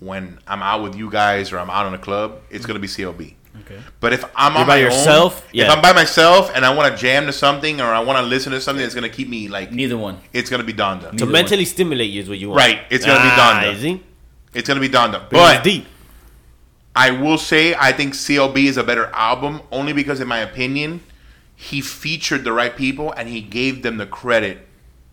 [0.00, 2.88] when I'm out with you guys or I'm out in a club, it's gonna be
[2.88, 3.34] CLB.
[3.60, 3.78] Okay.
[4.00, 5.42] But if I'm You're on by my yourself?
[5.44, 5.64] own, Yeah.
[5.66, 8.24] if I'm by myself and I want to jam to something or I want to
[8.24, 10.18] listen to something that's gonna keep me like, Neither one.
[10.32, 11.10] it's gonna be Donda.
[11.10, 12.58] to Neither mentally stimulate you is what you want.
[12.58, 13.80] Right, it's gonna be Ah, Donda.
[13.80, 14.02] see?
[14.54, 15.20] It's gonna be Donda.
[15.30, 15.86] But But deep.
[16.96, 21.00] I will say I think CLB is a better album only because, in my opinion,
[21.56, 24.66] he featured the right people and he gave them the credit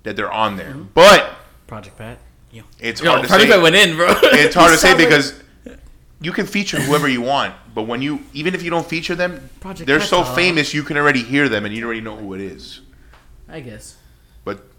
[0.03, 0.73] that they're on there.
[0.73, 1.35] But
[1.67, 2.17] Project Pat.
[2.51, 2.63] Yo.
[2.79, 3.55] it's Yo, hard to Project say.
[3.55, 4.13] Pat went in, bro.
[4.23, 5.41] It's hard to say because
[6.19, 9.49] you can feature whoever you want, but when you even if you don't feature them,
[9.59, 12.33] Project they're so Pat, famous you can already hear them and you already know who
[12.33, 12.81] it is.
[13.47, 13.97] I guess.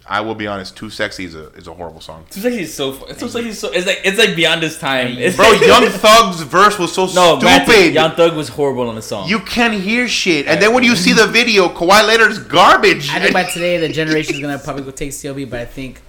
[0.05, 2.27] But I will be honest, "Too Sexy" is a is a horrible song.
[2.31, 2.93] Too Sexy is so.
[2.93, 3.71] fu- Too Sexy is so.
[3.73, 5.17] It's like it's like beyond this time.
[5.19, 7.95] It's Bro, Young Thug's verse was so no, Matt, stupid.
[7.95, 9.29] Young Thug was horrible on the song.
[9.29, 13.11] you can't hear shit, and then when you see the video, Kawhi Leonard's garbage.
[13.11, 16.01] I think by today the generation is gonna probably go take CLB, but I think,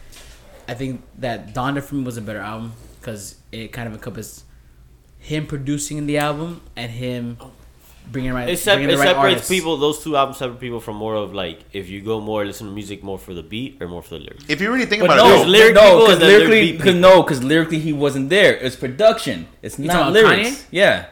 [0.67, 4.45] I think that Donda for me was a better album because it kind of encompassed
[5.19, 7.51] him producing the album and him oh,
[8.11, 9.49] bringing right, It, sep- bringing it right separates artists.
[9.49, 9.77] people.
[9.77, 12.73] Those two albums separate people from more of like if you go more listen to
[12.73, 14.45] music more for the beat or more for the lyrics.
[14.47, 16.71] if you really think But about no, it, There's though, lyric no, because and lyrically,
[16.77, 18.55] because no, because lyrically he wasn't there.
[18.55, 19.47] It's production.
[19.61, 20.49] It's You not lyrics.
[20.49, 20.65] Kanye?
[20.71, 21.05] Yeah,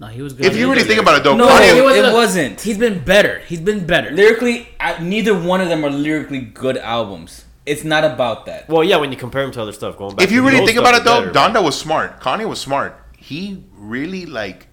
[0.00, 0.46] No, he was good.
[0.46, 2.60] if you really think about it, though, No, Kanye, it wasn't a- wasn't.
[2.60, 3.40] He's been better.
[3.48, 4.10] He's been better.
[4.10, 7.44] lyrically, I, neither one of them are lyrically good albums.
[7.66, 8.66] It's not about that.
[8.68, 10.24] Well, yeah, when you compare them to other stuff, going back.
[10.24, 12.18] if you to really think about it, though, better, Donda was smart.
[12.20, 12.96] Kanye was smart.
[13.18, 14.67] He really like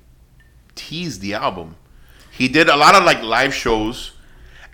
[0.76, 1.76] teased the album.
[2.32, 4.12] He did a lot of like live shows.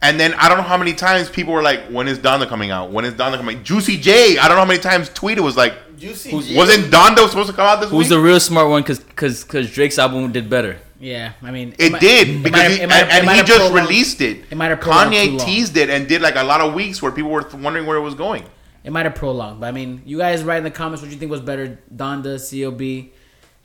[0.03, 2.71] And then I don't know how many times people were like, "When is Donda coming
[2.71, 2.89] out?
[2.91, 5.75] When is Donda coming?" Juicy J, I don't know how many times tweeted was like,
[5.97, 6.57] Juicy J.
[6.57, 8.81] "Wasn't Donda supposed to come out this Who's week?" the real smart one?
[8.81, 10.79] Because because because Drake's album did better.
[10.99, 13.29] yeah, I mean, it might- did it because might have- he, it might and, it
[13.29, 14.37] and he just prolonged- released it.
[14.49, 16.99] it might have prolonged too Kanye teased it and did like a lot of weeks
[17.03, 18.43] where people were wondering where it was going.
[18.83, 21.17] It might have prolonged, but I mean, you guys write in the comments what you
[21.17, 23.09] think was better, Donda, CLB,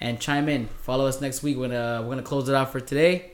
[0.00, 0.68] and chime in.
[0.82, 3.32] Follow us next week when uh, we're gonna close it out for today.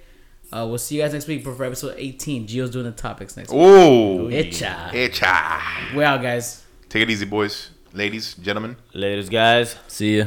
[0.52, 2.46] Uh, we'll see you guys next week for, for episode 18.
[2.46, 3.58] Gio's doing the topics next week.
[3.60, 4.90] Ooh, Itcha.
[4.90, 5.94] itcha.
[5.94, 6.62] We're out, guys.
[6.90, 8.76] Take it easy, boys, ladies, gentlemen.
[8.92, 9.76] Ladies, guys.
[9.88, 10.26] See ya.